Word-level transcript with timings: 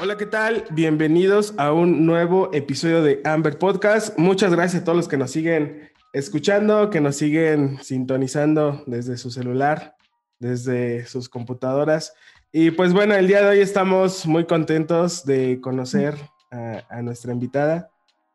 Hola, 0.00 0.16
¿qué 0.16 0.26
tal? 0.26 0.64
Bienvenidos 0.70 1.54
a 1.56 1.72
un 1.72 2.06
nuevo 2.06 2.50
episodio 2.52 3.02
de 3.02 3.20
Amber 3.24 3.58
Podcast. 3.58 4.16
Muchas 4.16 4.52
gracias 4.52 4.82
a 4.82 4.84
todos 4.84 4.96
los 4.96 5.08
que 5.08 5.16
nos 5.16 5.32
siguen 5.32 5.90
escuchando, 6.12 6.88
que 6.88 7.00
nos 7.00 7.16
siguen 7.16 7.82
sintonizando 7.82 8.84
desde 8.86 9.16
su 9.16 9.32
celular, 9.32 9.96
desde 10.38 11.04
sus 11.06 11.28
computadoras. 11.28 12.14
Y 12.52 12.70
pues 12.70 12.92
bueno, 12.92 13.16
el 13.16 13.26
día 13.26 13.42
de 13.42 13.48
hoy 13.48 13.58
estamos 13.58 14.24
muy 14.24 14.44
contentos 14.44 15.26
de 15.26 15.60
conocer 15.60 16.14
a, 16.52 17.02
nuestra 17.02 17.32
invitada. 17.32 17.90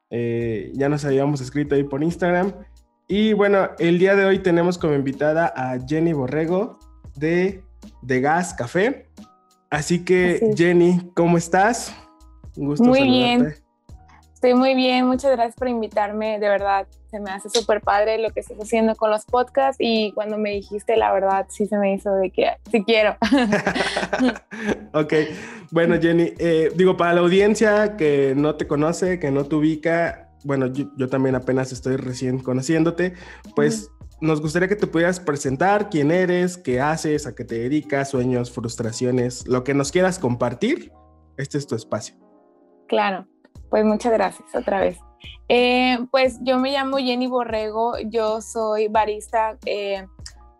Eh, 0.10 0.70
ya 0.76 0.90
nos 0.90 1.06
habíamos 1.06 1.40
escrito 1.40 1.76
ahí 1.76 1.84
por 1.84 2.04
Instagram. 2.04 2.52
Y 3.08 3.32
bueno, 3.32 3.70
el 3.80 4.00
día 4.00 4.18
de 4.18 4.26
hoy 4.26 4.40
tenemos 4.40 4.78
como 4.78 4.96
invitada 4.96 5.54
a 5.56 5.80
Jenny 5.88 6.12
Borrego 6.12 6.78
de 7.16 7.64
De 8.02 8.20
Gas 8.20 8.54
Café. 8.54 9.08
Así 9.74 10.06
que, 10.06 10.54
Jenny, 10.56 11.00
¿cómo 11.16 11.36
estás? 11.36 11.96
Un 12.56 12.68
gusto 12.68 12.84
muy 12.84 13.02
bien. 13.02 13.56
Estoy 14.36 14.54
muy 14.54 14.76
bien, 14.76 15.08
muchas 15.08 15.32
gracias 15.32 15.56
por 15.56 15.68
invitarme, 15.68 16.38
de 16.38 16.48
verdad, 16.48 16.86
se 17.10 17.20
me 17.20 17.32
hace 17.32 17.50
súper 17.50 17.82
padre 17.82 18.20
lo 18.20 18.30
que 18.30 18.42
estás 18.42 18.58
haciendo 18.60 18.94
con 18.94 19.10
los 19.10 19.26
podcasts 19.26 19.78
y 19.80 20.12
cuando 20.12 20.38
me 20.38 20.52
dijiste, 20.52 20.96
la 20.96 21.12
verdad, 21.12 21.48
sí 21.50 21.66
se 21.66 21.76
me 21.78 21.92
hizo 21.92 22.14
de 22.18 22.30
que 22.30 22.52
sí 22.70 22.84
quiero. 22.84 23.18
ok, 24.94 25.14
bueno 25.72 25.96
Jenny, 26.00 26.34
eh, 26.38 26.70
digo, 26.76 26.96
para 26.96 27.14
la 27.14 27.22
audiencia 27.22 27.98
que 27.98 28.34
no 28.36 28.54
te 28.54 28.68
conoce, 28.68 29.18
que 29.20 29.32
no 29.32 29.46
te 29.46 29.56
ubica, 29.56 30.23
bueno, 30.44 30.68
yo, 30.68 31.08
también 31.10 31.36
apenas 31.36 31.72
estoy 31.72 31.96
recién 31.96 32.40
conociéndote, 32.40 33.14
pues 33.56 33.90
nos 34.22 34.42
gustaría 34.42 34.68
que 34.68 34.76
te 34.76 34.88
pudieras 34.88 35.20
presentar 35.20 35.90
quién 35.90 36.12
eres, 36.12 36.58
qué 36.58 36.80
haces, 36.80 37.28
a 37.28 37.36
qué 37.36 37.44
te 37.44 37.56
dedicas, 37.56 38.10
sueños, 38.10 38.52
frustraciones, 38.52 39.48
lo 39.48 39.64
que 39.64 39.74
nos 39.74 39.92
quieras 39.92 40.20
compartir. 40.20 40.92
Este 41.38 41.58
es 41.58 41.68
tu 41.68 41.76
espacio. 41.76 42.16
Claro, 42.88 43.28
pues 43.70 43.84
muchas 43.86 44.14
gracias 44.14 44.48
otra 44.56 44.80
vez. 44.80 44.98
Eh, 45.50 45.98
pues 46.12 46.40
yo 46.42 46.58
me 46.58 46.72
llamo 46.72 46.98
Jenny 46.98 47.28
Borrego, 47.28 47.98
yo 48.06 48.42
soy 48.42 48.88
barista 48.88 49.58
eh, 49.66 50.06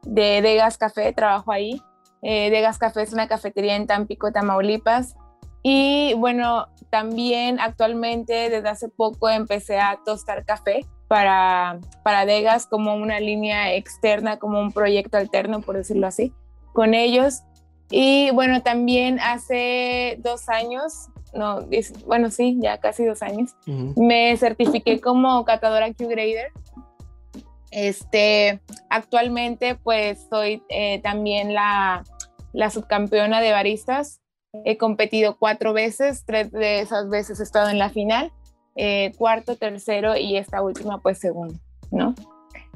de 0.04 0.42
Degas 0.42 0.78
Café, 0.78 1.14
trabajo 1.14 1.52
ahí. 1.52 1.82
Eh, 2.22 2.50
Degas 2.50 2.78
Café 2.78 3.02
es 3.02 3.14
una 3.14 3.28
cafetería 3.28 3.76
en 3.76 3.88
Tampico, 3.88 4.32
Tamaulipas. 4.32 5.16
Y 5.64 6.14
bueno, 6.16 6.68
también 6.90 7.60
actualmente 7.60 8.50
desde 8.50 8.70
hace 8.70 8.90
poco 8.90 9.30
empecé 9.30 9.80
a 9.80 10.00
tostar 10.06 10.46
café 10.46 10.86
para, 11.08 11.80
para 12.04 12.26
Degas 12.26 12.68
como 12.68 12.96
una 12.96 13.20
línea 13.20 13.74
externa, 13.74 14.38
como 14.38 14.60
un 14.60 14.72
proyecto 14.72 15.18
alterno, 15.18 15.62
por 15.62 15.78
decirlo 15.78 16.06
así, 16.08 16.34
con 16.74 16.94
ellos. 16.94 17.44
Y 17.90 18.32
bueno, 18.32 18.62
también 18.62 19.20
hace 19.20 20.18
dos 20.20 20.50
años, 20.50 21.10
no, 21.34 21.60
bueno, 22.06 22.30
sí, 22.30 22.58
ya 22.62 22.80
casi 22.80 23.06
dos 23.06 23.22
años, 23.22 23.56
me 23.96 24.36
certifiqué 24.38 25.00
como 25.00 25.46
catadora 25.46 25.94
Q-Grader. 25.94 26.52
Este, 27.72 28.62
actualmente 28.90 29.76
pues 29.76 30.28
soy 30.30 30.62
eh, 30.70 31.00
también 31.02 31.54
la, 31.54 32.04
la 32.52 32.70
subcampeona 32.70 33.42
de 33.42 33.52
baristas. 33.52 34.23
He 34.66 34.78
competido 34.78 35.38
cuatro 35.38 35.74
veces, 35.74 36.24
tres 36.26 36.52
de 36.52 36.80
esas 36.80 37.10
veces 37.10 37.40
he 37.40 37.44
estado 37.44 37.70
en 37.70 37.80
la 37.80 37.90
final 37.90 38.32
eh, 38.76 39.12
cuarto, 39.18 39.56
tercero 39.56 40.16
y 40.16 40.38
esta 40.38 40.62
última 40.62 41.00
pues 41.02 41.20
segundo, 41.20 41.56
¿no? 41.92 42.14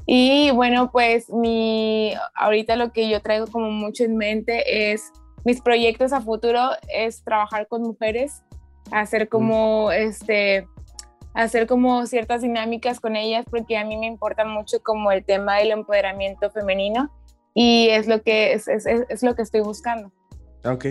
Y 0.06 0.50
bueno, 0.52 0.90
pues 0.90 1.28
mi, 1.28 2.14
ahorita 2.34 2.76
lo 2.76 2.92
que 2.92 3.08
yo 3.08 3.20
traigo 3.20 3.46
como 3.46 3.70
mucho 3.70 4.04
en 4.04 4.16
mente 4.16 4.92
es 4.92 5.12
mis 5.44 5.60
proyectos 5.60 6.12
a 6.12 6.20
futuro 6.20 6.70
es 6.88 7.22
trabajar 7.24 7.68
con 7.68 7.82
mujeres, 7.82 8.42
hacer 8.90 9.28
como 9.28 9.92
este 9.92 10.66
hacer 11.34 11.66
como 11.66 12.06
ciertas 12.06 12.42
dinámicas 12.42 13.00
con 13.00 13.14
ellas 13.14 13.44
porque 13.48 13.76
a 13.76 13.84
mí 13.84 13.96
me 13.96 14.06
importa 14.06 14.44
mucho 14.44 14.82
como 14.82 15.12
el 15.12 15.24
tema 15.24 15.56
del 15.58 15.70
empoderamiento 15.70 16.50
femenino 16.50 17.10
y 17.54 17.88
es 17.90 18.08
lo 18.08 18.22
que 18.22 18.54
es, 18.54 18.66
es, 18.66 18.86
es 18.86 19.22
lo 19.22 19.34
que 19.34 19.42
estoy 19.42 19.60
buscando. 19.60 20.10
Ok, 20.64 20.86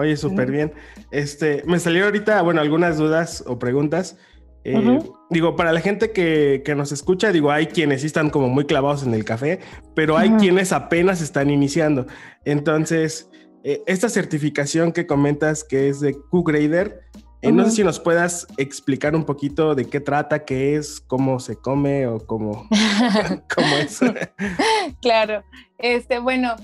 oye, 0.00 0.16
súper 0.16 0.50
bien. 0.50 0.72
Este, 1.10 1.62
me 1.66 1.78
salió 1.78 2.04
ahorita, 2.04 2.42
bueno, 2.42 2.60
algunas 2.60 2.98
dudas 2.98 3.44
o 3.46 3.58
preguntas. 3.58 4.16
Eh, 4.62 4.98
digo, 5.30 5.56
para 5.56 5.72
la 5.72 5.80
gente 5.80 6.12
que, 6.12 6.62
nos 6.76 6.92
escucha, 6.92 7.32
digo, 7.32 7.50
hay 7.50 7.66
quienes 7.66 8.04
están 8.04 8.30
como 8.30 8.48
muy 8.48 8.66
clavados 8.66 9.02
en 9.04 9.14
el 9.14 9.24
café, 9.24 9.60
pero 9.94 10.18
hay 10.18 10.30
quienes 10.32 10.72
apenas 10.72 11.22
están 11.22 11.50
iniciando. 11.50 12.06
Entonces, 12.44 13.30
eh, 13.64 13.82
esta 13.86 14.08
certificación 14.08 14.92
que 14.92 15.06
comentas 15.06 15.64
que 15.64 15.88
es 15.88 16.00
de 16.00 16.14
Q-Grader, 16.14 17.00
eh, 17.42 17.52
no 17.52 17.64
sé 17.64 17.70
si 17.70 17.84
nos 17.84 17.98
puedas 17.98 18.46
explicar 18.58 19.16
un 19.16 19.24
poquito 19.24 19.74
de 19.74 19.86
qué 19.86 20.00
trata, 20.00 20.44
qué 20.44 20.76
es, 20.76 21.00
cómo 21.00 21.40
se 21.40 21.56
come 21.56 22.06
o 22.06 22.18
cómo, 22.18 22.68
cómo 23.54 23.76
es. 23.78 24.00
claro, 25.00 25.42
este, 25.78 26.18
bueno, 26.18 26.54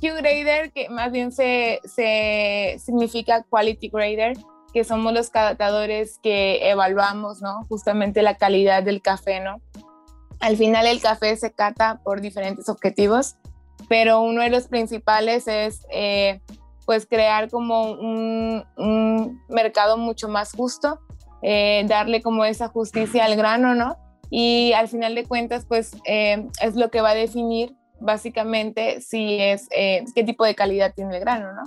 Q-Grader, 0.00 0.72
que 0.72 0.88
más 0.88 1.12
bien 1.12 1.30
se, 1.32 1.80
se 1.84 2.76
significa 2.84 3.44
Quality 3.48 3.88
Grader, 3.88 4.36
que 4.72 4.84
somos 4.84 5.12
los 5.12 5.30
catadores 5.30 6.18
que 6.22 6.68
evaluamos, 6.68 7.40
¿no? 7.40 7.64
Justamente 7.68 8.22
la 8.22 8.36
calidad 8.36 8.82
del 8.82 9.00
café, 9.00 9.40
¿no? 9.40 9.60
Al 10.40 10.56
final 10.56 10.86
el 10.86 11.00
café 11.00 11.36
se 11.36 11.52
cata 11.52 12.00
por 12.04 12.20
diferentes 12.20 12.68
objetivos, 12.68 13.36
pero 13.88 14.20
uno 14.20 14.42
de 14.42 14.50
los 14.50 14.68
principales 14.68 15.48
es 15.48 15.86
eh, 15.90 16.40
pues 16.84 17.06
crear 17.06 17.50
como 17.50 17.92
un, 17.92 18.64
mercado 19.48 19.96
mucho 19.98 20.28
más 20.28 20.52
justo, 20.52 21.00
eh, 21.42 21.84
darle 21.86 22.22
como 22.22 22.44
esa 22.44 22.68
justicia 22.68 23.24
al 23.24 23.36
grano, 23.36 23.74
¿no? 23.74 23.96
Y 24.30 24.72
al 24.74 24.88
final 24.88 25.14
de 25.14 25.24
cuentas 25.24 25.64
pues 25.66 25.92
eh, 26.04 26.46
es 26.60 26.76
lo 26.76 26.90
que 26.90 27.00
va 27.00 27.10
a 27.10 27.14
definir 27.14 27.77
básicamente 28.00 29.00
si 29.00 29.40
es 29.40 29.68
qué 29.70 30.24
tipo 30.24 30.44
de 30.44 30.54
calidad 30.54 30.94
tiene 30.94 31.16
el 31.16 31.20
grano, 31.20 31.52
¿no? 31.52 31.62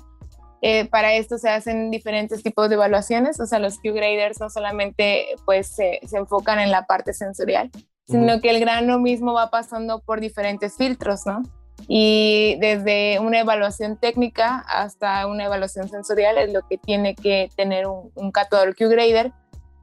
Eh, 0.63 0.85
para 0.85 1.13
esto 1.13 1.39
se 1.39 1.49
hacen 1.49 1.89
diferentes 1.89 2.43
tipos 2.43 2.69
de 2.69 2.75
evaluaciones, 2.75 3.39
o 3.39 3.47
sea, 3.47 3.57
los 3.57 3.79
Q-graders 3.79 4.39
no 4.39 4.49
solamente 4.51 5.25
pues 5.43 5.67
se, 5.67 5.99
enfocan 6.11 6.59
en 6.59 6.69
la 6.69 6.85
parte 6.85 7.13
sensorial, 7.13 7.71
sino 8.07 8.41
que 8.41 8.51
el 8.51 8.59
grano 8.59 8.99
mismo 8.99 9.33
va 9.33 9.49
pasando 9.49 10.01
por 10.01 10.19
diferentes 10.19 10.77
filtros, 10.77 11.25
¿no? 11.25 11.41
Y 11.87 12.57
desde 12.59 13.19
una 13.19 13.39
evaluación 13.39 13.97
técnica 13.97 14.59
hasta 14.67 15.25
una 15.25 15.45
evaluación 15.45 15.89
sensorial 15.89 16.37
es 16.37 16.53
lo 16.53 16.61
que 16.67 16.77
tiene 16.77 17.15
que 17.15 17.49
tener 17.55 17.87
un, 17.87 18.11
un 18.13 18.31
catador 18.31 18.75
Q-grader 18.75 19.31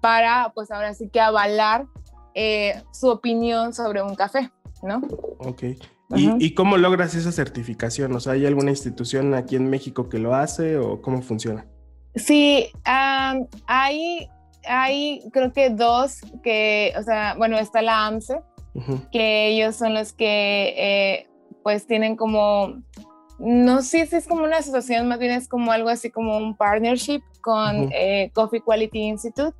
para, 0.00 0.52
pues 0.54 0.70
ahora 0.70 0.94
sí 0.94 1.08
que 1.08 1.20
avalar 1.20 1.86
eh, 2.34 2.80
su 2.92 3.08
opinión 3.08 3.74
sobre 3.74 4.00
un 4.00 4.14
café, 4.14 4.48
¿no? 4.84 5.02
Ok. 5.38 5.64
¿Y, 6.16 6.54
cómo 6.54 6.78
logras 6.78 7.14
esa 7.14 7.32
certificación? 7.32 8.14
O 8.14 8.20
sea, 8.20 8.32
¿hay 8.32 8.46
alguna 8.46 8.70
institución 8.70 9.34
aquí 9.34 9.56
en 9.56 9.68
México 9.68 10.08
que 10.08 10.18
lo 10.18 10.34
hace 10.34 10.78
o 10.78 11.02
cómo 11.02 11.20
funciona? 11.20 11.66
Sí, 12.14 12.70
hay, 12.84 14.28
hay 14.66 15.22
creo 15.32 15.52
que 15.52 15.70
dos 15.70 16.20
que, 16.42 16.94
o 16.98 17.02
sea, 17.02 17.34
bueno, 17.36 17.58
está 17.58 17.82
la 17.82 18.06
AMSE, 18.06 18.40
que 19.12 19.48
ellos 19.48 19.76
son 19.76 19.92
los 19.92 20.12
que 20.12 20.74
eh, 20.78 21.26
pues 21.62 21.86
tienen 21.86 22.16
como, 22.16 22.80
no 23.38 23.82
sé 23.82 24.06
si 24.06 24.16
es 24.16 24.26
como 24.26 24.44
una 24.44 24.58
asociación, 24.58 25.08
más 25.08 25.18
bien 25.18 25.32
es 25.32 25.46
como 25.46 25.72
algo 25.72 25.90
así 25.90 26.10
como 26.10 26.38
un 26.38 26.56
partnership 26.56 27.20
con 27.42 27.90
eh, 27.92 28.30
Coffee 28.32 28.62
Quality 28.62 28.98
Institute. 28.98 29.56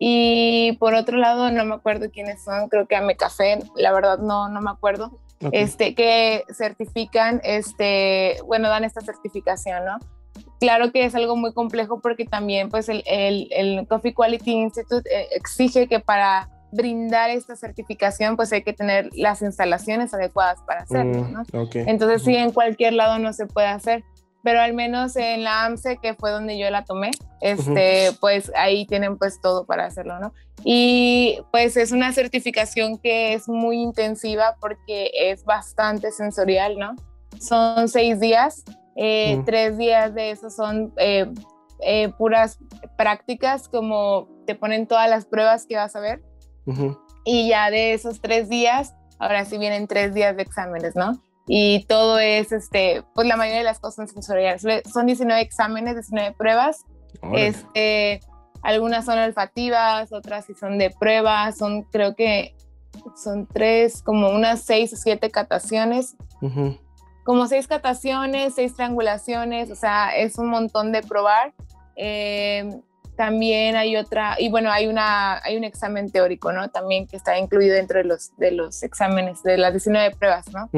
Y 0.00 0.76
por 0.80 0.94
otro 0.94 1.18
lado, 1.18 1.52
no 1.52 1.64
me 1.64 1.74
acuerdo 1.76 2.10
quiénes 2.10 2.42
son, 2.42 2.68
creo 2.68 2.88
que 2.88 2.96
Ame 2.96 3.16
Café, 3.16 3.60
la 3.76 3.92
verdad 3.92 4.18
no, 4.18 4.48
no 4.48 4.60
me 4.60 4.70
acuerdo 4.70 5.20
este, 5.52 5.94
que 5.94 6.44
certifican, 6.52 7.40
este, 7.44 8.36
bueno, 8.46 8.68
dan 8.68 8.84
esta 8.84 9.00
certificación, 9.00 9.84
¿no? 9.84 9.98
Claro 10.60 10.92
que 10.92 11.04
es 11.04 11.14
algo 11.14 11.36
muy 11.36 11.52
complejo 11.52 12.00
porque 12.00 12.24
también 12.24 12.70
pues 12.70 12.88
el, 12.88 13.02
el, 13.06 13.86
Coffee 13.86 14.14
Quality 14.14 14.52
Institute 14.52 15.08
eh, 15.14 15.28
exige 15.32 15.86
que 15.88 16.00
para 16.00 16.48
brindar 16.72 17.30
esta 17.30 17.54
certificación 17.54 18.36
pues 18.36 18.52
hay 18.52 18.62
que 18.62 18.72
tener 18.72 19.10
las 19.14 19.42
instalaciones 19.42 20.12
adecuadas 20.14 20.60
para 20.66 20.82
hacerlo, 20.82 21.22
mm, 21.22 21.32
¿no? 21.32 21.42
Entonces 21.74 22.22
sí, 22.22 22.34
en 22.34 22.50
cualquier 22.50 22.94
lado 22.94 23.18
no 23.18 23.32
se 23.32 23.46
puede 23.46 23.68
hacer 23.68 24.02
pero 24.44 24.60
al 24.60 24.74
menos 24.74 25.16
en 25.16 25.42
la 25.42 25.64
AMSE, 25.64 25.96
que 25.96 26.12
fue 26.12 26.30
donde 26.30 26.58
yo 26.58 26.70
la 26.70 26.84
tomé, 26.84 27.10
este, 27.40 28.10
pues 28.20 28.52
ahí 28.54 28.86
tienen 28.86 29.16
pues 29.16 29.40
todo 29.40 29.64
para 29.64 29.86
hacerlo, 29.86 30.20
¿no? 30.20 30.34
Y 30.62 31.38
pues 31.50 31.78
es 31.78 31.92
una 31.92 32.12
certificación 32.12 32.98
que 32.98 33.32
es 33.32 33.48
muy 33.48 33.80
intensiva 33.80 34.56
porque 34.60 35.10
es 35.14 35.44
bastante 35.44 36.12
sensorial, 36.12 36.78
¿no? 36.78 36.94
Son 37.40 37.88
seis 37.88 38.20
días, 38.20 38.64
eh, 38.96 39.42
tres 39.46 39.78
días 39.78 40.14
de 40.14 40.30
esos 40.30 40.54
son 40.54 40.92
eh, 40.98 41.26
eh, 41.80 42.10
puras 42.18 42.58
prácticas, 42.98 43.68
como 43.68 44.28
te 44.46 44.54
ponen 44.54 44.86
todas 44.86 45.08
las 45.08 45.24
pruebas 45.24 45.64
que 45.66 45.76
vas 45.76 45.96
a 45.96 46.00
ver. 46.00 46.22
Y 47.24 47.48
ya 47.48 47.70
de 47.70 47.94
esos 47.94 48.20
tres 48.20 48.50
días, 48.50 48.94
ahora 49.18 49.46
sí 49.46 49.56
vienen 49.56 49.86
tres 49.86 50.12
días 50.12 50.36
de 50.36 50.42
exámenes, 50.42 50.94
¿no? 50.94 51.18
Y 51.46 51.84
todo 51.86 52.18
es, 52.18 52.52
este, 52.52 53.02
pues 53.14 53.28
la 53.28 53.36
mayoría 53.36 53.58
de 53.58 53.64
las 53.64 53.78
cosas 53.78 53.96
son 53.96 54.08
sensoriales. 54.08 54.62
Son 54.92 55.06
19 55.06 55.40
exámenes, 55.40 55.94
19 55.94 56.32
pruebas 56.36 56.84
Este, 57.34 58.20
algunas 58.62 59.04
son 59.04 59.18
olfativas, 59.18 60.12
otras 60.12 60.46
sí 60.46 60.54
son 60.54 60.78
de 60.78 60.90
prueba, 60.90 61.52
son 61.52 61.82
creo 61.82 62.14
que 62.14 62.54
son 63.22 63.46
tres, 63.46 64.02
como 64.02 64.30
unas 64.30 64.62
seis 64.62 64.92
o 64.92 64.96
siete 64.96 65.30
cataciones. 65.30 66.16
Como 67.24 67.46
seis 67.46 67.66
cataciones, 67.66 68.54
seis 68.54 68.74
triangulaciones, 68.74 69.70
o 69.70 69.74
sea, 69.74 70.14
es 70.16 70.38
un 70.38 70.48
montón 70.48 70.92
de 70.92 71.02
probar. 71.02 71.54
Em, 71.96 72.82
también 73.16 73.76
hay 73.76 73.96
otra, 73.96 74.36
y 74.38 74.50
bueno, 74.50 74.70
hay, 74.70 74.86
una, 74.86 75.42
hay 75.42 75.56
un 75.56 75.64
examen 75.64 76.10
teórico, 76.10 76.52
¿no? 76.52 76.68
También 76.68 77.06
que 77.06 77.16
está 77.16 77.38
incluido 77.38 77.74
dentro 77.74 77.98
de 77.98 78.04
los, 78.04 78.36
de 78.36 78.50
los 78.50 78.82
exámenes, 78.82 79.42
de 79.42 79.56
las 79.56 79.72
19 79.72 80.16
pruebas, 80.16 80.46
¿no? 80.52 80.68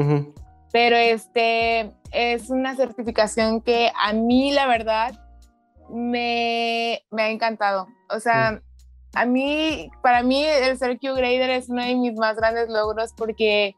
Pero 0.71 0.95
este 0.95 1.91
es 2.11 2.49
una 2.49 2.75
certificación 2.75 3.61
que 3.61 3.91
a 3.99 4.13
mí, 4.13 4.51
la 4.51 4.67
verdad, 4.67 5.13
me, 5.89 7.01
me 7.11 7.23
ha 7.23 7.29
encantado. 7.29 7.87
O 8.09 8.19
sea, 8.19 8.61
a 9.13 9.25
mí, 9.25 9.89
para 10.01 10.23
mí, 10.23 10.43
el 10.43 10.77
ser 10.77 10.99
Q-Grader 10.99 11.49
es 11.49 11.69
uno 11.69 11.83
de 11.83 11.95
mis 11.95 12.13
más 12.15 12.35
grandes 12.35 12.69
logros 12.69 13.13
porque 13.15 13.75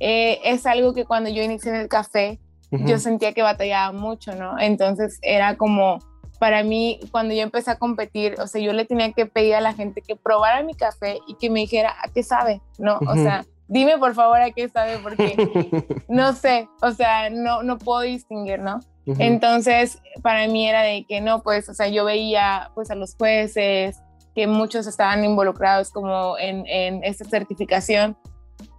eh, 0.00 0.40
es 0.44 0.66
algo 0.66 0.92
que 0.94 1.04
cuando 1.04 1.30
yo 1.30 1.42
inicié 1.42 1.70
en 1.70 1.80
el 1.80 1.88
café, 1.88 2.38
yo 2.70 2.98
sentía 2.98 3.34
que 3.34 3.42
batallaba 3.42 3.92
mucho, 3.92 4.34
¿no? 4.34 4.58
Entonces 4.58 5.18
era 5.20 5.56
como, 5.58 5.98
para 6.40 6.64
mí, 6.64 7.00
cuando 7.10 7.34
yo 7.34 7.42
empecé 7.42 7.70
a 7.70 7.78
competir, 7.78 8.34
o 8.40 8.46
sea, 8.46 8.62
yo 8.62 8.72
le 8.72 8.86
tenía 8.86 9.12
que 9.12 9.26
pedir 9.26 9.54
a 9.54 9.60
la 9.60 9.74
gente 9.74 10.00
que 10.00 10.16
probara 10.16 10.62
mi 10.62 10.74
café 10.74 11.18
y 11.28 11.34
que 11.34 11.50
me 11.50 11.60
dijera 11.60 11.94
a 12.02 12.08
qué 12.08 12.22
sabe, 12.22 12.62
¿no? 12.78 12.98
O 13.06 13.14
sea, 13.14 13.44
dime 13.72 13.96
por 13.98 14.14
favor 14.14 14.40
a 14.40 14.50
qué 14.50 14.68
sabe 14.68 14.98
porque 14.98 15.34
no 16.08 16.34
sé, 16.34 16.68
o 16.82 16.92
sea, 16.92 17.30
no, 17.30 17.62
no 17.62 17.78
puedo 17.78 18.02
distinguir, 18.02 18.60
¿no? 18.60 18.80
Entonces, 19.04 20.00
para 20.22 20.46
mí 20.46 20.68
era 20.68 20.82
de 20.82 21.04
que 21.08 21.20
no, 21.20 21.42
pues, 21.42 21.68
o 21.68 21.74
sea, 21.74 21.88
yo 21.88 22.04
veía 22.04 22.70
pues 22.74 22.90
a 22.90 22.94
los 22.94 23.16
jueces, 23.16 24.00
que 24.34 24.46
muchos 24.46 24.86
estaban 24.86 25.24
involucrados 25.24 25.90
como 25.90 26.38
en, 26.38 26.64
en 26.68 27.02
esta 27.02 27.24
certificación, 27.24 28.16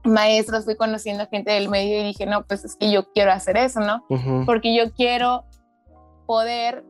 maestros, 0.05 0.65
fui 0.65 0.75
conociendo 0.75 1.27
gente 1.27 1.51
del 1.51 1.69
medio 1.69 1.99
y 1.99 2.03
dije, 2.03 2.25
no, 2.25 2.43
pues 2.45 2.63
es 2.63 2.75
que 2.75 2.91
yo 2.91 3.11
quiero 3.11 3.31
hacer 3.31 3.57
eso, 3.57 3.79
¿no? 3.79 4.05
Porque 4.45 4.75
yo 4.75 4.93
quiero 4.93 5.43
poder 6.25 6.85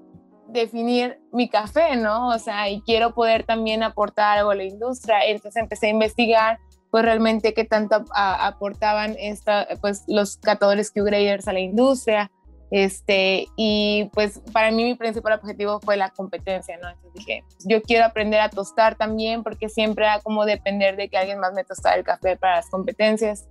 definir 0.47 1.19
mi 1.31 1.49
café, 1.49 1.95
¿no? 1.95 2.29
O 2.29 2.39
sea, 2.39 2.69
y 2.69 2.81
quiero 2.81 3.13
poder 3.13 3.45
también 3.45 3.81
aportar 3.81 4.37
algo 4.37 4.51
a 4.51 4.55
la 4.55 4.63
industria. 4.63 5.25
Entonces 5.25 5.61
empecé 5.61 5.87
a 5.87 5.89
investigar, 5.89 6.59
pues 6.93 7.05
realmente 7.05 7.55
qué 7.55 7.65
tanto 7.65 8.05
aportaban 8.13 9.15
esta, 9.17 9.67
pues 9.81 10.03
los 10.05 10.37
catadores 10.37 10.91
Q-graders 10.91 11.47
a 11.47 11.53
la 11.53 11.59
industria, 11.59 12.29
este, 12.69 13.47
y 13.55 14.11
pues 14.13 14.43
para 14.51 14.69
mí 14.69 14.83
mi 14.83 14.93
principal 14.93 15.33
objetivo 15.33 15.79
fue 15.79 15.97
la 15.97 16.11
competencia, 16.11 16.77
¿no? 16.77 16.89
Entonces 16.89 17.13
dije, 17.15 17.43
yo 17.65 17.81
quiero 17.81 18.05
aprender 18.05 18.41
a 18.41 18.49
tostar 18.49 18.93
también 18.93 19.41
porque 19.41 19.69
siempre 19.69 20.05
era 20.05 20.19
como 20.19 20.45
depender 20.45 20.95
de 20.95 21.09
que 21.09 21.17
alguien 21.17 21.39
más 21.39 21.55
me 21.55 21.63
tostara 21.63 21.95
el 21.95 22.03
café 22.03 22.37
para 22.37 22.57
las 22.57 22.69
competencias. 22.69 23.47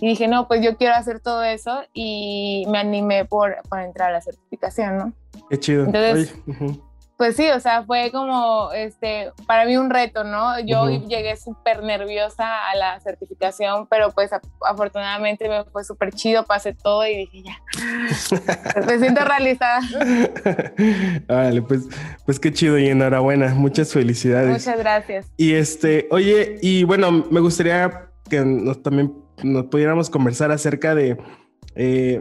Y 0.00 0.08
dije, 0.08 0.26
no, 0.26 0.48
pues 0.48 0.62
yo 0.62 0.78
quiero 0.78 0.94
hacer 0.94 1.20
todo 1.20 1.44
eso 1.44 1.82
y 1.92 2.64
me 2.70 2.78
animé 2.78 3.26
por, 3.26 3.56
por 3.68 3.80
entrar 3.80 4.08
a 4.08 4.12
la 4.12 4.20
certificación, 4.22 4.96
¿no? 4.96 5.12
Qué 5.50 5.60
chido. 5.60 5.84
Entonces, 5.84 6.34
pues 7.16 7.36
sí, 7.36 7.48
o 7.48 7.60
sea, 7.60 7.82
fue 7.84 8.10
como, 8.12 8.70
este, 8.72 9.30
para 9.46 9.64
mí 9.64 9.76
un 9.76 9.88
reto, 9.88 10.22
¿no? 10.22 10.60
Yo 10.60 10.88
llegué 10.88 11.36
súper 11.36 11.82
nerviosa 11.82 12.68
a 12.68 12.76
la 12.76 13.00
certificación, 13.00 13.86
pero 13.88 14.10
pues 14.12 14.30
afortunadamente 14.60 15.48
me 15.48 15.64
fue 15.64 15.82
súper 15.82 16.12
chido, 16.12 16.44
pasé 16.44 16.74
todo 16.74 17.06
y 17.06 17.16
dije, 17.16 17.42
ya, 17.42 17.60
me 18.86 18.98
siento 18.98 19.24
realizada. 19.24 19.80
Vale, 21.26 21.62
pues, 21.62 21.88
pues 22.26 22.38
qué 22.38 22.52
chido 22.52 22.78
y 22.78 22.88
enhorabuena, 22.88 23.54
muchas 23.54 23.92
felicidades. 23.92 24.50
Muchas 24.50 24.78
gracias. 24.78 25.26
Y 25.38 25.54
este, 25.54 26.08
oye, 26.10 26.58
y 26.60 26.84
bueno, 26.84 27.10
me 27.30 27.40
gustaría 27.40 28.10
que 28.28 28.44
nos, 28.44 28.82
también 28.82 29.14
nos 29.42 29.66
pudiéramos 29.66 30.10
conversar 30.10 30.50
acerca 30.50 30.94
de... 30.94 31.16
Eh, 31.76 32.20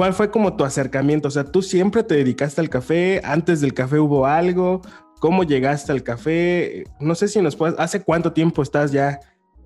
¿Cuál 0.00 0.14
fue 0.14 0.30
como 0.30 0.56
tu 0.56 0.64
acercamiento? 0.64 1.28
O 1.28 1.30
sea, 1.30 1.44
¿tú 1.44 1.60
siempre 1.60 2.02
te 2.02 2.14
dedicaste 2.14 2.58
al 2.62 2.70
café? 2.70 3.20
¿Antes 3.22 3.60
del 3.60 3.74
café 3.74 3.98
hubo 3.98 4.24
algo? 4.24 4.80
¿Cómo 5.18 5.42
llegaste 5.42 5.92
al 5.92 6.02
café? 6.02 6.84
No 6.98 7.14
sé 7.14 7.28
si 7.28 7.42
nos 7.42 7.54
puedes... 7.54 7.78
¿Hace 7.78 8.02
cuánto 8.02 8.32
tiempo 8.32 8.62
estás 8.62 8.92
ya? 8.92 9.20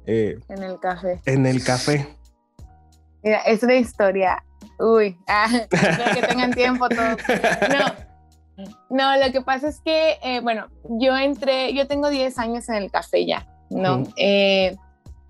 Eh, 0.07 0.37
en 0.49 0.65
el 0.65 0.81
café. 0.81 1.21
En 1.27 1.47
el 1.47 1.63
café. 1.63 2.19
Mira, 3.23 3.43
es 3.43 3.63
una 3.63 3.77
historia. 3.77 4.45
Uy, 4.81 5.17
ah, 5.29 5.47
que 5.71 6.27
tengan 6.27 6.51
tiempo 6.51 6.89
todos. 6.89 7.17
No, 7.71 8.67
no, 8.91 9.25
lo 9.25 9.31
que 9.31 9.41
pasa 9.41 9.69
es 9.69 9.81
que, 9.83 10.19
eh, 10.21 10.41
bueno, 10.41 10.67
yo 10.99 11.17
entré, 11.17 11.73
yo 11.75 11.87
tengo 11.87 12.11
10 12.11 12.41
años 12.41 12.69
en 12.69 12.75
el 12.75 12.91
café 12.91 13.25
ya, 13.25 13.47
¿no? 13.71 14.03
Eh, 14.17 14.75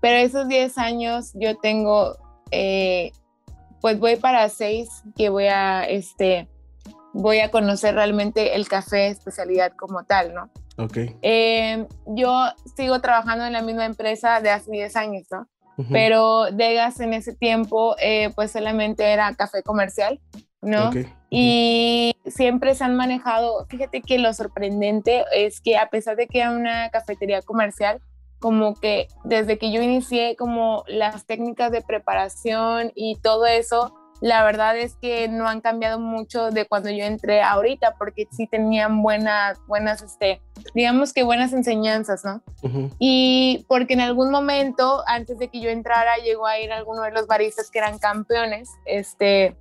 pero 0.01 0.15
esos 0.17 0.47
10 0.47 0.79
años 0.79 1.29
yo 1.35 1.55
tengo 1.59 2.17
pues 3.85 3.99
voy 3.99 4.15
para 4.15 4.49
seis 4.49 4.89
que 5.15 5.29
voy 5.29 5.45
a, 5.45 5.83
este, 5.83 6.47
voy 7.13 7.37
a 7.37 7.51
conocer 7.51 7.93
realmente 7.93 8.55
el 8.55 8.67
café 8.67 9.09
especialidad 9.09 9.73
como 9.73 10.05
tal, 10.05 10.33
¿no? 10.33 10.49
Ok. 10.83 10.97
Eh, 11.21 11.85
yo 12.07 12.47
sigo 12.75 12.99
trabajando 12.99 13.45
en 13.45 13.53
la 13.53 13.61
misma 13.61 13.85
empresa 13.85 14.41
de 14.41 14.49
hace 14.49 14.71
10 14.71 14.95
años, 14.95 15.27
¿no? 15.29 15.47
Pero 15.91 16.45
Degas 16.51 16.99
en 16.99 17.13
ese 17.13 17.35
tiempo, 17.35 17.95
eh, 18.01 18.31
pues 18.33 18.53
solamente 18.53 19.03
era 19.03 19.31
café 19.35 19.61
comercial, 19.61 20.19
¿no? 20.63 20.89
Y 21.29 22.15
siempre 22.25 22.73
se 22.73 22.85
han 22.85 22.95
manejado, 22.95 23.67
fíjate 23.69 24.01
que 24.01 24.17
lo 24.17 24.33
sorprendente 24.33 25.25
es 25.31 25.61
que 25.61 25.77
a 25.77 25.91
pesar 25.91 26.15
de 26.15 26.25
que 26.25 26.39
era 26.39 26.49
una 26.49 26.89
cafetería 26.89 27.43
comercial, 27.43 28.01
como 28.45 28.75
que 28.75 29.07
desde 29.23 29.57
que 29.57 29.71
yo 29.71 29.81
inicié 29.81 30.35
como 30.35 30.83
las 30.85 31.25
técnicas 31.25 31.71
de 31.71 31.81
preparación 31.81 32.91
y 32.93 33.15
todo 33.15 33.47
eso, 33.47 33.95
la 34.21 34.43
verdad 34.43 34.77
es 34.77 34.93
que 35.01 35.27
no 35.27 35.47
han 35.47 35.61
cambiado 35.61 35.97
mucho 35.97 36.51
de 36.51 36.67
cuando 36.67 36.91
yo 36.91 37.05
entré 37.05 37.41
ahorita, 37.41 37.95
porque 37.97 38.27
sí 38.29 38.45
tenían 38.45 39.01
buenas, 39.01 39.57
buenas, 39.65 40.03
este, 40.03 40.43
digamos 40.75 41.11
que 41.11 41.23
buenas 41.23 41.53
enseñanzas, 41.53 42.23
¿no? 42.23 42.43
Y 42.99 43.65
porque 43.67 43.95
en 43.95 44.01
algún 44.01 44.29
momento, 44.29 45.01
antes 45.07 45.39
de 45.39 45.47
que 45.47 45.59
yo 45.59 45.71
entrara, 45.71 46.17
llegó 46.17 46.45
a 46.45 46.59
ir 46.59 46.71
alguno 46.71 47.01
de 47.01 47.13
los 47.13 47.25
baristas 47.25 47.71
que 47.71 47.79
eran 47.79 47.97
campeones, 47.97 48.69
este, 48.85 49.57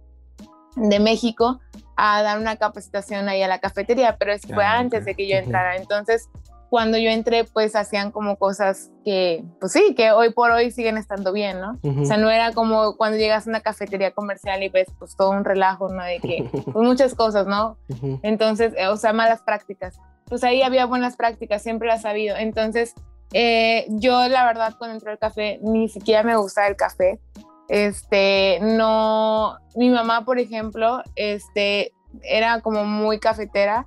de 0.76 1.00
México, 1.00 1.58
a 1.96 2.22
dar 2.22 2.38
una 2.38 2.56
capacitación 2.56 3.30
ahí 3.30 3.42
a 3.42 3.48
la 3.48 3.60
cafetería, 3.60 4.18
pero 4.18 4.34
eso 4.34 4.48
fue 4.48 4.64
ah, 4.64 4.78
antes 4.78 5.06
de 5.06 5.14
que 5.14 5.26
yo 5.26 5.36
entrara. 5.36 5.76
Entonces, 5.76 6.28
cuando 6.74 6.98
yo 6.98 7.08
entré, 7.08 7.44
pues 7.44 7.76
hacían 7.76 8.10
como 8.10 8.34
cosas 8.34 8.90
que, 9.04 9.44
pues 9.60 9.70
sí, 9.70 9.94
que 9.94 10.10
hoy 10.10 10.32
por 10.32 10.50
hoy 10.50 10.72
siguen 10.72 10.96
estando 10.96 11.32
bien, 11.32 11.60
¿no? 11.60 11.78
O 12.02 12.04
sea, 12.04 12.16
no 12.16 12.28
era 12.32 12.50
como 12.50 12.96
cuando 12.96 13.16
llegas 13.16 13.46
a 13.46 13.50
una 13.50 13.60
cafetería 13.60 14.10
comercial 14.10 14.60
y 14.64 14.70
ves 14.70 14.88
pues 14.98 15.14
todo 15.14 15.30
un 15.30 15.44
relajo, 15.44 15.88
¿no? 15.88 16.02
De 16.02 16.18
que, 16.18 16.50
pues 16.50 16.74
muchas 16.74 17.14
cosas, 17.14 17.46
¿no? 17.46 17.78
Entonces, 18.24 18.72
eh, 18.76 18.88
o 18.88 18.96
sea, 18.96 19.12
malas 19.12 19.40
prácticas. 19.42 20.00
Pues 20.24 20.42
ahí 20.42 20.62
había 20.62 20.84
buenas 20.86 21.14
prácticas, 21.16 21.62
siempre 21.62 21.86
las 21.86 22.04
ha 22.06 22.10
habido. 22.10 22.36
Entonces, 22.36 22.94
eh, 23.32 23.86
yo 23.90 24.26
la 24.26 24.44
verdad 24.44 24.74
cuando 24.76 24.96
entré 24.96 25.12
al 25.12 25.18
café, 25.20 25.60
ni 25.62 25.88
siquiera 25.88 26.24
me 26.24 26.34
gustaba 26.34 26.66
el 26.66 26.74
café. 26.74 27.20
Este, 27.68 28.58
no, 28.62 29.58
mi 29.76 29.90
mamá, 29.90 30.24
por 30.24 30.40
ejemplo, 30.40 31.04
este, 31.14 31.92
era 32.24 32.62
como 32.62 32.84
muy 32.84 33.20
cafetera 33.20 33.86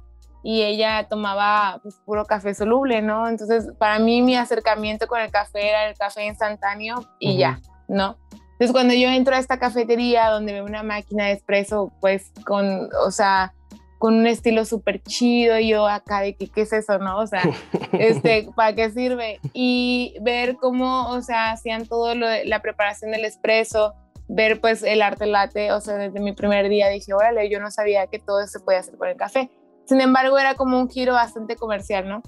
y 0.50 0.64
ella 0.64 1.06
tomaba 1.10 1.82
pues, 1.84 2.00
puro 2.06 2.24
café 2.24 2.54
soluble, 2.54 3.02
¿no? 3.02 3.28
Entonces, 3.28 3.68
para 3.78 4.00
mí 4.00 4.22
mi 4.22 4.38
acercamiento 4.38 5.06
con 5.06 5.20
el 5.20 5.30
café 5.30 5.68
era 5.68 5.90
el 5.90 5.98
café 5.98 6.26
instantáneo 6.26 7.06
y 7.20 7.36
ya, 7.36 7.60
¿no? 7.90 8.16
Entonces, 8.54 8.72
cuando 8.72 8.94
yo 8.94 9.10
entro 9.10 9.36
a 9.36 9.40
esta 9.40 9.60
cafetería 9.60 10.30
donde 10.30 10.54
veo 10.54 10.64
una 10.64 10.84
máquina 10.84 11.26
de 11.26 11.34
espresso, 11.34 11.92
pues 12.00 12.32
con, 12.46 12.88
o 13.06 13.12
sea, 13.12 13.54
con 13.98 14.14
un 14.14 14.26
estilo 14.26 14.64
súper 14.64 15.04
chido, 15.04 15.60
yo 15.60 15.86
acá 15.86 16.22
de 16.22 16.34
que, 16.38 16.48
¿qué 16.48 16.62
es 16.62 16.72
eso, 16.72 16.98
no? 16.98 17.18
O 17.18 17.28
sea, 17.28 17.42
este, 17.92 18.48
¿para 18.56 18.74
qué 18.74 18.90
sirve? 18.90 19.42
Y 19.52 20.16
ver 20.22 20.56
cómo, 20.56 21.10
o 21.10 21.22
sea, 21.24 21.52
hacían 21.52 21.86
todo 21.88 22.16
lo 22.16 22.26
de 22.26 22.46
la 22.46 22.62
preparación 22.62 23.12
del 23.12 23.26
espresso, 23.26 23.96
ver 24.30 24.62
pues 24.62 24.82
el 24.84 25.02
arte 25.02 25.26
latte, 25.26 25.74
o 25.74 25.82
sea, 25.82 25.96
desde 25.96 26.22
mi 26.22 26.32
primer 26.32 26.70
día 26.70 26.88
dije, 26.88 27.14
órale, 27.14 27.50
yo 27.50 27.60
no 27.60 27.70
sabía 27.70 28.08
que 28.08 28.20
todo 28.20 28.48
se 28.48 28.62
podía 28.62 28.80
hacer 28.80 28.98
con 28.98 29.10
el 29.10 29.18
café. 29.18 29.50
Sin 29.88 30.02
embargo, 30.02 30.38
era 30.38 30.56
como 30.56 30.80
un 30.80 30.90
giro 30.90 31.14
bastante 31.14 31.56
comercial, 31.56 32.08
¿no? 32.08 32.22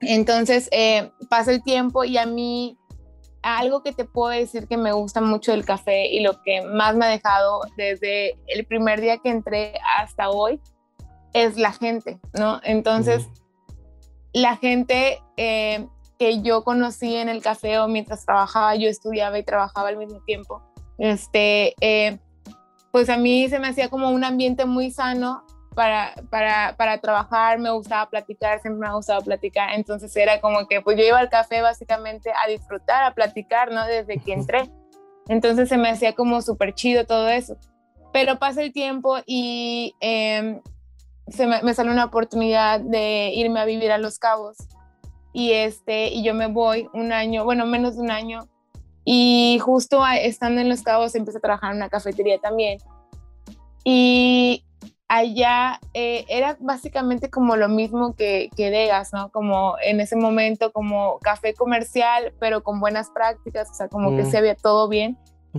Entonces, 0.00 0.68
eh, 0.72 1.10
pasa 1.30 1.52
el 1.52 1.62
tiempo 1.62 2.04
y 2.04 2.18
a 2.18 2.26
mí 2.26 2.76
algo 3.42 3.82
que 3.82 3.92
te 3.92 4.04
puedo 4.04 4.30
decir 4.30 4.68
que 4.68 4.76
me 4.76 4.92
gusta 4.92 5.20
mucho 5.20 5.52
del 5.52 5.64
café 5.64 6.06
y 6.06 6.20
lo 6.20 6.42
que 6.42 6.62
más 6.62 6.94
me 6.94 7.06
ha 7.06 7.08
dejado 7.08 7.60
desde 7.76 8.38
el 8.46 8.64
primer 8.66 9.00
día 9.00 9.18
que 9.18 9.30
entré 9.30 9.74
hasta 9.98 10.30
hoy 10.30 10.60
es 11.32 11.56
la 11.56 11.72
gente, 11.72 12.20
¿no? 12.34 12.60
Entonces, 12.62 13.26
la 14.32 14.56
gente 14.56 15.20
eh, 15.36 15.86
que 16.18 16.42
yo 16.42 16.62
conocí 16.62 17.16
en 17.16 17.28
el 17.28 17.42
café 17.42 17.78
o 17.78 17.88
mientras 17.88 18.24
trabajaba, 18.24 18.76
yo 18.76 18.88
estudiaba 18.88 19.38
y 19.38 19.44
trabajaba 19.44 19.88
al 19.88 19.96
mismo 19.96 20.20
tiempo, 20.24 20.62
este, 20.98 21.74
eh, 21.80 22.18
pues 22.92 23.08
a 23.08 23.16
mí 23.16 23.48
se 23.48 23.58
me 23.58 23.68
hacía 23.68 23.88
como 23.88 24.10
un 24.10 24.24
ambiente 24.24 24.66
muy 24.66 24.90
sano 24.90 25.44
para, 25.74 26.14
para, 26.30 26.74
para 26.76 26.98
trabajar, 26.98 27.58
me 27.58 27.70
gustaba 27.70 28.08
platicar, 28.08 28.60
siempre 28.60 28.80
me 28.80 28.86
ha 28.86 28.94
gustado 28.94 29.20
platicar, 29.22 29.74
entonces 29.74 30.14
era 30.16 30.40
como 30.40 30.66
que 30.66 30.80
pues 30.80 30.96
yo 30.96 31.04
iba 31.04 31.18
al 31.18 31.28
café 31.28 31.62
básicamente 31.62 32.30
a 32.30 32.48
disfrutar, 32.48 33.04
a 33.04 33.14
platicar, 33.14 33.72
¿no? 33.72 33.84
Desde 33.86 34.18
que 34.18 34.32
entré. 34.32 34.70
Entonces 35.28 35.68
se 35.68 35.76
me 35.76 35.90
hacía 35.90 36.14
como 36.14 36.42
súper 36.42 36.74
chido 36.74 37.06
todo 37.06 37.28
eso. 37.28 37.56
Pero 38.12 38.38
pasa 38.38 38.62
el 38.62 38.72
tiempo 38.72 39.18
y 39.26 39.94
em, 40.00 40.60
se 41.28 41.46
me, 41.46 41.62
me, 41.62 41.72
sale 41.74 41.90
una 41.90 42.04
oportunidad 42.04 42.80
de 42.80 43.30
irme 43.34 43.60
a 43.60 43.64
vivir 43.64 43.90
a 43.92 43.98
Los 43.98 44.18
Cabos. 44.18 44.56
Y, 45.32 45.52
este, 45.52 46.08
y 46.08 46.22
yo 46.22 46.34
me 46.34 46.46
voy 46.46 46.88
un 46.92 47.12
año, 47.12 47.44
bueno, 47.44 47.64
menos 47.64 47.96
de 47.96 48.02
un 48.02 48.10
año. 48.10 48.48
Y 49.04 49.58
justo 49.62 50.04
estando 50.06 50.60
en 50.60 50.68
Los 50.68 50.82
Cabos 50.82 51.14
empecé 51.14 51.38
a 51.38 51.40
trabajar 51.40 51.70
en 51.70 51.78
una 51.78 51.88
cafetería 51.88 52.38
también. 52.38 52.78
Y 53.84 54.64
allá 55.12 55.78
eh, 55.92 56.24
era 56.28 56.56
básicamente 56.58 57.28
como 57.28 57.56
lo 57.56 57.68
mismo 57.68 58.14
que, 58.16 58.48
que 58.56 58.70
Degas, 58.70 59.12
¿no? 59.12 59.30
Como 59.30 59.74
en 59.82 60.00
ese 60.00 60.16
momento 60.16 60.72
como 60.72 61.18
café 61.18 61.52
comercial, 61.52 62.32
pero 62.40 62.62
con 62.62 62.80
buenas 62.80 63.10
prácticas, 63.10 63.68
o 63.70 63.74
sea, 63.74 63.88
como 63.88 64.16
que 64.16 64.22
mm. 64.22 64.30
se 64.30 64.38
había 64.38 64.54
todo 64.54 64.88
bien. 64.88 65.18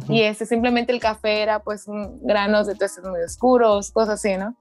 Y 0.09 0.23
ese 0.23 0.47
simplemente 0.47 0.91
el 0.91 0.99
café 0.99 1.43
era 1.43 1.61
pues 1.61 1.85
granos 2.23 2.65
de 2.65 2.73
tostes 2.73 3.03
muy 3.05 3.21
oscuros, 3.21 3.91
cosas 3.91 4.15
así, 4.15 4.37
¿no? 4.37 4.55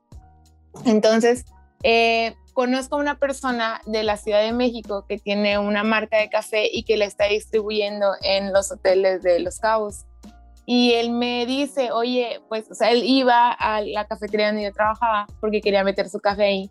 Entonces, 0.85 1.47
eh, 1.83 2.35
conozco 2.53 2.97
a 2.97 2.99
una 2.99 3.19
persona 3.19 3.81
de 3.87 4.03
la 4.03 4.19
Ciudad 4.19 4.43
de 4.43 4.53
México 4.53 5.07
que 5.09 5.19
tiene 5.19 5.59
una 5.59 5.85
marca 5.85 6.19
de 6.19 6.29
café 6.29 6.69
y 6.71 6.85
que 6.85 6.99
la 6.99 7.07
está 7.07 7.29
distribuyendo 7.29 8.13
en 8.21 8.53
los 8.53 8.71
hoteles 8.71 9.23
de 9.23 9.41
Los 9.41 9.59
Cabos. 9.59 10.05
Y 10.65 10.93
él 10.93 11.11
me 11.11 11.45
dice, 11.47 11.91
oye, 11.91 12.41
pues, 12.49 12.71
o 12.71 12.75
sea, 12.75 12.91
él 12.91 13.03
iba 13.05 13.51
a 13.51 13.81
la 13.81 14.07
cafetería 14.07 14.47
donde 14.49 14.65
yo 14.65 14.73
trabajaba 14.73 15.27
porque 15.41 15.61
quería 15.61 15.83
meter 15.85 16.09
su 16.09 16.21
café 16.21 16.45
ahí. 16.45 16.71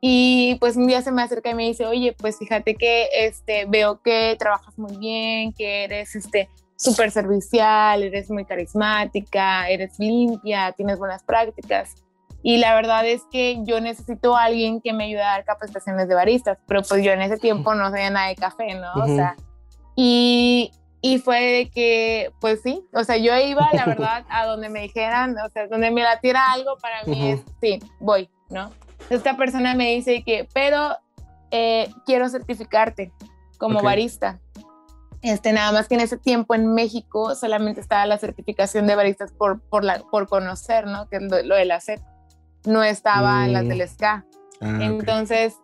Y 0.00 0.56
pues 0.56 0.76
un 0.76 0.86
día 0.86 1.00
se 1.00 1.12
me 1.12 1.22
acerca 1.22 1.50
y 1.50 1.54
me 1.54 1.64
dice, 1.64 1.86
oye, 1.86 2.14
pues 2.18 2.38
fíjate 2.38 2.74
que 2.74 3.08
este, 3.14 3.64
veo 3.66 4.02
que 4.02 4.36
trabajas 4.38 4.76
muy 4.78 4.96
bien, 4.98 5.52
que 5.54 5.84
eres 5.84 6.14
este, 6.14 6.50
súper 6.76 7.10
servicial, 7.10 8.02
eres 8.02 8.30
muy 8.30 8.44
carismática, 8.44 9.68
eres 9.68 9.98
limpia, 9.98 10.72
tienes 10.72 10.98
buenas 10.98 11.22
prácticas. 11.22 11.94
Y 12.42 12.58
la 12.58 12.74
verdad 12.74 13.06
es 13.06 13.22
que 13.32 13.58
yo 13.64 13.80
necesito 13.80 14.36
a 14.36 14.44
alguien 14.44 14.82
que 14.82 14.92
me 14.92 15.04
ayude 15.04 15.22
a 15.22 15.28
dar 15.28 15.44
capacitaciones 15.46 16.08
de 16.08 16.14
baristas, 16.14 16.58
pero 16.66 16.82
pues 16.82 17.02
yo 17.02 17.12
en 17.12 17.22
ese 17.22 17.36
tiempo 17.38 17.74
no 17.74 17.88
sabía 17.88 18.10
nada 18.10 18.28
de 18.28 18.36
café, 18.36 18.74
¿no? 18.74 18.92
O 19.02 19.06
sea, 19.06 19.36
y, 19.96 20.70
y 21.06 21.18
fue 21.18 21.42
de 21.42 21.68
que, 21.68 22.32
pues 22.40 22.62
sí, 22.62 22.82
o 22.94 23.04
sea, 23.04 23.18
yo 23.18 23.36
iba, 23.36 23.68
la 23.74 23.84
verdad, 23.86 24.24
a 24.30 24.46
donde 24.46 24.70
me 24.70 24.80
dijeran, 24.80 25.36
o 25.36 25.50
sea, 25.50 25.68
donde 25.68 25.90
me 25.90 26.02
latiera 26.02 26.50
algo, 26.50 26.78
para 26.78 27.04
mí 27.04 27.32
es, 27.32 27.40
sí, 27.60 27.78
voy, 28.00 28.30
¿no? 28.48 28.70
Esta 29.10 29.36
persona 29.36 29.74
me 29.74 29.94
dice 29.94 30.22
que, 30.24 30.48
pero 30.54 30.96
eh, 31.50 31.90
quiero 32.06 32.26
certificarte 32.30 33.12
como 33.58 33.82
barista. 33.82 34.40
Este, 35.20 35.52
nada 35.52 35.72
más 35.72 35.88
que 35.88 35.94
en 35.96 36.00
ese 36.00 36.16
tiempo 36.16 36.54
en 36.54 36.72
México 36.72 37.34
solamente 37.34 37.82
estaba 37.82 38.06
la 38.06 38.16
certificación 38.16 38.86
de 38.86 38.94
baristas 38.94 39.30
por, 39.30 39.60
por, 39.60 39.84
la, 39.84 39.98
por 40.10 40.26
conocer, 40.26 40.86
¿no? 40.86 41.06
Que 41.10 41.16
es 41.16 41.22
lo, 41.22 41.54
del 41.54 41.70
hacer. 41.72 42.00
No 42.64 42.82
estaba 42.82 43.44
en 43.44 43.52
la 43.52 43.62
del 43.62 43.86
SK. 43.86 44.02
Ah, 44.02 44.24
Entonces 44.60 45.54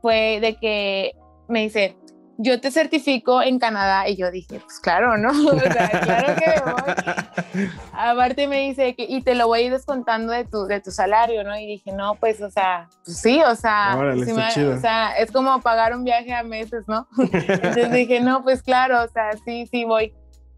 fue 0.00 0.40
de 0.40 0.56
que 0.56 1.12
me 1.48 1.60
dice, 1.60 1.96
yo 2.42 2.58
te 2.58 2.70
certifico 2.70 3.42
en 3.42 3.58
Canadá. 3.58 4.08
Y 4.08 4.16
yo 4.16 4.30
dije, 4.30 4.60
pues 4.60 4.80
claro, 4.80 5.16
¿no? 5.16 5.30
O 5.50 5.58
sea, 5.58 5.88
claro 5.90 6.34
que 6.36 6.46
me 6.46 6.72
voy. 6.72 7.70
Aparte 7.92 8.48
me 8.48 8.60
dice 8.60 8.94
que, 8.94 9.04
y 9.04 9.22
te 9.22 9.34
lo 9.34 9.46
voy 9.46 9.60
a 9.60 9.62
ir 9.64 9.72
descontando 9.72 10.32
de 10.32 10.44
tu, 10.44 10.64
de 10.64 10.80
tu 10.80 10.90
salario, 10.90 11.44
¿no? 11.44 11.56
Y 11.58 11.66
dije, 11.66 11.92
no, 11.92 12.14
pues, 12.14 12.40
o 12.40 12.50
sea, 12.50 12.88
pues 13.04 13.18
sí, 13.18 13.42
o 13.42 13.54
sea, 13.54 13.98
o 13.98 14.80
sea, 14.80 15.16
es 15.18 15.30
como 15.30 15.60
pagar 15.60 15.94
un 15.94 16.04
viaje 16.04 16.32
a 16.32 16.42
meses, 16.42 16.84
¿no? 16.86 17.06
Entonces 17.18 17.92
dije, 17.92 18.20
no, 18.20 18.42
pues 18.42 18.62
claro, 18.62 19.02
o 19.02 19.08
sea, 19.08 19.32
sí, 19.44 19.66
sí 19.70 19.84
voy. 19.84 20.14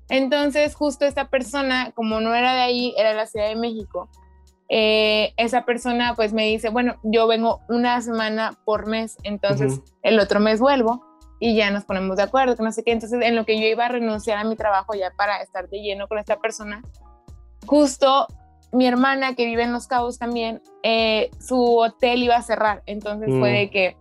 Entonces, 0.09 0.75
justo 0.75 1.05
esta 1.05 1.29
persona, 1.29 1.91
como 1.95 2.21
no 2.21 2.35
era 2.35 2.55
de 2.55 2.61
ahí, 2.61 2.95
era 2.97 3.11
de 3.11 3.17
la 3.17 3.27
Ciudad 3.27 3.49
de 3.49 3.57
México, 3.57 4.09
eh, 4.69 5.35
esa 5.37 5.65
persona 5.65 6.15
pues 6.15 6.33
me 6.33 6.47
dice, 6.47 6.71
bueno, 6.71 6.97
yo 7.03 7.27
vengo 7.27 7.61
una 7.69 8.01
semana 8.01 8.55
por 8.65 8.87
mes, 8.87 9.19
entonces 9.23 9.81
el 10.03 10.19
otro 10.19 10.41
mes 10.41 10.61
vuelvo 10.61 11.12
y 11.43 11.57
ya 11.57 11.73
nos 11.73 11.85
ponemos 11.85 12.17
de 12.17 12.23
acuerdo, 12.23 12.57
que 12.57 12.63
no 12.63 12.71
sé 12.71 12.85
qué. 12.85 12.93
Entonces, 12.93 13.21
en 13.21 13.35
lo 13.35 13.45
que 13.45 13.61
yo 13.61 13.67
iba 13.67 13.87
a 13.87 13.89
renunciar 13.89 14.39
a 14.39 14.45
mi 14.45 14.55
trabajo 14.55 14.95
ya 14.95 15.11
para 15.11 15.43
estar 15.43 15.69
de 15.69 15.83
lleno 15.83 16.07
con 16.07 16.19
esta 16.19 16.39
persona, 16.39 16.83
justo 17.67 18.29
mi 18.71 18.87
hermana 18.87 19.35
que 19.35 19.45
vive 19.45 19.65
en 19.65 19.73
Los 19.73 19.89
Cabos 19.89 20.21
también, 20.21 20.63
eh, 20.85 21.31
su 21.41 21.79
hotel 21.79 22.23
iba 22.23 22.37
a 22.37 22.43
cerrar. 22.43 22.85
Entonces 22.87 23.29
fue 23.29 23.51
mm. 23.51 23.55
de 23.55 23.71
que 23.71 23.97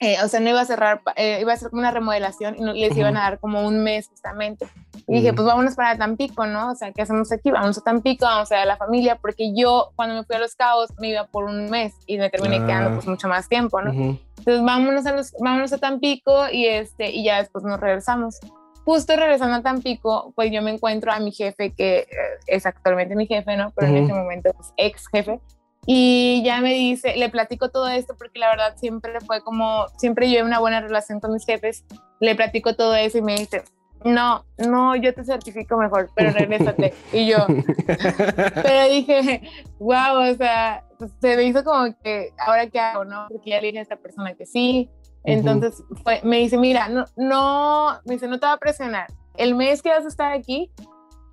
eh, 0.00 0.16
o 0.22 0.28
sea, 0.28 0.40
no 0.40 0.50
iba 0.50 0.60
a 0.60 0.66
cerrar, 0.66 1.00
eh, 1.16 1.38
iba 1.40 1.54
a 1.54 1.56
ser 1.56 1.70
como 1.70 1.80
una 1.80 1.92
remodelación 1.92 2.56
y 2.58 2.80
les 2.80 2.94
iban 2.94 3.16
a 3.16 3.20
dar 3.20 3.38
como 3.38 3.66
un 3.66 3.82
mes 3.82 4.08
justamente. 4.08 4.66
Y 5.10 5.14
dije, 5.14 5.32
pues 5.32 5.44
vámonos 5.44 5.74
para 5.74 5.98
Tampico, 5.98 6.46
¿no? 6.46 6.70
O 6.70 6.74
sea, 6.76 6.92
¿qué 6.92 7.02
hacemos 7.02 7.32
aquí? 7.32 7.50
Vamos 7.50 7.76
a 7.78 7.80
Tampico, 7.80 8.26
vamos 8.26 8.52
a 8.52 8.54
ver 8.54 8.62
a 8.62 8.66
la 8.66 8.76
familia, 8.76 9.16
porque 9.16 9.52
yo 9.56 9.90
cuando 9.96 10.14
me 10.14 10.22
fui 10.22 10.36
a 10.36 10.38
Los 10.38 10.54
Cabos 10.54 10.90
me 11.00 11.08
iba 11.08 11.26
por 11.26 11.44
un 11.44 11.68
mes 11.68 11.94
y 12.06 12.16
me 12.16 12.30
terminé 12.30 12.64
quedando 12.64 12.94
pues 12.94 13.08
mucho 13.08 13.26
más 13.26 13.48
tiempo, 13.48 13.82
¿no? 13.82 13.90
Entonces 13.90 14.62
vámonos 14.62 15.04
a, 15.06 15.12
los, 15.12 15.32
vámonos 15.40 15.72
a 15.72 15.78
Tampico 15.78 16.48
y, 16.52 16.66
este, 16.66 17.10
y 17.10 17.24
ya 17.24 17.38
después 17.38 17.64
nos 17.64 17.80
regresamos. 17.80 18.38
Justo 18.84 19.16
regresando 19.16 19.56
a 19.56 19.62
Tampico, 19.62 20.32
pues 20.36 20.52
yo 20.52 20.62
me 20.62 20.70
encuentro 20.70 21.10
a 21.10 21.18
mi 21.18 21.32
jefe, 21.32 21.72
que 21.72 21.98
eh, 21.98 22.06
es 22.46 22.64
actualmente 22.64 23.16
mi 23.16 23.26
jefe, 23.26 23.56
¿no? 23.56 23.72
Pero 23.74 23.88
en 23.88 24.04
ese 24.04 24.14
momento, 24.14 24.50
pues 24.56 24.72
ex 24.76 25.08
jefe 25.08 25.40
y 25.86 26.42
ya 26.44 26.60
me 26.60 26.74
dice, 26.74 27.16
le 27.16 27.30
platico 27.30 27.70
todo 27.70 27.88
esto 27.88 28.14
porque 28.16 28.38
la 28.38 28.50
verdad 28.50 28.76
siempre 28.76 29.20
fue 29.20 29.42
como, 29.42 29.86
siempre 29.96 30.28
llevé 30.28 30.44
una 30.44 30.60
buena 30.60 30.80
relación 30.80 31.20
con 31.20 31.32
mis 31.32 31.46
jefes, 31.46 31.84
le 32.20 32.34
platico 32.34 32.76
todo 32.76 32.94
eso 32.94 33.18
y 33.18 33.22
me 33.22 33.34
dice, 33.34 33.64
no, 34.04 34.44
no, 34.58 34.96
yo 34.96 35.14
te 35.14 35.24
certifico 35.24 35.76
mejor, 35.76 36.10
pero 36.14 36.30
regrésate. 36.38 36.94
y 37.12 37.26
yo, 37.26 37.38
pero 37.86 38.88
dije, 38.88 39.42
wow, 39.78 40.30
o 40.30 40.34
sea, 40.36 40.84
pues, 40.98 41.12
se 41.20 41.36
me 41.36 41.44
hizo 41.44 41.64
como 41.64 41.94
que, 42.02 42.32
ahora 42.38 42.66
qué 42.68 42.80
hago, 42.80 43.04
¿no? 43.04 43.26
Porque 43.28 43.50
ya 43.50 43.60
le 43.60 43.68
dije 43.68 43.78
a 43.78 43.82
esta 43.82 43.96
persona 43.96 44.34
que 44.34 44.46
sí. 44.46 44.90
Entonces 45.24 45.82
fue, 46.02 46.20
me 46.24 46.38
dice, 46.38 46.56
mira, 46.56 46.88
no, 46.88 47.04
no, 47.16 48.00
me 48.06 48.14
dice, 48.14 48.26
no 48.26 48.40
te 48.40 48.46
va 48.46 48.54
a 48.54 48.58
presionar. 48.58 49.06
El 49.36 49.54
mes 49.54 49.82
que 49.82 49.90
vas 49.90 50.04
a 50.04 50.08
estar 50.08 50.32
aquí, 50.32 50.72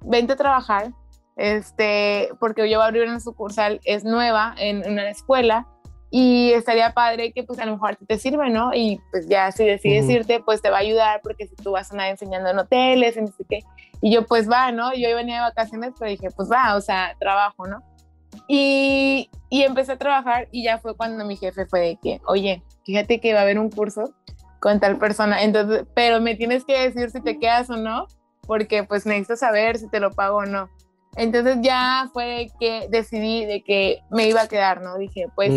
vente 0.02 0.34
a 0.34 0.36
trabajar, 0.36 0.92
este, 1.38 2.30
porque 2.40 2.70
yo 2.70 2.80
voy 2.80 2.84
a 2.84 2.88
abrir 2.88 3.04
una 3.04 3.20
sucursal, 3.20 3.80
es 3.86 4.04
nueva 4.04 4.56
en, 4.58 4.90
una 4.92 5.10
escuela 5.10 5.68
y 6.10 6.52
estaría 6.54 6.94
padre 6.94 7.34
que 7.34 7.44
pues 7.44 7.60
a 7.60 7.66
lo 7.66 7.74
mejor 7.74 7.98
te 8.08 8.18
sirve, 8.18 8.50
¿no? 8.50 8.74
Y 8.74 9.02
pues 9.12 9.28
ya 9.28 9.52
si 9.52 9.66
decides 9.66 10.10
irte, 10.10 10.40
pues 10.40 10.62
te 10.62 10.70
va 10.70 10.78
a 10.78 10.82
ayudar 10.82 11.20
porque 11.22 11.48
si 11.48 11.56
tú 11.56 11.72
vas 11.72 11.92
a 11.92 11.94
andar 11.94 12.10
enseñando 12.10 12.50
en 12.50 12.60
hoteles, 12.60 13.18
en 13.18 13.26
no 13.26 13.32
sé 13.32 13.44
qué. 13.50 13.60
Y 14.02 14.14
yo 14.14 14.26
pues 14.26 14.50
va, 14.50 14.72
¿no? 14.72 14.94
Yo 14.94 15.14
venía 15.16 15.36
de 15.36 15.42
vacaciones, 15.42 15.94
pero 16.00 16.10
dije, 16.10 16.30
pues 16.32 16.50
va, 16.50 16.76
o 16.76 16.82
sea, 16.82 17.16
trabajo, 17.20 17.68
¿no? 17.68 17.84
Y, 18.48 19.30
y 19.50 19.64
empecé 19.64 19.94
a 19.94 19.98
trabajar 19.98 20.48
y 20.52 20.64
ya 20.64 20.78
fue 20.78 20.96
cuando 20.96 21.26
mi 21.26 21.36
jefe 21.36 21.66
fue 21.66 21.82
de 21.82 22.00
que, 22.02 22.22
oye, 22.26 22.64
fíjate 22.86 23.20
que 23.20 23.34
va 23.34 23.40
a 23.40 23.44
haber 23.44 23.60
un 23.60 23.70
curso 23.70 24.14
con 24.60 24.80
tal 24.80 24.98
persona, 24.98 25.44
entonces, 25.44 25.86
pero 25.94 26.22
me 26.22 26.36
tienes 26.36 26.64
que 26.66 26.90
decir 26.90 27.12
si 27.12 27.22
te 27.22 27.38
quedas 27.38 27.70
o 27.70 27.78
no, 27.78 28.08
porque 28.44 28.84
pues 28.84 29.06
necesito 29.06 29.36
saber 29.36 29.78
si 29.78 29.90
te 29.90 30.00
lo 30.00 30.12
pago 30.12 30.38
o 30.38 30.46
no. 30.46 30.70
Entonces 31.16 31.58
ya 31.62 32.10
fue 32.14 32.50
que 32.60 32.88
decidí 32.90 33.46
de 33.46 33.64
que 33.64 34.00
me 34.10 34.28
iba 34.28 34.42
a 34.42 34.48
quedar, 34.48 34.82
¿no? 34.82 34.98
Dije, 34.98 35.28
pues, 35.36 35.52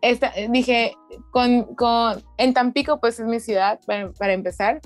esta, 0.00 0.32
dije, 0.50 0.94
con, 1.30 1.74
con, 1.74 2.22
en 2.38 2.54
Tampico, 2.54 3.00
pues 3.00 3.18
es 3.18 3.26
mi 3.26 3.40
ciudad, 3.40 3.80
para, 3.86 4.32
empezar. 4.32 4.80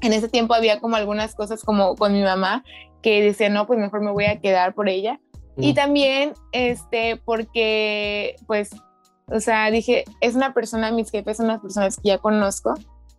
En 0.00 0.12
ese 0.12 0.28
tiempo 0.28 0.54
había 0.54 0.80
como 0.80 0.96
algunas 0.96 1.34
cosas 1.34 1.62
como 1.62 1.94
con 1.96 2.12
mi 2.12 2.22
mamá 2.22 2.64
que 3.02 3.22
decía, 3.22 3.48
no, 3.48 3.66
pues 3.66 3.78
mejor 3.78 4.02
me 4.02 4.12
voy 4.12 4.24
a 4.24 4.40
quedar 4.40 4.74
por 4.74 4.88
ella. 4.88 5.20
Y 5.56 5.74
también, 5.74 6.32
este, 6.52 7.20
porque, 7.24 8.36
pues, 8.46 8.70
o 9.26 9.40
sea, 9.40 9.70
dije, 9.70 10.04
es 10.20 10.34
una 10.34 10.54
persona, 10.54 10.90
mis 10.90 11.10
jefes 11.10 11.36
son 11.36 11.46
unas 11.46 11.60
personas 11.60 11.96
que 11.96 12.08
ya 12.08 12.18
conozco, 12.18 12.74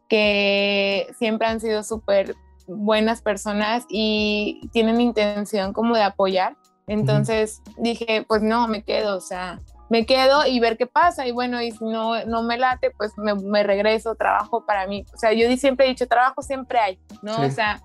que 0.09 1.07
siempre 1.19 1.47
han 1.47 1.59
sido 1.59 1.83
súper 1.83 2.35
buenas 2.67 3.21
personas 3.21 3.85
y 3.89 4.61
tienen 4.71 5.01
intención 5.01 5.71
como 5.73 5.95
de 5.95 6.03
apoyar. 6.03 6.57
Entonces 6.87 7.61
dije, 7.77 8.25
pues 8.27 8.41
no, 8.41 8.67
me 8.67 8.83
quedo, 8.83 9.17
o 9.17 9.21
sea, 9.21 9.61
me 9.91 10.05
quedo 10.05 10.47
y 10.47 10.61
ver 10.61 10.77
qué 10.77 10.87
pasa. 10.87 11.27
Y 11.27 11.33
bueno, 11.33 11.61
y 11.61 11.71
si 11.71 11.83
no, 11.83 12.23
no 12.23 12.43
me 12.43 12.57
late, 12.57 12.91
pues 12.91 13.11
me, 13.17 13.61
regreso, 13.61 14.15
trabajo 14.15 14.65
para 14.65 14.87
mí. 14.87 15.05
O 15.13 15.17
sea, 15.17 15.33
yo 15.33 15.53
siempre 15.57 15.85
he 15.85 15.89
dicho, 15.89 16.07
trabajo 16.07 16.41
siempre 16.41 16.79
hay, 16.79 16.99
¿no? 17.21 17.41
O 17.41 17.49
sea, 17.49 17.81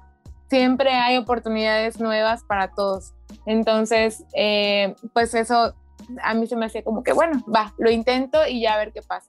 siempre 0.49 0.93
hay 0.93 1.17
oportunidades 1.17 1.99
nuevas 1.99 2.45
para 2.45 2.71
todos. 2.71 3.13
Entonces, 3.45 4.25
eh, 4.35 4.95
pues 5.13 5.35
eso 5.35 5.75
a 6.23 6.35
mí 6.35 6.47
se 6.47 6.55
me 6.55 6.67
hacía 6.67 6.85
como 6.85 7.03
que, 7.03 7.13
bueno, 7.13 7.45
va, 7.53 7.75
lo 7.77 7.91
intento 7.91 8.47
y 8.47 8.61
ya 8.61 8.75
a 8.75 8.79
ver 8.79 8.93
qué 8.93 9.03
pasa. 9.03 9.29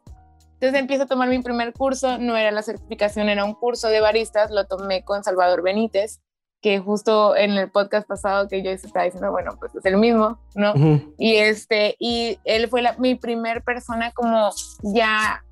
Entonces 0.54 0.80
empiezo 0.80 1.06
a 1.06 1.08
tomar 1.08 1.30
mi 1.30 1.40
primer 1.40 1.74
curso, 1.74 2.20
no 2.20 2.38
era 2.38 2.52
la 2.52 2.62
certificación, 2.62 3.28
era 3.28 3.44
un 3.44 3.56
curso 3.56 3.88
de 3.88 4.02
baristas, 4.02 4.52
lo 4.52 4.66
tomé 4.68 5.04
con 5.04 5.24
Salvador 5.24 5.64
Benítez. 5.64 6.22
Que 6.62 6.80
justo 6.80 7.36
en 7.36 7.52
el 7.52 7.70
podcast 7.70 8.08
pasado 8.08 8.48
que 8.48 8.64
yo 8.64 8.72
estaba 8.72 9.06
diciendo, 9.06 9.32
bueno, 9.32 9.56
pues 9.60 9.76
es 9.76 9.86
el 9.86 9.98
mismo, 9.98 10.40
¿no? 10.56 10.74
Y 11.18 11.36
este, 11.36 11.96
y 12.00 12.40
él 12.46 12.68
fue 12.68 12.82
la, 12.82 12.94
mi 12.98 13.16
primer 13.16 13.64
persona 13.64 14.12
como 14.12 14.50
ya, 14.82 15.44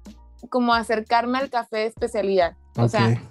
como 0.50 0.74
acercarme 0.74 1.38
al 1.38 1.50
café 1.50 1.78
de 1.78 1.86
especialidad. 1.88 2.56
O 2.78 2.88
sea, 2.88 3.22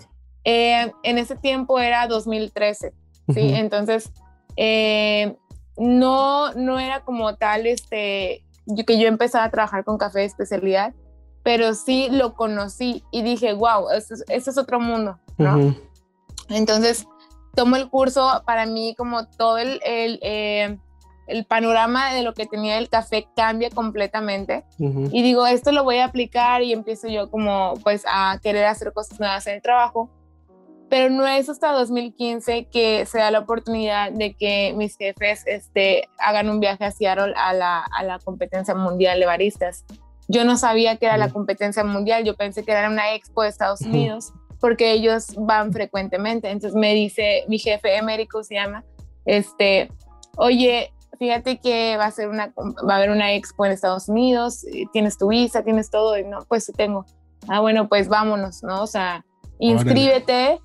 eh, 0.44 0.92
en 1.02 1.18
ese 1.18 1.36
tiempo 1.36 1.80
era 1.80 2.06
2013, 2.06 2.92
¿sí? 3.32 3.54
Entonces, 3.54 4.12
eh, 4.56 5.36
no, 5.76 6.52
no 6.52 6.78
era 6.78 7.00
como 7.00 7.34
tal, 7.36 7.66
este, 7.66 8.44
yo, 8.66 8.84
que 8.84 8.98
yo 8.98 9.08
empezaba 9.08 9.44
a 9.44 9.50
trabajar 9.50 9.84
con 9.84 9.98
café 9.98 10.20
de 10.20 10.26
especialidad, 10.26 10.94
pero 11.42 11.74
sí 11.74 12.08
lo 12.10 12.34
conocí 12.34 13.04
y 13.10 13.22
dije, 13.22 13.52
wow, 13.52 13.90
eso, 13.90 14.14
es 14.28 14.58
otro 14.58 14.78
mundo, 14.80 15.18
¿no? 15.38 15.74
Entonces, 16.48 17.06
tomo 17.54 17.76
el 17.76 17.88
curso, 17.88 18.42
para 18.46 18.66
mí 18.66 18.94
como 18.96 19.26
todo 19.26 19.58
el, 19.58 19.80
el, 19.84 20.18
eh, 20.22 20.78
el, 21.26 21.44
panorama 21.44 22.12
de 22.12 22.22
lo 22.22 22.34
que 22.34 22.46
tenía 22.46 22.78
el 22.78 22.88
café 22.88 23.26
cambia 23.36 23.70
completamente. 23.70 24.64
Y 24.78 25.22
digo, 25.22 25.46
esto 25.46 25.72
lo 25.72 25.84
voy 25.84 25.98
a 25.98 26.06
aplicar 26.06 26.62
y 26.62 26.72
empiezo 26.72 27.08
yo 27.08 27.30
como 27.30 27.74
pues 27.82 28.04
a 28.06 28.38
querer 28.42 28.66
hacer 28.66 28.92
cosas 28.92 29.18
nuevas 29.18 29.46
en 29.46 29.54
el 29.54 29.62
trabajo. 29.62 30.10
Pero 30.90 31.10
no 31.10 31.26
es 31.26 31.48
hasta 31.48 31.72
2015 31.72 32.68
que 32.70 33.06
se 33.06 33.18
da 33.18 33.30
la 33.30 33.40
oportunidad 33.40 34.12
de 34.12 34.34
que 34.34 34.74
mis 34.76 34.96
jefes 34.96 35.42
este, 35.46 36.08
hagan 36.18 36.50
un 36.50 36.60
viaje 36.60 36.84
a 36.84 36.90
Seattle 36.90 37.32
a 37.36 37.52
la, 37.52 37.80
a 37.80 38.04
la 38.04 38.18
competencia 38.18 38.74
mundial 38.74 39.18
de 39.18 39.26
baristas. 39.26 39.84
Yo 40.28 40.44
no 40.44 40.56
sabía 40.56 40.96
que 40.96 41.06
era 41.06 41.16
la 41.16 41.30
competencia 41.30 41.84
mundial, 41.84 42.24
yo 42.24 42.36
pensé 42.36 42.64
que 42.64 42.72
era 42.72 42.88
una 42.88 43.14
expo 43.14 43.42
de 43.42 43.48
Estados 43.48 43.80
Unidos 43.80 44.32
porque 44.60 44.92
ellos 44.92 45.26
van 45.36 45.72
frecuentemente. 45.72 46.50
Entonces 46.50 46.78
me 46.78 46.94
dice 46.94 47.44
mi 47.48 47.58
jefe, 47.58 47.96
Emérico 47.96 48.42
se 48.42 48.54
llama, 48.54 48.84
este, 49.24 49.90
oye, 50.36 50.92
fíjate 51.18 51.58
que 51.58 51.96
va 51.96 52.06
a, 52.06 52.10
ser 52.10 52.28
una, 52.28 52.52
va 52.56 52.94
a 52.94 52.96
haber 52.96 53.10
una 53.10 53.34
expo 53.34 53.66
en 53.66 53.72
Estados 53.72 54.08
Unidos, 54.08 54.64
tienes 54.92 55.18
tu 55.18 55.28
visa, 55.28 55.62
tienes 55.62 55.90
todo, 55.90 56.18
y 56.18 56.24
no, 56.24 56.40
pues 56.48 56.64
sí 56.64 56.72
tengo. 56.72 57.04
Ah, 57.48 57.60
bueno, 57.60 57.88
pues 57.88 58.08
vámonos, 58.08 58.62
¿no? 58.62 58.82
O 58.82 58.86
sea, 58.86 59.24
inscríbete, 59.58 60.60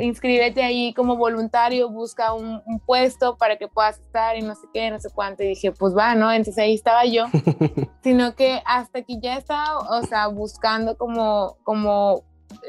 inscríbete 0.00 0.62
ahí 0.62 0.92
como 0.94 1.16
voluntario, 1.16 1.88
busca 1.88 2.32
un, 2.32 2.60
puesto 2.86 3.36
para 3.36 3.56
que 3.56 3.68
puedas 3.68 3.98
estar 3.98 4.36
y 4.36 4.42
no 4.42 4.54
sé 4.54 4.66
qué, 4.72 4.90
no 4.90 4.98
sé 4.98 5.08
cuánto. 5.14 5.42
Y 5.42 5.48
dije, 5.48 5.72
pues 5.72 5.96
va, 5.96 6.14
¿no? 6.14 6.32
Entonces 6.32 6.58
ahí 6.58 6.74
estaba 6.74 7.04
yo, 7.04 7.26
sino 8.02 8.34
que 8.34 8.62
hasta 8.66 9.02
que 9.02 9.20
ya 9.20 9.36
estaba, 9.36 9.78
o 9.78 10.02
sea, 10.02 10.28
buscando 10.28 10.96
como, 10.96 11.56
como 11.62 12.24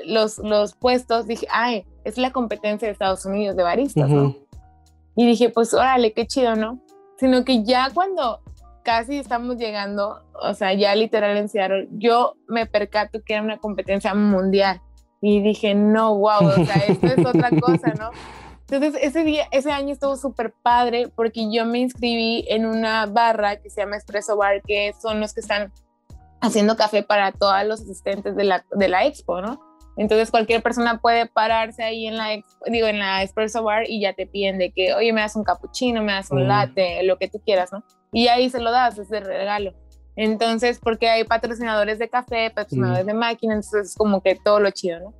los, 0.06 0.38
los 0.40 0.76
puestos, 0.76 1.28
dije, 1.28 1.48
ay, 1.52 1.86
es 2.04 2.18
la 2.18 2.32
competencia 2.32 2.88
de 2.88 2.92
Estados 2.92 3.26
Unidos 3.26 3.56
de 3.56 3.64
baristas, 3.64 4.10
¿no? 4.10 4.36
Y 5.16 5.26
dije, 5.26 5.50
pues 5.50 5.74
órale, 5.74 6.14
qué 6.14 6.28
chido, 6.28 6.56
¿no? 6.56 6.80
Sino 7.18 7.46
que 7.46 7.64
ya 7.64 7.90
cuando 7.94 8.42
casi 8.84 9.18
estamos 9.18 9.58
llegando, 9.58 10.22
o 10.42 10.54
sea, 10.54 10.74
ya 10.74 10.94
literal 10.96 11.36
en 11.38 11.50
Seattle, 11.50 11.88
yo 11.92 12.36
me 12.48 12.66
percato 12.66 13.22
que 13.26 13.34
era 13.34 13.44
una 13.44 13.58
competencia 13.58 14.14
mundial 14.14 14.82
y 15.22 15.42
dije, 15.42 15.74
no, 15.74 16.16
wow, 16.16 16.46
o 16.46 16.66
sea, 16.66 16.76
esto 16.88 17.08
es 17.08 17.26
otra 17.26 17.50
cosa, 17.50 17.94
¿no? 17.98 18.12
Entonces, 18.70 19.02
ese 19.02 19.24
día, 19.24 19.48
ese 19.52 19.72
año 19.72 19.94
estuvo 19.94 20.16
súper 20.18 20.54
padre 20.64 21.12
porque 21.16 21.52
yo 21.52 21.66
me 21.66 21.80
inscribí 21.80 22.46
en 22.48 22.66
una 22.66 23.06
barra 23.06 23.58
que 23.58 23.70
se 23.70 23.82
llama 23.82 23.98
Espresso 23.98 24.38
Bar, 24.38 24.62
que 24.64 24.94
son 25.00 25.20
los 25.20 25.34
que 25.34 25.42
están 25.42 25.72
haciendo 26.42 26.76
café 26.76 27.04
para 27.04 27.32
todos 27.32 27.64
los 27.66 27.82
asistentes 27.82 28.36
de 28.36 28.44
la, 28.44 28.66
de 28.72 28.88
la 28.88 29.06
expo, 29.06 29.42
¿no? 29.42 29.60
Entonces 29.98 30.32
cualquier 30.32 30.62
persona 30.62 31.00
puede 31.00 31.26
pararse 31.26 31.84
ahí 31.84 32.08
en 32.08 32.18
la, 32.18 32.30
digo, 32.66 32.88
en 32.88 33.00
la 33.00 33.24
espresso 33.24 33.64
bar 33.64 33.84
y 33.88 34.02
ya 34.02 34.14
te 34.14 34.28
piden 34.28 34.58
de 34.58 34.72
que, 34.72 34.94
oye, 34.94 35.14
me 35.14 35.22
das 35.22 35.36
un 35.36 35.44
cappuccino, 35.44 36.04
me 36.04 36.12
das 36.12 36.32
un 36.32 36.48
latte, 36.48 37.04
lo 37.04 37.18
que 37.18 37.30
tú 37.30 37.40
quieras, 37.40 37.72
¿no? 37.72 37.84
Y 38.12 38.28
ahí 38.28 38.50
se 38.50 38.60
lo 38.60 38.72
das, 38.72 38.98
es 38.98 39.10
de 39.10 39.22
regalo. 39.22 39.74
Entonces, 40.18 40.80
porque 40.80 41.10
hay 41.10 41.24
patrocinadores 41.26 42.00
de 42.00 42.10
café, 42.10 42.50
patrocinadores 42.50 43.06
de 43.06 43.14
máquinas, 43.14 43.66
entonces 43.66 43.92
es 43.92 43.96
como 43.96 44.22
que 44.22 44.36
todo 44.36 44.60
lo 44.60 44.72
chido, 44.72 45.00
¿no? 45.00 45.14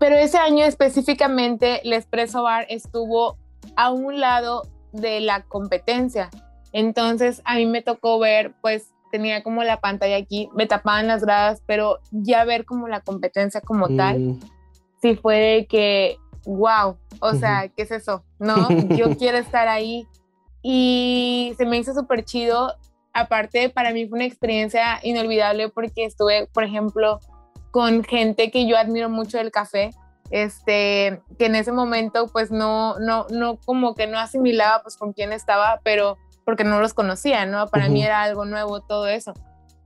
pero 0.00 0.16
ese 0.16 0.38
año 0.38 0.64
específicamente, 0.64 1.86
el 1.86 1.92
Espresso 1.92 2.42
Bar 2.42 2.66
estuvo 2.70 3.36
a 3.76 3.90
un 3.90 4.18
lado 4.20 4.62
de 4.92 5.20
la 5.20 5.42
competencia. 5.42 6.30
Entonces, 6.72 7.42
a 7.44 7.56
mí 7.56 7.66
me 7.66 7.82
tocó 7.82 8.18
ver, 8.18 8.54
pues, 8.62 8.92
tenía 9.10 9.42
como 9.42 9.62
la 9.62 9.80
pantalla 9.80 10.16
aquí, 10.16 10.48
me 10.54 10.66
tapaban 10.66 11.06
las 11.06 11.22
gradas, 11.22 11.62
pero 11.66 11.98
ya 12.10 12.44
ver 12.44 12.64
como 12.64 12.88
la 12.88 13.00
competencia 13.00 13.60
como 13.60 13.88
tal, 13.96 14.18
mm. 14.18 14.40
sí 15.02 15.16
fue 15.16 15.36
de 15.36 15.66
que, 15.66 16.18
wow, 16.44 16.96
o 17.20 17.34
sea, 17.34 17.68
¿qué 17.68 17.82
es 17.82 17.90
eso? 17.90 18.24
No, 18.38 18.68
yo 18.96 19.16
quiero 19.16 19.38
estar 19.38 19.68
ahí. 19.68 20.06
Y 20.62 21.54
se 21.56 21.66
me 21.66 21.78
hizo 21.78 21.94
súper 21.94 22.24
chido. 22.24 22.74
Aparte, 23.12 23.70
para 23.70 23.92
mí 23.92 24.06
fue 24.06 24.18
una 24.18 24.26
experiencia 24.26 25.00
inolvidable 25.02 25.68
porque 25.68 26.04
estuve, 26.04 26.48
por 26.52 26.64
ejemplo, 26.64 27.20
con 27.70 28.04
gente 28.04 28.50
que 28.50 28.66
yo 28.66 28.76
admiro 28.76 29.08
mucho 29.08 29.38
del 29.38 29.50
café, 29.50 29.90
este, 30.30 31.22
que 31.38 31.46
en 31.46 31.54
ese 31.54 31.72
momento 31.72 32.28
pues 32.28 32.50
no, 32.50 32.98
no, 32.98 33.26
no, 33.30 33.58
como 33.64 33.94
que 33.94 34.06
no 34.06 34.18
asimilaba 34.18 34.82
pues 34.82 34.96
con 34.96 35.12
quién 35.12 35.32
estaba, 35.32 35.80
pero 35.82 36.18
porque 36.48 36.64
no 36.64 36.80
los 36.80 36.94
conocía, 36.94 37.44
¿no? 37.44 37.66
Para 37.66 37.90
mí 37.90 38.02
era 38.02 38.22
algo 38.22 38.46
nuevo 38.46 38.80
todo 38.80 39.06
eso. 39.06 39.34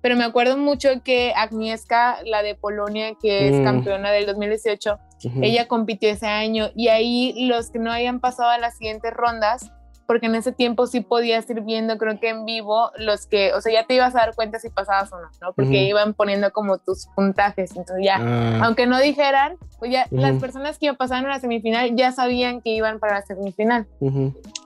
Pero 0.01 0.14
me 0.14 0.22
acuerdo 0.22 0.57
mucho 0.57 0.90
que 1.03 1.33
Agnieszka, 1.35 2.18
la 2.25 2.44
de 2.44 2.55
Polonia, 2.55 3.16
que 3.20 3.48
es 3.48 3.57
mm. 3.57 3.64
campeona 3.64 4.12
del 4.12 4.27
2018, 4.27 4.96
ella 5.40 5.66
compitió 5.66 6.09
ese 6.09 6.29
año 6.29 6.70
y 6.77 6.87
ahí 6.87 7.46
los 7.48 7.72
que 7.72 7.81
no 7.81 7.90
hayan 7.90 8.20
pasado 8.20 8.48
a 8.51 8.59
las 8.59 8.77
siguientes 8.77 9.12
rondas, 9.12 9.72
porque 10.07 10.27
en 10.27 10.37
ese 10.37 10.53
tiempo 10.53 10.87
sí 10.87 11.01
podías 11.01 11.51
ir 11.51 11.62
viendo, 11.62 11.98
creo 11.98 12.20
que 12.20 12.29
en 12.29 12.44
vivo, 12.44 12.92
los 12.96 13.27
que, 13.27 13.53
o 13.55 13.61
sea, 13.61 13.72
ya 13.72 13.85
te 13.88 13.94
ibas 13.94 14.14
a 14.14 14.18
dar 14.18 14.37
cuenta 14.37 14.61
si 14.61 14.70
pasabas 14.70 15.12
o 15.12 15.20
no, 15.20 15.31
¿no? 15.40 15.53
Porque 15.55 15.83
iban 15.83 16.14
poniendo 16.14 16.53
como 16.53 16.79
tus 16.79 17.09
puntajes, 17.16 17.75
entonces 17.75 18.05
ya, 18.05 18.18
ah. 18.20 18.61
aunque 18.62 18.87
no 18.87 19.01
dijeran, 19.01 19.57
pues 19.81 19.90
ya 19.90 20.07
las 20.12 20.38
personas 20.38 20.79
que 20.79 20.94
pasando 20.94 21.29
a 21.29 21.33
la 21.33 21.40
semifinal 21.40 21.96
ya 21.96 22.12
sabían 22.12 22.61
que 22.61 22.70
iban 22.70 23.01
para 23.01 23.14
la 23.14 23.22
semifinal. 23.22 23.88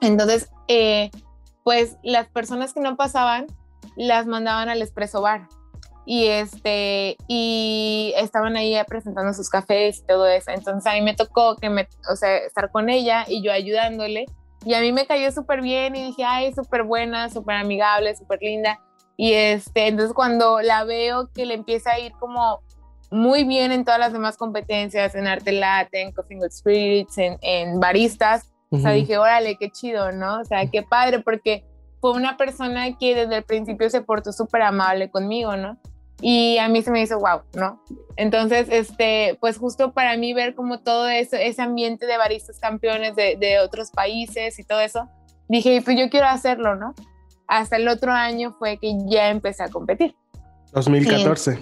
Entonces, 0.02 0.50
eh, 0.68 1.10
pues 1.66 1.96
las 2.04 2.28
personas 2.28 2.72
que 2.72 2.78
no 2.78 2.96
pasaban 2.96 3.48
las 3.96 4.28
mandaban 4.28 4.68
al 4.68 4.82
Espresso 4.82 5.20
Bar 5.20 5.48
y 6.04 6.26
este 6.26 7.16
y 7.26 8.12
estaban 8.16 8.56
ahí 8.56 8.76
presentando 8.86 9.34
sus 9.34 9.50
cafés 9.50 9.98
y 9.98 10.06
todo 10.06 10.28
eso. 10.28 10.52
Entonces 10.52 10.86
a 10.86 10.94
mí 10.94 11.00
me 11.00 11.16
tocó 11.16 11.56
que 11.56 11.68
me, 11.68 11.88
o 12.08 12.14
sea, 12.14 12.36
estar 12.36 12.70
con 12.70 12.88
ella 12.88 13.24
y 13.26 13.42
yo 13.42 13.50
ayudándole 13.50 14.26
y 14.64 14.74
a 14.74 14.80
mí 14.80 14.92
me 14.92 15.08
cayó 15.08 15.32
súper 15.32 15.60
bien 15.60 15.96
y 15.96 16.04
dije, 16.04 16.22
ay, 16.22 16.54
súper 16.54 16.84
buena, 16.84 17.30
súper 17.30 17.56
amigable, 17.56 18.14
súper 18.14 18.38
linda. 18.42 18.78
Y 19.16 19.32
este, 19.32 19.88
entonces 19.88 20.14
cuando 20.14 20.60
la 20.60 20.84
veo 20.84 21.30
que 21.34 21.46
le 21.46 21.54
empieza 21.54 21.94
a 21.94 21.98
ir 21.98 22.12
como 22.20 22.60
muy 23.10 23.42
bien 23.42 23.72
en 23.72 23.84
todas 23.84 23.98
las 23.98 24.12
demás 24.12 24.36
competencias, 24.36 25.16
en 25.16 25.26
arte 25.26 25.50
latte, 25.50 26.00
en 26.00 26.12
coffee 26.12 26.38
with 26.38 26.52
spirits, 26.52 27.18
en 27.18 27.80
baristas, 27.80 28.52
o 28.76 28.80
sea, 28.80 28.92
dije, 28.92 29.18
órale, 29.18 29.56
qué 29.56 29.70
chido, 29.70 30.12
¿no? 30.12 30.40
O 30.40 30.44
sea, 30.44 30.66
qué 30.70 30.82
padre, 30.82 31.20
porque 31.20 31.64
fue 32.00 32.12
una 32.12 32.36
persona 32.36 32.96
que 32.96 33.14
desde 33.14 33.36
el 33.36 33.42
principio 33.44 33.90
se 33.90 34.00
portó 34.00 34.32
súper 34.32 34.62
amable 34.62 35.10
conmigo, 35.10 35.56
¿no? 35.56 35.78
Y 36.20 36.56
a 36.58 36.68
mí 36.68 36.82
se 36.82 36.90
me 36.90 37.02
hizo 37.02 37.18
wow, 37.18 37.42
¿no? 37.54 37.82
Entonces, 38.16 38.68
este, 38.70 39.36
pues 39.40 39.58
justo 39.58 39.92
para 39.92 40.16
mí 40.16 40.32
ver 40.32 40.54
como 40.54 40.80
todo 40.80 41.08
eso, 41.08 41.36
ese 41.36 41.60
ambiente 41.60 42.06
de 42.06 42.16
baristas 42.16 42.58
campeones 42.58 43.14
de, 43.16 43.36
de 43.38 43.58
otros 43.60 43.90
países 43.90 44.58
y 44.58 44.64
todo 44.64 44.80
eso, 44.80 45.08
dije, 45.48 45.82
pues 45.84 45.98
yo 45.98 46.08
quiero 46.08 46.26
hacerlo, 46.26 46.74
¿no? 46.74 46.94
Hasta 47.46 47.76
el 47.76 47.86
otro 47.88 48.12
año 48.12 48.54
fue 48.58 48.78
que 48.78 48.94
ya 49.06 49.28
empecé 49.28 49.62
a 49.62 49.68
competir. 49.68 50.14
2014. 50.72 51.58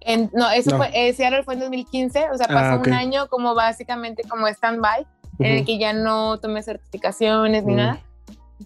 En, 0.00 0.30
no, 0.32 0.48
eso 0.50 0.76
fue, 0.76 0.90
ese 0.94 1.26
año 1.26 1.42
fue 1.42 1.54
en 1.54 1.60
2015, 1.60 2.30
o 2.30 2.36
sea, 2.36 2.46
pasó 2.46 2.74
ah, 2.74 2.82
un 2.84 2.92
año 2.92 3.28
como 3.28 3.54
básicamente 3.54 4.22
como 4.28 4.46
stand-by 4.46 5.06
en 5.38 5.58
el 5.58 5.64
que 5.64 5.78
ya 5.78 5.92
no 5.92 6.38
tomé 6.40 6.62
certificaciones 6.62 7.64
ni 7.64 7.74
nada. 7.74 8.02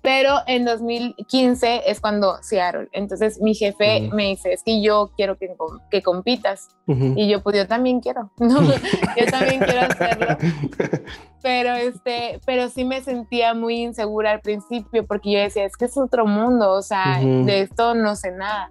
Pero 0.01 0.39
en 0.47 0.65
2015 0.65 1.83
es 1.87 2.01
cuando 2.01 2.39
Seattle. 2.43 2.89
Entonces 2.93 3.41
mi 3.41 3.55
jefe 3.55 4.09
me 4.13 4.29
dice, 4.29 4.53
es 4.53 4.63
que 4.63 4.81
yo 4.81 5.11
quiero 5.17 5.37
que, 5.37 5.55
que 5.91 6.03
compitas. 6.03 6.69
Y 6.87 7.29
yo, 7.29 7.43
pues 7.43 7.57
yo 7.57 7.67
también 7.67 8.01
quiero, 8.01 8.31
¿no? 8.39 8.63
yo 8.63 9.27
también 9.31 9.61
quiero 9.61 9.83
hacerlo. 9.83 10.37
Pero, 11.43 11.75
este, 11.75 12.41
pero 12.47 12.69
sí 12.69 12.85
me 12.85 13.01
sentía 13.01 13.53
muy 13.53 13.83
insegura 13.83 14.31
al 14.31 14.41
principio 14.41 15.05
porque 15.05 15.33
yo 15.33 15.41
decía, 15.41 15.65
es 15.65 15.77
que 15.77 15.87
es 15.87 15.99
otro 15.99 16.25
mundo, 16.25 16.71
o 16.71 16.83
sea, 16.83 17.19
de 17.21 17.63
esto 17.63 17.97
no 17.97 18.15
sé 18.15 18.31
nada. 18.31 18.71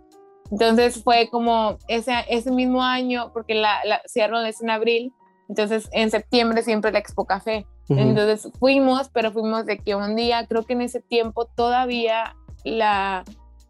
Entonces 0.52 1.04
fue 1.04 1.28
como 1.30 1.78
ese, 1.90 2.14
ese 2.30 2.50
mismo 2.50 2.82
año, 2.82 3.32
porque 3.34 3.56
la, 3.56 3.80
la 3.84 4.02
Seattle 4.06 4.48
es 4.48 4.62
en 4.62 4.70
abril, 4.70 5.14
entonces 5.52 5.90
en 5.92 6.10
septiembre 6.10 6.64
siempre 6.64 6.94
la 6.94 7.00
Expo 7.00 7.26
Café. 7.26 7.68
Entonces 7.90 8.50
fuimos, 8.58 9.10
pero 9.10 9.34
fuimos 9.34 9.66
de 9.66 9.78
que 9.80 9.96
un 9.96 10.16
día, 10.16 10.48
creo 10.48 10.64
que 10.64 10.72
en 10.72 10.82
ese 10.82 11.02
tiempo 11.02 11.44
todavía 11.44 12.38
la 12.64 13.26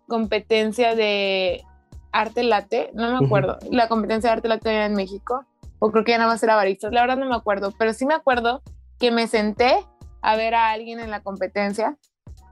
competencia 0.08 0.94
de 0.94 1.64
arte 2.12 2.44
late, 2.44 2.92
no 2.94 3.20
me 3.20 3.26
acuerdo, 3.26 3.58
la 3.72 3.88
competencia 3.88 4.30
de 4.30 4.34
arte 4.36 4.48
late 4.48 4.70
era 4.70 4.86
en 4.86 4.94
México, 4.94 5.44
o 5.80 5.92
creo 5.92 6.04
que 6.04 6.12
ya 6.12 6.20
nada 6.20 6.30
más 6.30 6.44
era 6.44 6.56
baristas, 6.56 6.94
la 6.94 7.02
verdad 7.02 7.18
no 7.18 7.26
me 7.26 7.36
acuerdo, 7.36 7.74
pero 7.80 7.94
sí 7.94 8.06
me 8.06 8.14
acuerdo 8.14 8.62
que 9.00 9.10
me 9.10 9.26
senté 9.26 9.84
a 10.22 10.36
ver 10.36 10.54
a 10.54 10.70
alguien 10.70 11.00
en 11.00 11.10
la 11.10 11.22
competencia. 11.22 11.98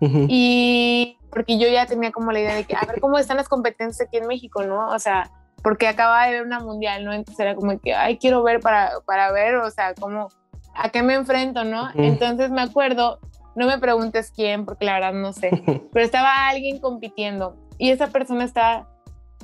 Y 0.01 1.17
porque 1.29 1.59
yo 1.59 1.67
ya 1.67 1.85
tenía 1.85 2.11
como 2.11 2.31
la 2.31 2.39
idea 2.39 2.55
de 2.55 2.63
que, 2.63 2.75
a 2.75 2.83
ver 2.87 2.99
cómo 2.99 3.19
están 3.19 3.37
las 3.37 3.49
competencias 3.49 4.07
aquí 4.07 4.17
en 4.17 4.25
México, 4.25 4.63
¿no? 4.63 4.89
O 4.89 4.97
sea, 4.97 5.29
porque 5.63 5.87
acaba 5.87 6.25
de 6.25 6.33
ver 6.33 6.45
una 6.45 6.59
mundial, 6.59 7.05
¿no? 7.05 7.13
Entonces 7.13 7.39
era 7.39 7.55
como 7.55 7.79
que, 7.79 7.93
ay, 7.93 8.17
quiero 8.17 8.43
ver 8.43 8.59
para, 8.59 8.91
para 9.05 9.31
ver, 9.31 9.55
o 9.55 9.69
sea, 9.71 9.93
cómo, 9.93 10.29
a 10.75 10.89
qué 10.89 11.03
me 11.03 11.15
enfrento, 11.15 11.63
¿no? 11.63 11.89
Entonces 11.95 12.51
me 12.51 12.61
acuerdo, 12.61 13.19
no 13.55 13.67
me 13.67 13.77
preguntes 13.77 14.31
quién, 14.31 14.65
porque 14.65 14.85
la 14.85 14.93
verdad 14.93 15.13
no 15.13 15.33
sé, 15.33 15.49
pero 15.93 16.05
estaba 16.05 16.47
alguien 16.47 16.79
compitiendo 16.79 17.55
y 17.77 17.91
esa 17.91 18.07
persona 18.07 18.43
estaba 18.43 18.87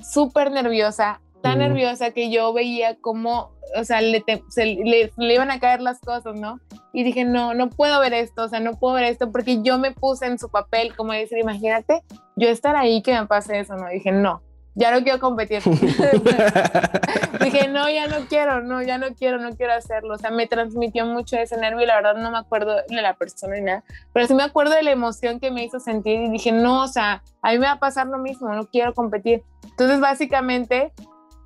súper 0.01 0.51
nerviosa, 0.51 1.21
tan 1.41 1.59
nerviosa 1.59 2.11
que 2.11 2.31
yo 2.31 2.53
veía 2.53 2.95
como, 2.99 3.51
o 3.77 3.83
sea, 3.83 4.01
le, 4.01 4.23
le, 4.57 5.11
le, 5.15 5.33
iban 5.33 5.51
a 5.51 5.59
caer 5.59 5.79
las 5.79 5.99
cosas, 5.99 6.35
¿no? 6.35 6.59
Y 6.91 7.03
dije, 7.03 7.23
no, 7.23 7.53
no 7.53 7.69
puedo 7.69 7.99
ver 7.99 8.13
esto, 8.13 8.45
o 8.45 8.47
sea, 8.47 8.59
no 8.59 8.73
puedo 8.73 8.95
ver 8.95 9.03
esto, 9.05 9.31
porque 9.31 9.61
yo 9.61 9.77
me 9.77 9.91
puse 9.91 10.25
en 10.25 10.39
su 10.39 10.49
papel, 10.49 10.95
como 10.95 11.13
decir, 11.13 11.37
imagínate, 11.37 12.01
yo 12.35 12.49
estar 12.49 12.75
ahí 12.75 13.01
que 13.03 13.13
me 13.13 13.27
pase 13.27 13.59
eso, 13.59 13.75
¿no? 13.75 13.87
dije, 13.89 14.11
no, 14.11 14.41
ya 14.75 14.91
no 14.91 15.03
quiero 15.03 15.19
competir. 15.19 15.63
Dije, 17.41 17.67
no, 17.67 17.89
ya 17.89 18.07
no 18.07 18.27
quiero, 18.27 18.61
no, 18.61 18.81
ya 18.81 18.97
no 18.97 19.07
quiero, 19.15 19.39
no 19.39 19.55
quiero 19.55 19.73
hacerlo. 19.73 20.15
O 20.15 20.17
sea, 20.17 20.31
me 20.31 20.47
transmitió 20.47 21.05
mucho 21.05 21.37
ese 21.37 21.57
nervio 21.57 21.83
y 21.83 21.85
la 21.87 21.95
verdad 21.95 22.15
no 22.15 22.29
me 22.31 22.37
acuerdo 22.37 22.75
de 22.87 23.01
la 23.01 23.13
persona 23.15 23.55
ni 23.55 23.61
nada, 23.61 23.83
pero 24.13 24.27
sí 24.27 24.33
me 24.33 24.43
acuerdo 24.43 24.73
de 24.73 24.83
la 24.83 24.91
emoción 24.91 25.39
que 25.39 25.51
me 25.51 25.63
hizo 25.63 25.79
sentir 25.79 26.19
y 26.21 26.29
dije, 26.29 26.51
no, 26.51 26.83
o 26.83 26.87
sea, 26.87 27.23
a 27.41 27.51
mí 27.51 27.57
me 27.57 27.65
va 27.65 27.73
a 27.73 27.79
pasar 27.79 28.07
lo 28.07 28.17
mismo, 28.17 28.49
no 28.49 28.67
quiero 28.67 28.93
competir. 28.93 29.43
Entonces, 29.63 29.99
básicamente, 29.99 30.91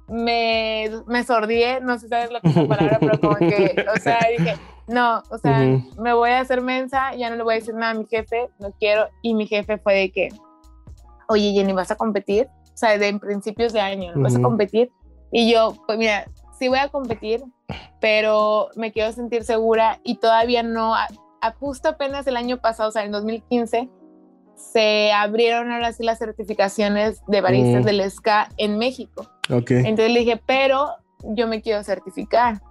me, 0.07 0.89
me 1.07 1.23
sordié, 1.23 1.81
no 1.81 1.93
sé 1.93 2.01
si 2.01 2.09
sabes 2.09 2.31
la 2.31 2.41
palabra, 2.41 2.97
pero 2.99 3.19
como 3.19 3.35
que, 3.35 3.85
o 3.95 3.99
sea, 3.99 4.19
dije, 4.37 4.55
no, 4.87 5.21
o 5.29 5.37
sea, 5.37 5.59
me 5.99 6.13
voy 6.13 6.31
a 6.31 6.39
hacer 6.39 6.61
mensa, 6.61 7.13
ya 7.15 7.29
no 7.29 7.35
le 7.35 7.43
voy 7.43 7.53
a 7.53 7.57
decir 7.57 7.75
nada 7.75 7.91
a 7.91 7.95
mi 7.95 8.05
jefe, 8.07 8.49
no 8.57 8.71
quiero. 8.71 9.07
Y 9.21 9.35
mi 9.35 9.45
jefe 9.45 9.77
fue 9.77 9.93
de 9.93 10.11
que, 10.11 10.29
oye, 11.27 11.51
Jenny, 11.53 11.73
¿vas 11.73 11.91
a 11.91 11.95
competir? 11.95 12.47
O 12.79 12.85
sea, 12.87 12.97
de 12.97 13.09
en 13.09 13.19
principios 13.19 13.73
de 13.73 13.81
año, 13.81 14.13
¿no 14.15 14.21
vas 14.21 14.37
a 14.37 14.41
competir? 14.41 14.89
Y 15.33 15.51
yo, 15.51 15.75
pues 15.85 15.97
mira, 15.97 16.31
sí 16.57 16.69
voy 16.69 16.79
a 16.79 16.87
competir, 16.87 17.43
pero 17.99 18.69
me 18.77 18.93
quiero 18.93 19.11
sentir 19.11 19.43
segura 19.43 19.99
y 20.05 20.15
todavía 20.15 20.63
no, 20.63 20.95
a, 20.95 21.09
justo 21.59 21.89
apenas 21.89 22.25
el 22.27 22.37
año 22.37 22.61
pasado, 22.61 22.87
o 22.87 22.91
sea, 22.93 23.03
en 23.03 23.11
2015, 23.11 23.89
se 24.55 25.11
abrieron 25.11 25.73
ahora 25.73 25.91
sí 25.91 26.03
las 26.03 26.19
certificaciones 26.19 27.21
de 27.27 27.41
baristas 27.41 27.83
del 27.83 27.99
SCA 28.09 28.47
en 28.55 28.77
México. 28.77 29.29
Okay. 29.51 29.79
Entonces 29.79 30.13
le 30.13 30.21
dije, 30.21 30.41
pero 30.45 30.87
yo 31.35 31.49
me 31.49 31.61
quiero 31.61 31.83
certificar, 31.83 32.61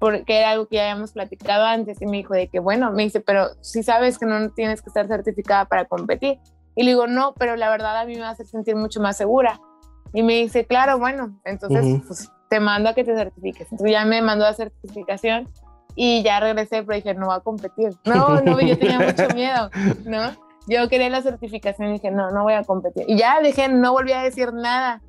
porque 0.00 0.38
era 0.40 0.50
algo 0.50 0.66
que 0.66 0.74
ya 0.74 0.90
habíamos 0.90 1.12
platicado 1.12 1.66
antes 1.66 2.02
y 2.02 2.06
me 2.06 2.16
dijo 2.16 2.34
de 2.34 2.48
que, 2.48 2.58
bueno, 2.58 2.90
me 2.90 3.04
dice, 3.04 3.20
pero 3.20 3.50
si 3.60 3.84
sabes 3.84 4.18
que 4.18 4.26
no 4.26 4.50
tienes 4.50 4.82
que 4.82 4.88
estar 4.88 5.06
certificada 5.06 5.66
para 5.66 5.84
competir. 5.84 6.40
Y 6.74 6.84
le 6.84 6.92
digo, 6.92 7.06
no, 7.06 7.34
pero 7.34 7.56
la 7.56 7.70
verdad 7.70 7.98
a 7.98 8.04
mí 8.04 8.14
me 8.14 8.22
va 8.22 8.28
a 8.28 8.32
hacer 8.32 8.46
sentir 8.46 8.76
mucho 8.76 9.00
más 9.00 9.16
segura. 9.16 9.60
Y 10.14 10.22
me 10.22 10.34
dice, 10.34 10.66
claro, 10.66 10.98
bueno, 10.98 11.40
entonces 11.44 12.02
pues, 12.06 12.30
te 12.48 12.60
mando 12.60 12.90
a 12.90 12.94
que 12.94 13.04
te 13.04 13.14
certifiques. 13.14 13.70
Entonces 13.70 13.92
ya 13.92 14.04
me 14.04 14.20
mandó 14.22 14.46
a 14.46 14.52
certificación 14.52 15.48
y 15.94 16.22
ya 16.22 16.40
regresé, 16.40 16.82
pero 16.82 16.96
dije, 16.96 17.14
no 17.14 17.28
va 17.28 17.36
a 17.36 17.40
competir. 17.40 17.92
No, 18.04 18.40
no, 18.40 18.60
yo 18.60 18.78
tenía 18.78 18.98
mucho 18.98 19.28
miedo, 19.34 19.70
¿no? 20.04 20.32
Yo 20.66 20.88
quería 20.88 21.10
la 21.10 21.22
certificación 21.22 21.88
y 21.88 21.92
dije, 21.94 22.10
no, 22.10 22.30
no 22.30 22.44
voy 22.44 22.54
a 22.54 22.62
competir. 22.62 23.04
Y 23.08 23.16
ya 23.16 23.40
dejé, 23.40 23.68
no 23.68 23.92
volví 23.92 24.12
a 24.12 24.22
decir 24.22 24.52
nada 24.52 25.02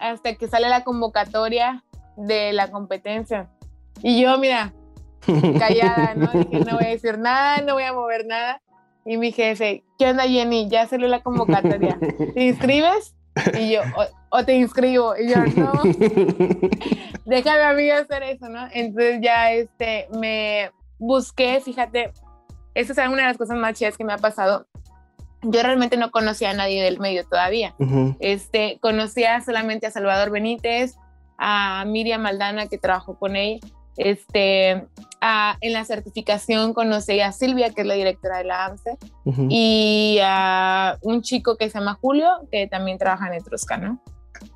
hasta 0.00 0.34
que 0.34 0.48
sale 0.48 0.68
la 0.68 0.84
convocatoria 0.84 1.84
de 2.16 2.52
la 2.52 2.70
competencia. 2.70 3.50
Y 4.02 4.20
yo, 4.20 4.38
mira, 4.38 4.72
callada, 5.58 6.14
¿no? 6.14 6.30
Dije, 6.32 6.60
no 6.60 6.76
voy 6.76 6.84
a 6.84 6.88
decir 6.88 7.18
nada, 7.18 7.60
no 7.62 7.74
voy 7.74 7.82
a 7.82 7.92
mover 7.92 8.26
nada. 8.26 8.62
Y 9.06 9.16
mi 9.18 9.30
jefe, 9.30 9.84
¿qué 9.98 10.10
onda 10.10 10.24
Jenny? 10.24 10.68
Ya 10.68 10.86
salió 10.88 11.06
la 11.06 11.22
convocatoria. 11.22 11.96
¿Te 12.34 12.42
inscribes? 12.42 13.14
Y 13.58 13.72
yo, 13.72 13.82
o, 14.30 14.44
te 14.44 14.54
inscribo. 14.54 15.14
Y 15.16 15.28
yo, 15.28 15.36
no, 15.56 15.72
déjame 17.24 17.62
a 17.62 17.72
mí 17.72 17.88
hacer 17.88 18.24
eso, 18.24 18.48
¿no? 18.48 18.66
Entonces 18.72 19.20
ya 19.22 19.52
este, 19.52 20.08
me 20.18 20.72
busqué, 20.98 21.60
fíjate, 21.60 22.12
esa 22.74 23.04
es 23.04 23.08
una 23.08 23.22
de 23.22 23.28
las 23.28 23.38
cosas 23.38 23.56
más 23.56 23.74
chidas 23.78 23.96
que 23.96 24.04
me 24.04 24.12
ha 24.12 24.18
pasado. 24.18 24.66
Yo 25.42 25.62
realmente 25.62 25.96
no 25.96 26.10
conocía 26.10 26.50
a 26.50 26.54
nadie 26.54 26.82
del 26.82 26.98
medio 26.98 27.24
todavía. 27.28 27.76
este, 28.18 28.78
conocía 28.80 29.40
solamente 29.40 29.86
a 29.86 29.92
Salvador 29.92 30.30
Benítez, 30.30 30.96
a 31.38 31.84
Miriam 31.86 32.22
Maldana, 32.22 32.66
que 32.66 32.78
trabajó 32.78 33.16
con 33.18 33.36
él, 33.36 33.60
este, 33.96 34.70
en 35.60 35.72
la 35.72 35.84
certificación 35.84 36.74
conocí 36.74 37.20
a 37.20 37.32
Silvia, 37.32 37.70
que 37.70 37.82
es 37.82 37.86
la 37.86 37.94
directora 37.94 38.38
de 38.38 38.44
la 38.44 38.66
AMSE, 38.66 38.98
y 39.48 40.18
a 40.22 40.98
un 41.02 41.22
chico 41.22 41.56
que 41.56 41.68
se 41.70 41.78
llama 41.78 41.98
Julio, 42.00 42.28
que 42.50 42.66
también 42.66 42.98
trabaja 42.98 43.28
en 43.28 43.34
Etrusca, 43.34 43.76
¿no? 43.76 44.00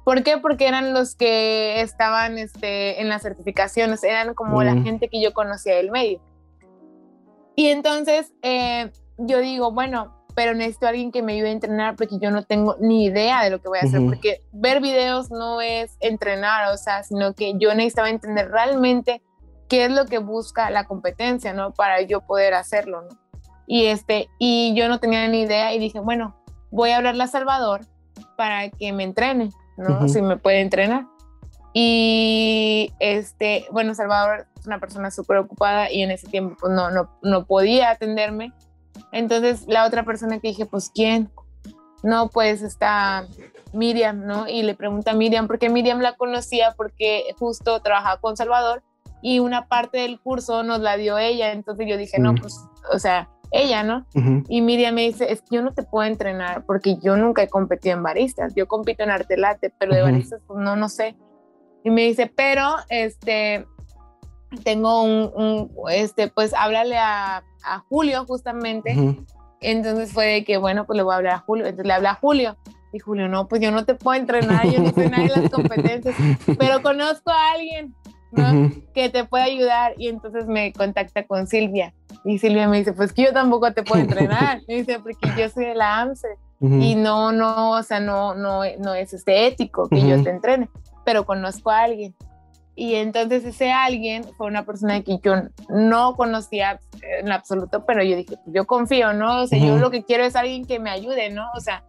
¿Por 0.04 0.22
qué? 0.22 0.38
Porque 0.38 0.68
eran 0.68 0.92
los 0.92 1.14
que 1.14 1.80
estaban 1.80 2.38
este, 2.38 3.00
en 3.00 3.08
las 3.08 3.22
certificaciones, 3.22 4.04
eran 4.04 4.34
como 4.34 4.62
la 4.62 4.74
gente 4.82 5.08
que 5.08 5.22
yo 5.22 5.32
conocía 5.32 5.76
del 5.76 5.90
medio. 5.90 6.20
Y 7.56 7.68
entonces 7.68 8.32
eh, 8.42 8.90
yo 9.18 9.38
digo, 9.40 9.72
bueno, 9.72 10.14
pero 10.34 10.54
necesito 10.54 10.86
a 10.86 10.90
alguien 10.90 11.12
que 11.12 11.22
me 11.22 11.34
ayude 11.34 11.48
a 11.48 11.52
entrenar 11.52 11.96
porque 11.96 12.18
yo 12.20 12.30
no 12.30 12.44
tengo 12.44 12.76
ni 12.80 13.04
idea 13.04 13.42
de 13.42 13.50
lo 13.50 13.60
que 13.60 13.68
voy 13.68 13.78
a 13.78 13.86
hacer, 13.86 14.00
porque 14.04 14.42
ver 14.52 14.80
videos 14.80 15.30
no 15.30 15.60
es 15.60 15.96
entrenar, 16.00 16.72
o 16.72 16.76
sea, 16.76 17.02
sino 17.02 17.34
que 17.34 17.54
yo 17.58 17.74
necesitaba 17.74 18.10
entender 18.10 18.50
realmente 18.50 19.22
qué 19.70 19.84
es 19.84 19.92
lo 19.92 20.04
que 20.04 20.18
busca 20.18 20.68
la 20.68 20.84
competencia, 20.84 21.54
¿no? 21.54 21.72
Para 21.72 22.02
yo 22.02 22.20
poder 22.20 22.52
hacerlo, 22.54 23.02
¿no? 23.02 23.18
Y, 23.66 23.86
este, 23.86 24.28
y 24.38 24.74
yo 24.74 24.88
no 24.88 24.98
tenía 24.98 25.26
ni 25.28 25.42
idea 25.42 25.72
y 25.72 25.78
dije, 25.78 26.00
bueno, 26.00 26.36
voy 26.72 26.90
a 26.90 26.96
hablarle 26.96 27.22
a 27.22 27.28
Salvador 27.28 27.82
para 28.36 28.68
que 28.68 28.92
me 28.92 29.04
entrene, 29.04 29.50
¿no? 29.78 30.08
Si 30.08 30.20
me 30.20 30.36
puede 30.36 30.60
entrenar. 30.60 31.06
Y, 31.72 32.92
este, 32.98 33.66
bueno, 33.70 33.94
Salvador 33.94 34.48
es 34.58 34.66
una 34.66 34.80
persona 34.80 35.12
súper 35.12 35.36
ocupada 35.36 35.90
y 35.90 36.02
en 36.02 36.10
ese 36.10 36.26
tiempo 36.26 36.56
pues, 36.60 36.72
no, 36.72 36.90
no, 36.90 37.16
no 37.22 37.46
podía 37.46 37.90
atenderme. 37.90 38.52
Entonces, 39.12 39.66
la 39.68 39.86
otra 39.86 40.02
persona 40.02 40.40
que 40.40 40.48
dije, 40.48 40.66
pues, 40.66 40.90
¿quién? 40.92 41.30
No, 42.02 42.28
pues 42.28 42.62
está 42.62 43.28
Miriam, 43.72 44.26
¿no? 44.26 44.48
Y 44.48 44.64
le 44.64 44.74
pregunta 44.74 45.12
a 45.12 45.14
Miriam, 45.14 45.46
porque 45.46 45.68
Miriam 45.68 46.00
la 46.00 46.16
conocía 46.16 46.74
porque 46.76 47.36
justo 47.38 47.80
trabajaba 47.82 48.20
con 48.20 48.36
Salvador 48.36 48.82
y 49.22 49.38
una 49.38 49.66
parte 49.66 49.98
del 49.98 50.20
curso 50.20 50.62
nos 50.62 50.80
la 50.80 50.96
dio 50.96 51.18
ella, 51.18 51.52
entonces 51.52 51.86
yo 51.88 51.96
dije, 51.96 52.18
no, 52.18 52.32
mm. 52.32 52.36
pues, 52.36 52.54
o 52.92 52.98
sea, 52.98 53.28
ella, 53.52 53.82
¿no? 53.82 54.06
Y 54.48 54.62
Miriam 54.62 54.94
me 54.94 55.02
dice, 55.02 55.32
es 55.32 55.42
que 55.42 55.56
yo 55.56 55.62
no 55.62 55.72
te 55.72 55.82
puedo 55.82 56.06
entrenar 56.06 56.64
porque 56.66 56.98
yo 57.02 57.16
nunca 57.16 57.42
he 57.42 57.48
competido 57.48 57.96
en 57.96 58.02
baristas, 58.02 58.54
yo 58.54 58.68
compito 58.68 59.02
en 59.02 59.10
arte 59.10 59.36
late, 59.36 59.72
pero 59.76 59.94
de 59.94 60.02
baristas, 60.02 60.40
pues 60.46 60.60
no, 60.60 60.76
no 60.76 60.88
sé. 60.88 61.16
Y 61.82 61.90
me 61.90 62.02
dice, 62.02 62.32
pero, 62.34 62.76
este, 62.88 63.66
tengo 64.64 65.02
un, 65.02 65.70
este, 65.90 66.28
pues 66.28 66.54
háblale 66.54 66.96
a, 66.98 67.42
a 67.64 67.78
Julio 67.88 68.24
justamente. 68.26 68.96
Entonces 69.60 70.12
fue 70.12 70.26
de 70.26 70.44
que, 70.44 70.56
bueno, 70.56 70.86
pues 70.86 70.96
le 70.96 71.02
voy 71.02 71.14
a 71.14 71.16
hablar 71.16 71.34
a 71.34 71.38
Julio. 71.38 71.66
Entonces 71.66 71.86
le 71.86 71.92
habla 71.92 72.10
a 72.12 72.14
Julio. 72.14 72.56
Y 72.92 72.98
Julio, 72.98 73.28
no, 73.28 73.46
pues 73.46 73.62
yo 73.62 73.70
no 73.70 73.84
te 73.84 73.94
puedo 73.94 74.18
entrenar, 74.18 74.68
yo 74.68 74.80
no 74.80 74.90
sé 74.90 75.08
nada 75.08 75.22
de 75.22 75.28
las 75.28 75.50
competencias, 75.52 76.14
pero 76.58 76.82
conozco 76.82 77.30
a 77.30 77.52
alguien. 77.52 77.94
Que 78.94 79.08
te 79.08 79.24
puede 79.24 79.44
ayudar. 79.44 79.94
Y 79.98 80.08
entonces 80.08 80.46
me 80.46 80.72
contacta 80.72 81.24
con 81.26 81.46
Silvia. 81.46 81.92
Y 82.24 82.38
Silvia 82.38 82.68
me 82.68 82.78
dice, 82.78 82.92
pues 82.92 83.12
que 83.12 83.24
yo 83.24 83.32
tampoco 83.32 83.72
te 83.72 83.82
puedo 83.82 84.00
entrenar. 84.02 84.60
Me 84.68 84.76
dice, 84.76 84.98
porque 85.00 85.28
yo 85.36 85.48
soy 85.48 85.66
de 85.66 85.74
la 85.74 86.00
AMSE. 86.00 86.28
Y 86.62 86.94
no, 86.94 87.32
no, 87.32 87.70
o 87.70 87.82
sea, 87.82 88.00
no, 88.00 88.34
no, 88.34 88.60
no 88.78 88.92
es 88.92 89.14
este 89.14 89.46
ético 89.46 89.88
que 89.88 90.06
yo 90.06 90.22
te 90.22 90.28
entrene, 90.28 90.68
pero 91.06 91.24
conozco 91.24 91.70
a 91.70 91.80
alguien. 91.84 92.14
Y 92.74 92.96
entonces 92.96 93.44
ese 93.44 93.72
alguien 93.72 94.24
fue 94.36 94.46
una 94.46 94.64
persona 94.64 95.00
que 95.00 95.18
yo 95.22 95.34
no 95.70 96.16
conocía 96.16 96.78
en 97.02 97.32
absoluto, 97.32 97.84
pero 97.86 98.02
yo 98.02 98.16
dije, 98.16 98.36
yo 98.46 98.66
confío, 98.66 99.14
¿no? 99.14 99.42
O 99.42 99.46
sea, 99.46 99.58
yo 99.58 99.78
lo 99.78 99.90
que 99.90 100.04
quiero 100.04 100.24
es 100.24 100.36
alguien 100.36 100.66
que 100.66 100.78
me 100.78 100.90
ayude, 100.90 101.30
¿no? 101.30 101.46
O 101.56 101.60
sea, 101.60 101.82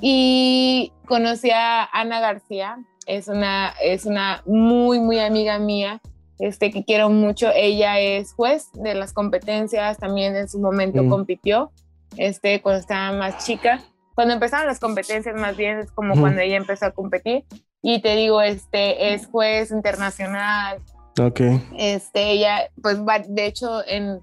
y 0.00 0.92
conocí 1.06 1.50
a 1.50 1.84
Ana 1.84 2.20
García, 2.20 2.78
es 3.06 3.28
una, 3.28 3.72
es 3.82 4.04
una 4.04 4.42
muy, 4.44 4.98
muy 4.98 5.20
amiga 5.20 5.58
mía, 5.58 6.02
este, 6.38 6.70
que 6.70 6.84
quiero 6.84 7.08
mucho. 7.08 7.50
Ella 7.54 7.98
es 8.00 8.34
juez 8.34 8.68
de 8.74 8.94
las 8.94 9.12
competencias, 9.12 9.96
también 9.98 10.36
en 10.36 10.48
su 10.48 10.58
momento 10.58 11.02
mm. 11.02 11.08
compitió, 11.08 11.70
este, 12.16 12.60
cuando 12.60 12.80
estaba 12.80 13.16
más 13.16 13.44
chica. 13.46 13.80
Cuando 14.14 14.34
empezaron 14.34 14.66
las 14.66 14.80
competencias, 14.80 15.34
más 15.36 15.56
bien 15.56 15.78
es 15.78 15.92
como 15.92 16.18
cuando 16.18 16.40
ella 16.40 16.56
empezó 16.56 16.86
a 16.86 16.90
competir. 16.90 17.44
Y 17.82 18.00
te 18.00 18.16
digo, 18.16 18.40
este, 18.40 19.12
es 19.12 19.26
juez 19.26 19.70
internacional. 19.70 20.78
Ok. 21.20 21.40
Este, 21.76 22.30
ella, 22.32 22.70
pues, 22.82 22.98
de 23.28 23.46
hecho, 23.46 23.86
en, 23.86 24.20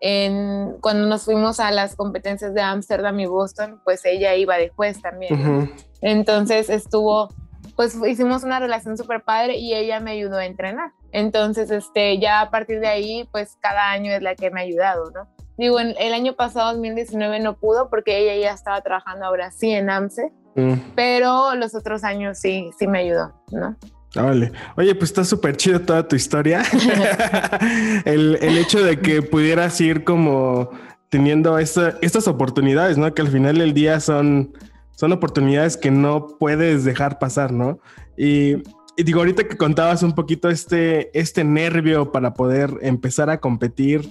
en, 0.00 0.76
cuando 0.80 1.06
nos 1.06 1.24
fuimos 1.24 1.60
a 1.60 1.70
las 1.70 1.94
competencias 1.94 2.54
de 2.54 2.60
Ámsterdam 2.60 3.18
y 3.20 3.26
Boston, 3.26 3.80
pues 3.84 4.04
ella 4.04 4.34
iba 4.34 4.56
de 4.56 4.68
juez 4.70 5.00
también. 5.00 5.72
Entonces 6.02 6.68
estuvo 6.68 7.28
pues 7.76 7.96
hicimos 8.06 8.42
una 8.42 8.58
relación 8.58 8.96
súper 8.96 9.22
padre 9.22 9.58
y 9.58 9.74
ella 9.74 10.00
me 10.00 10.12
ayudó 10.12 10.38
a 10.38 10.46
entrenar. 10.46 10.92
Entonces, 11.12 11.70
este, 11.70 12.18
ya 12.18 12.40
a 12.40 12.50
partir 12.50 12.80
de 12.80 12.88
ahí, 12.88 13.28
pues 13.30 13.56
cada 13.60 13.90
año 13.90 14.12
es 14.12 14.22
la 14.22 14.34
que 14.34 14.50
me 14.50 14.60
ha 14.60 14.64
ayudado, 14.64 15.10
¿no? 15.10 15.28
Digo, 15.58 15.78
en, 15.78 15.94
el 15.98 16.12
año 16.12 16.34
pasado, 16.34 16.72
2019, 16.72 17.40
no 17.40 17.56
pudo 17.56 17.88
porque 17.88 18.18
ella 18.18 18.48
ya 18.48 18.54
estaba 18.54 18.80
trabajando 18.80 19.26
ahora 19.26 19.50
sí 19.50 19.70
en 19.70 19.88
AMSE, 19.88 20.32
mm. 20.54 20.72
pero 20.94 21.54
los 21.54 21.74
otros 21.74 22.04
años 22.04 22.38
sí, 22.38 22.70
sí 22.78 22.86
me 22.86 23.00
ayudó, 23.00 23.32
¿no? 23.52 23.76
Vale. 24.14 24.52
Oye, 24.76 24.94
pues 24.94 25.10
está 25.10 25.24
súper 25.24 25.56
chido 25.56 25.80
toda 25.80 26.08
tu 26.08 26.16
historia. 26.16 26.62
el, 28.04 28.38
el, 28.40 28.58
hecho 28.58 28.82
de 28.82 28.98
que 28.98 29.20
pudieras 29.20 29.78
ir 29.80 30.04
como 30.04 30.70
teniendo 31.10 31.58
estas 31.58 32.28
oportunidades, 32.28 32.98
¿no? 32.98 33.12
Que 33.14 33.22
al 33.22 33.28
final 33.28 33.58
del 33.58 33.74
día 33.74 34.00
son, 34.00 34.52
son 34.96 35.12
oportunidades 35.12 35.76
que 35.76 35.90
no 35.90 36.26
puedes 36.26 36.84
dejar 36.84 37.18
pasar, 37.18 37.52
¿no? 37.52 37.78
Y, 38.16 38.56
digo, 38.96 39.20
ahorita 39.20 39.44
que 39.44 39.56
contabas 39.56 40.02
un 40.02 40.14
poquito 40.14 40.48
este, 40.48 41.16
este 41.18 41.44
nervio 41.44 42.10
para 42.10 42.34
poder 42.34 42.78
empezar 42.80 43.30
a 43.30 43.38
competir, 43.38 44.10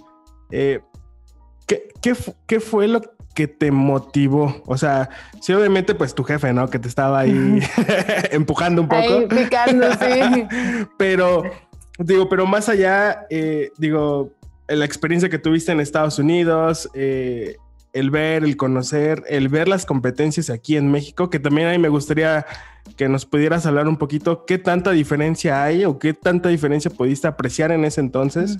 eh, 0.52 0.82
¿qué, 1.66 1.90
qué, 2.46 2.60
fue 2.60 2.88
lo 2.88 3.02
que 3.34 3.48
te 3.48 3.72
motivó? 3.72 4.62
O 4.68 4.78
sea, 4.78 5.10
sí, 5.42 5.54
obviamente, 5.54 5.96
pues 5.96 6.14
tu 6.14 6.24
jefe, 6.24 6.54
¿no? 6.54 6.70
Que 6.70 6.78
te 6.78 6.88
estaba 6.88 7.20
ahí 7.20 7.60
empujando 8.32 8.84
un 8.84 8.88
poco. 8.88 9.02
Ahí 9.02 9.28
picando, 9.28 9.92
sí. 9.94 10.48
pero, 11.00 11.44
digo, 11.98 12.30
pero 12.30 12.46
más 12.46 12.70
allá, 12.70 13.26
eh, 13.32 13.72
digo, 13.80 14.34
la 14.68 14.86
experiencia 14.86 15.30
que 15.30 15.40
tuviste 15.40 15.72
en 15.72 15.80
Estados 15.80 16.20
Unidos, 16.20 16.90
eh, 16.94 17.58
el 17.96 18.12
ver, 18.12 18.44
el 18.44 18.58
conocer, 18.58 19.24
el 19.30 19.48
ver 19.48 19.70
las 19.70 19.86
competencias 19.86 20.50
aquí 20.50 20.76
en 20.76 20.92
México, 20.92 21.30
que 21.30 21.40
también 21.40 21.70
ahí 21.70 21.80
me 21.80 21.88
gustaría 21.88 22.46
que 22.98 23.08
nos 23.08 23.26
pudieras 23.26 23.66
hablar 23.66 23.88
un 23.88 23.96
poquito 23.96 24.46
qué 24.46 24.58
tanta 24.58 24.92
diferencia 24.92 25.64
hay 25.64 25.86
o 25.86 25.98
qué 25.98 26.14
tanta 26.14 26.50
diferencia 26.50 26.92
pudiste 26.92 27.28
apreciar 27.28 27.72
en 27.72 27.86
ese 27.86 28.02
entonces 28.02 28.60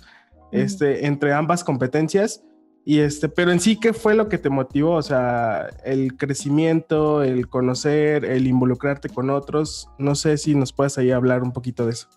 este, 0.54 1.06
entre 1.06 1.34
ambas 1.34 1.66
competencias. 1.66 2.44
Y 2.86 3.00
este, 3.00 3.28
pero 3.28 3.52
en 3.52 3.60
sí, 3.60 3.78
¿qué 3.78 3.92
fue 3.92 4.16
lo 4.16 4.30
que 4.30 4.38
te 4.38 4.50
motivó? 4.50 4.94
O 4.94 5.02
sea, 5.02 5.68
el 5.84 6.16
crecimiento, 6.16 7.22
el 7.22 7.50
conocer, 7.50 8.24
el 8.24 8.48
involucrarte 8.48 9.10
con 9.10 9.30
otros. 9.30 9.90
No 9.98 10.16
sé 10.16 10.38
si 10.38 10.56
nos 10.56 10.72
puedes 10.72 10.98
ahí 10.98 11.12
hablar 11.12 11.44
un 11.44 11.52
poquito 11.52 11.86
de 11.86 11.92
eso. 11.92 12.08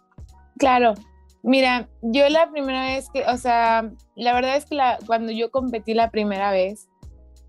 Claro, 0.57 0.94
Mira, 1.42 1.88
yo 2.02 2.28
la 2.28 2.50
primera 2.50 2.83
vez 2.83 3.09
que, 3.11 3.24
o 3.24 3.37
sea, 3.37 3.90
la 4.16 4.35
verdad 4.35 4.57
es 4.57 4.66
que 4.66 4.74
la, 4.74 4.98
cuando 5.07 5.31
yo 5.31 5.50
competí 5.50 5.94
la 5.94 6.11
primera 6.11 6.50
vez, 6.50 6.88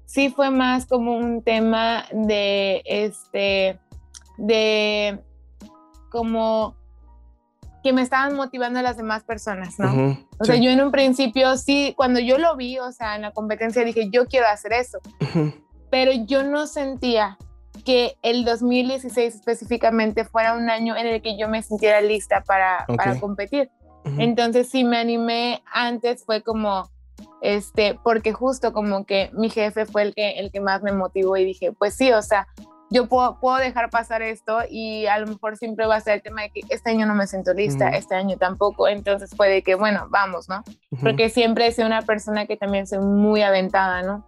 sí 0.10 0.32
fue 0.32 0.50
más 0.50 0.88
como 0.88 1.16
un 1.16 1.44
tema 1.44 2.06
de, 2.12 2.82
este, 2.86 3.80
de, 4.40 5.20
como 6.10 6.76
que 7.84 7.94
me 7.94 8.02
estaban 8.02 8.36
motivando 8.36 8.82
las 8.82 8.98
demás 8.98 9.24
personas, 9.24 9.78
¿no? 9.78 10.18
o 10.40 10.46
sea, 10.46 10.56
yo 10.56 10.72
en 10.72 10.82
un 10.82 10.92
principio 10.92 11.56
sí, 11.58 11.94
cuando 11.96 12.20
yo 12.20 12.40
lo 12.40 12.58
vi, 12.58 12.80
o 12.80 12.92
sea, 12.92 13.16
en 13.18 13.22
la 13.22 13.32
competencia 13.32 13.86
dije, 13.86 14.10
yo 14.10 14.26
quiero 14.26 14.48
hacer 14.48 14.74
eso, 14.74 14.98
pero 15.92 16.12
yo 16.12 16.44
no 16.44 16.66
sentía 16.66 17.38
que 17.86 18.18
el 18.24 18.46
2016 18.46 19.36
específicamente 19.36 20.26
fuera 20.26 20.56
un 20.56 20.72
año 20.72 20.98
en 20.98 21.06
el 21.06 21.22
que 21.22 21.38
yo 21.38 21.48
me 21.48 21.62
sintiera 21.62 22.02
lista 22.02 22.42
para, 22.42 22.86
para 22.98 23.20
competir. 23.20 23.70
Entonces 24.18 24.70
sí 24.70 24.84
me 24.84 24.98
animé 24.98 25.62
antes, 25.72 26.26
fue 26.26 26.42
como, 26.42 26.90
este, 27.42 28.00
porque 28.04 28.34
justo 28.34 28.74
como 28.74 29.06
que 29.06 29.30
mi 29.34 29.50
jefe 29.50 29.86
fue 29.86 30.04
el 30.04 30.14
que, 30.14 30.40
el 30.40 30.52
que 30.52 30.60
más 30.60 30.82
me 30.82 30.92
motivó 30.92 31.38
y 31.38 31.46
dije, 31.46 31.72
pues 31.72 31.96
sí, 31.96 32.12
o 32.12 32.22
sea, 32.22 32.48
yo 32.90 33.08
puedo, 33.08 33.40
puedo 33.40 33.58
dejar 33.58 33.90
pasar 33.90 34.22
esto 34.22 34.60
y 34.70 35.06
a 35.06 35.20
lo 35.20 35.28
mejor 35.28 35.58
siempre 35.58 35.86
va 35.86 35.96
a 35.96 36.02
ser 36.02 36.16
el 36.16 36.22
tema 36.24 36.42
de 36.42 36.50
que 36.50 36.62
este 36.70 36.90
año 36.90 37.06
no 37.06 37.14
me 37.14 37.28
siento 37.28 37.54
lista, 37.54 37.90
este 37.90 38.16
año 38.16 38.38
tampoco, 38.38 38.88
entonces 38.88 39.36
puede 39.36 39.62
que, 39.62 39.76
bueno, 39.76 40.08
vamos, 40.10 40.50
¿no? 40.50 40.64
Porque 41.02 41.30
siempre 41.30 41.68
he 41.68 41.72
sido 41.72 41.88
una 41.88 42.02
persona 42.02 42.48
que 42.48 42.58
también 42.58 42.88
soy 42.88 43.00
muy 43.00 43.44
aventada, 43.44 44.02
¿no? 44.02 44.26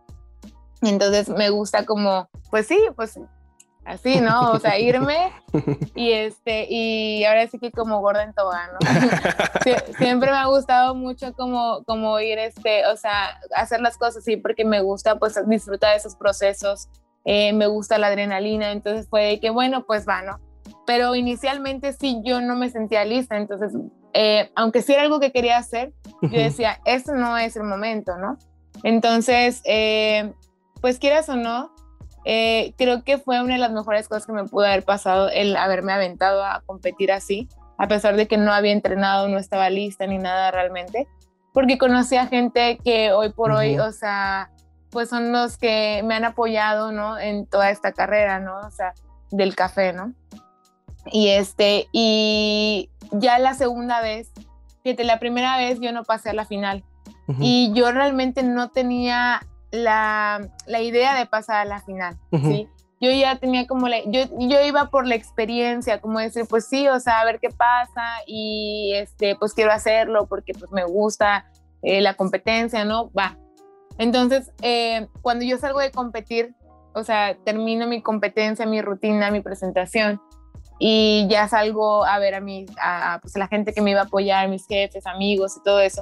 Entonces 0.84 1.30
me 1.30 1.50
gusta 1.50 1.86
como, 1.86 2.30
pues 2.50 2.68
sí, 2.68 2.80
pues 2.96 3.20
así, 3.86 4.22
¿no? 4.22 4.52
O 4.52 4.60
sea, 4.60 4.80
irme 4.80 5.32
y 5.96 6.12
este, 6.12 6.68
y 6.70 7.24
ahora 7.26 7.48
sí 7.48 7.60
que 7.60 7.72
como 7.72 8.00
gorda 8.02 8.24
en 8.24 8.34
toga, 8.34 8.70
¿no? 8.74 8.80
siempre 9.98 10.32
me 10.32 10.38
ha 10.38 10.46
gustado 10.46 10.96
mucho 10.96 11.34
como, 11.34 11.84
como 11.86 12.20
ir, 12.20 12.38
este, 12.40 12.86
o 12.88 12.96
sea, 12.96 13.40
hacer 13.56 13.82
las 13.82 13.98
cosas 13.98 14.18
así 14.18 14.38
porque 14.38 14.66
me 14.66 14.82
gusta 14.82 15.18
pues 15.18 15.40
disfrutar 15.48 15.92
de 15.92 15.98
esos 15.98 16.16
procesos, 16.16 16.90
eh, 17.26 17.54
me 17.54 17.68
gusta 17.68 17.98
la 17.98 18.08
adrenalina, 18.08 18.72
entonces 18.72 19.08
fue 19.10 19.40
que 19.42 19.50
bueno, 19.50 19.86
pues 19.86 20.08
va, 20.08 20.22
¿no? 20.22 20.40
Pero 20.86 21.16
inicialmente 21.16 21.94
sí, 21.94 22.22
yo 22.24 22.42
no 22.42 22.56
me 22.56 22.70
sentía 22.70 23.06
lista, 23.06 23.38
entonces, 23.38 23.74
eh, 24.14 24.52
aunque 24.56 24.82
sí 24.82 24.94
era 24.94 25.04
algo 25.04 25.20
que 25.20 25.32
quería 25.32 25.58
hacer, 25.58 25.94
yo 26.22 26.30
decía, 26.40 26.80
esto 26.86 27.14
no 27.14 27.38
es 27.38 27.56
el 27.56 27.64
momento, 27.64 28.18
¿no? 28.18 28.38
Entonces, 28.84 29.62
eh, 29.66 30.34
pues 30.82 30.98
quieras 30.98 31.30
o 31.30 31.36
no, 31.36 31.72
eh, 32.26 32.74
creo 32.78 33.04
que 33.04 33.18
fue 33.18 33.42
una 33.42 33.54
de 33.54 33.60
las 33.60 33.72
mejores 33.72 34.08
cosas 34.08 34.26
que 34.26 34.34
me 34.34 34.46
pudo 34.46 34.66
haber 34.66 34.84
pasado 34.84 35.30
el 35.30 35.56
haberme 35.56 35.94
aventado 35.94 36.44
a 36.44 36.62
competir 36.66 37.12
así, 37.12 37.48
a 37.78 37.88
pesar 37.88 38.16
de 38.16 38.28
que 38.28 38.38
no 38.38 38.54
había 38.54 38.72
entrenado, 38.72 39.28
no 39.28 39.38
estaba 39.38 39.70
lista 39.70 40.06
ni 40.06 40.18
nada 40.18 40.52
realmente, 40.52 41.08
porque 41.54 41.78
conocí 41.78 42.16
a 42.16 42.28
gente 42.28 42.78
que 42.84 43.12
hoy 43.12 43.30
por 43.30 43.52
hoy, 43.52 43.80
o 43.80 43.92
sea, 43.92 44.52
pues 44.92 45.10
son 45.10 45.32
los 45.32 45.58
que 45.58 46.02
me 46.06 46.16
han 46.16 46.26
apoyado, 46.26 46.92
¿no? 46.92 47.18
En 47.18 47.46
toda 47.46 47.72
esta 47.72 47.92
carrera, 47.92 48.40
¿no? 48.40 48.60
O 48.60 48.72
sea, 48.72 48.94
del 49.32 49.56
café, 49.56 49.94
¿no? 49.94 50.14
Y 51.06 51.30
este, 51.30 51.88
y 51.92 52.90
ya 53.12 53.40
la 53.40 53.54
segunda 53.54 54.02
vez, 54.02 54.32
fíjate, 54.84 55.04
la 55.04 55.20
primera 55.20 55.58
vez 55.58 55.80
yo 55.80 55.92
no 55.92 56.04
pasé 56.04 56.30
a 56.30 56.34
la 56.34 56.46
final. 56.46 56.84
Y 57.40 57.72
yo 57.74 57.94
realmente 57.94 58.44
no 58.44 58.72
tenía 58.72 59.48
la, 59.72 60.50
la, 60.68 60.82
idea 60.82 61.18
de 61.18 61.26
pasar 61.26 61.58
a 61.58 61.66
la 61.66 61.82
final, 61.82 62.18
¿sí? 62.32 62.68
Yo 63.00 63.10
ya 63.10 63.38
tenía 63.38 63.66
como 63.66 63.88
la, 63.88 63.98
yo, 64.06 64.26
yo 64.38 64.62
iba 64.62 64.90
por 64.92 65.08
la 65.08 65.16
experiencia, 65.16 66.00
como 66.00 66.20
decir, 66.20 66.46
pues 66.48 66.68
sí, 66.68 66.88
o 66.88 67.00
sea, 67.00 67.22
a 67.22 67.26
ver 67.26 67.40
qué 67.40 67.50
pasa 67.50 68.04
y 68.28 68.94
este, 68.96 69.36
pues 69.36 69.54
quiero 69.54 69.72
hacerlo 69.72 70.28
porque 70.28 70.54
pues 70.54 70.72
me 70.72 70.84
gusta 70.84 71.50
eh, 71.82 72.00
la 72.02 72.14
competencia, 72.14 72.86
¿no? 72.86 73.10
Va. 73.12 73.38
Entonces, 73.98 74.52
eh, 74.62 75.08
cuando 75.24 75.44
yo 75.46 75.58
salgo 75.58 75.80
de 75.80 75.90
competir, 75.90 76.54
o 76.94 77.04
sea, 77.04 77.36
termino 77.44 77.88
mi 77.88 78.04
competencia, 78.04 78.68
mi 78.68 78.82
rutina, 78.82 79.32
mi 79.32 79.42
presentación 79.42 80.22
y 80.84 81.28
ya 81.30 81.48
salgo 81.48 82.06
a 82.06 82.18
ver 82.18 82.36
a, 82.36 82.42
mi, 82.42 82.66
a, 82.82 83.20
pues, 83.22 83.36
a 83.36 83.40
la 83.40 83.48
gente 83.48 83.74
que 83.74 83.82
me 83.82 83.92
iba 83.92 84.02
a 84.02 84.06
apoyar, 84.06 84.50
mis 84.50 84.66
jefes, 84.68 85.06
amigos 85.06 85.56
y 85.58 85.64
todo 85.64 85.80
eso, 85.80 86.02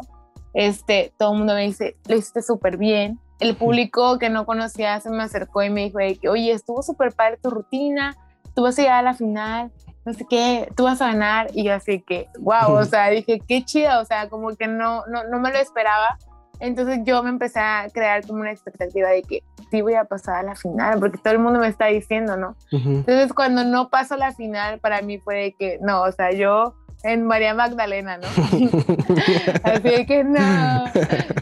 este, 0.54 1.14
todo 1.18 1.34
el 1.34 1.38
mundo 1.40 1.54
me 1.54 1.64
dice, 1.64 1.98
lo 2.08 2.16
hiciste 2.16 2.42
súper 2.42 2.78
bien, 2.78 3.20
el 3.40 3.56
público 3.56 4.20
que 4.20 4.30
no 4.30 4.46
conocía 4.46 5.00
se 5.00 5.10
me 5.10 5.24
acercó 5.24 5.64
y 5.64 5.70
me 5.70 5.86
dijo, 5.86 6.00
que, 6.22 6.30
oye, 6.30 6.52
estuvo 6.52 6.82
súper 6.82 7.14
padre 7.14 7.38
tu 7.42 7.50
rutina, 7.50 8.16
tú 8.54 8.64
vas 8.64 8.78
a 8.78 8.82
llegar 8.82 9.00
a 9.00 9.02
la 9.02 9.14
final, 9.14 9.72
no 10.06 10.14
sé 10.14 10.26
qué, 10.30 10.72
tú 10.76 10.84
vas 10.84 11.02
a 11.02 11.08
ganar. 11.08 11.48
Y 11.54 11.64
yo 11.64 11.74
así 11.74 12.02
que, 12.02 12.28
wow, 12.40 12.74
o 12.74 12.86
sea, 12.86 13.10
dije, 13.10 13.42
qué 13.48 13.64
chido, 13.64 14.02
o 14.02 14.06
sea, 14.06 14.30
como 14.30 14.56
que 14.56 14.68
no, 14.68 15.06
no, 15.08 15.24
no 15.26 15.40
me 15.40 15.52
lo 15.52 15.58
esperaba. 15.60 16.18
Entonces 16.60 17.00
yo 17.06 17.24
me 17.24 17.30
empecé 17.30 17.60
a 17.60 17.88
crear 17.94 18.26
como 18.28 18.42
una 18.42 18.52
expectativa 18.52 19.08
de 19.10 19.22
que 19.22 19.44
sí 19.72 19.82
voy 19.82 19.94
a 19.94 20.04
pasar 20.04 20.36
a 20.36 20.44
la 20.44 20.56
final, 20.56 21.00
porque 21.00 21.18
todo 21.18 21.34
el 21.34 21.40
mundo 21.40 21.60
me 21.60 21.68
está 21.68 21.86
diciendo, 21.86 22.36
¿no? 22.36 22.56
Entonces 22.72 23.32
cuando 23.34 23.64
no 23.64 23.90
paso 23.90 24.16
a 24.16 24.18
la 24.18 24.34
final, 24.34 24.80
para 24.80 25.02
mí 25.02 25.20
fue 25.20 25.36
de 25.36 25.52
que, 25.54 25.80
no, 25.82 26.02
o 26.02 26.12
sea, 26.12 26.32
yo 26.34 26.76
en 27.04 27.26
María 27.26 27.54
Magdalena, 27.54 28.18
¿no? 28.18 28.28
Así 29.64 30.06
que 30.06 30.24
no, 30.24 30.86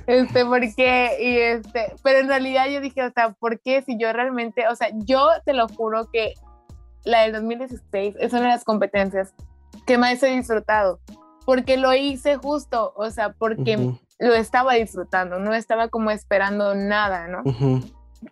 este, 0.06 0.46
¿por 0.46 0.62
qué? 0.76 1.18
Y 1.20 1.38
este, 1.38 1.94
pero 2.04 2.20
en 2.20 2.28
realidad 2.28 2.68
yo 2.68 2.80
dije, 2.80 3.04
o 3.04 3.12
sea, 3.12 3.32
¿por 3.32 3.60
qué 3.60 3.82
si 3.82 3.98
yo 3.98 4.12
realmente, 4.14 4.68
o 4.68 4.76
sea, 4.76 4.90
yo 4.94 5.28
te 5.46 5.54
lo 5.54 5.68
juro 5.68 6.10
que 6.12 6.34
la 7.04 7.22
del 7.22 7.34
2016 7.34 8.16
es 8.20 8.34
una 8.34 8.44
de 8.44 8.48
las 8.50 8.64
competencias 8.64 9.34
que 9.86 9.98
más 9.98 10.22
he 10.22 10.36
disfrutado, 10.36 11.00
porque 11.46 11.78
lo 11.78 11.94
hice 11.94 12.36
justo, 12.36 12.94
o 12.96 13.10
sea, 13.10 13.34
porque 13.34 13.94
lo 14.20 14.34
estaba 14.34 14.74
disfrutando, 14.74 15.40
no 15.40 15.54
estaba 15.54 15.88
como 15.88 16.12
esperando 16.12 16.76
nada, 16.76 17.28
¿no? 17.28 17.44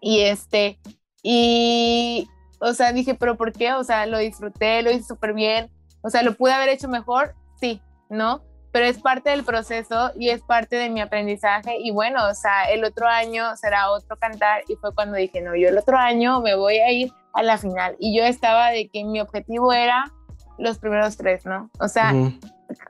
Y 0.02 0.22
este, 0.22 0.80
y, 1.24 2.28
o 2.60 2.74
sea, 2.74 2.92
dije, 2.92 3.16
pero 3.16 3.36
¿por 3.36 3.52
qué? 3.54 3.74
O 3.74 3.84
sea, 3.84 4.06
lo 4.06 4.18
disfruté, 4.20 4.84
lo 4.84 4.92
hice 4.92 5.04
súper 5.04 5.34
bien 5.34 5.72
o 6.06 6.10
sea, 6.10 6.22
¿lo 6.22 6.36
pude 6.36 6.54
haber 6.54 6.70
hecho 6.70 6.88
mejor? 6.88 7.34
Sí, 7.60 7.82
¿no? 8.10 8.44
Pero 8.72 8.86
es 8.86 9.00
parte 9.00 9.32
del 9.32 9.44
proceso 9.44 10.12
y 10.16 10.30
es 10.30 10.42
parte 10.42 10.76
de 10.76 10.90
mi 10.90 11.02
aprendizaje. 11.02 11.78
Y 11.80 11.92
bueno, 11.92 12.28
o 12.30 12.34
sea, 12.36 12.66
el 12.66 12.84
otro 12.84 13.08
año 13.08 13.56
será 13.56 13.90
otro 13.90 14.16
cantar. 14.18 14.64
Y 14.68 14.76
fue 14.76 14.94
cuando 14.94 15.18
dije, 15.18 15.42
no, 15.42 15.56
yo 15.56 15.70
el 15.70 15.78
otro 15.78 15.98
año 15.98 16.42
me 16.42 16.56
voy 16.56 16.78
a 16.78 16.92
ir 16.92 17.12
a 17.34 17.42
la 17.42 17.58
final. 17.58 17.96
Y 18.00 18.16
yo 18.16 18.24
estaba 18.24 18.70
de 18.70 18.88
que 18.90 19.04
mi 19.04 19.20
objetivo 19.20 19.74
era 19.74 20.12
los 20.60 20.78
primeros 20.78 21.18
tres, 21.18 21.46
¿no? 21.46 21.72
O 21.80 21.88
sea, 21.88 22.14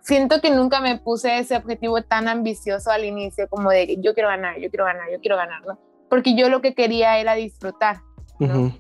siento 0.02 0.42
que 0.42 0.50
nunca 0.50 0.82
me 0.82 0.98
puse 0.98 1.38
ese 1.40 1.56
objetivo 1.56 2.02
tan 2.02 2.28
ambicioso 2.28 2.92
al 2.92 3.06
inicio, 3.06 3.48
como 3.48 3.70
de 3.70 3.98
yo 4.02 4.14
quiero 4.14 4.28
ganar, 4.28 4.60
yo 4.60 4.70
quiero 4.70 4.86
ganar, 4.86 5.10
yo 5.10 5.22
quiero 5.22 5.38
ganar, 5.38 5.66
¿no? 5.66 5.80
Porque 6.10 6.36
yo 6.36 6.50
lo 6.50 6.62
que 6.62 6.74
quería 6.74 7.18
era 7.18 7.34
disfrutar, 7.34 8.02
¿no? 8.40 8.74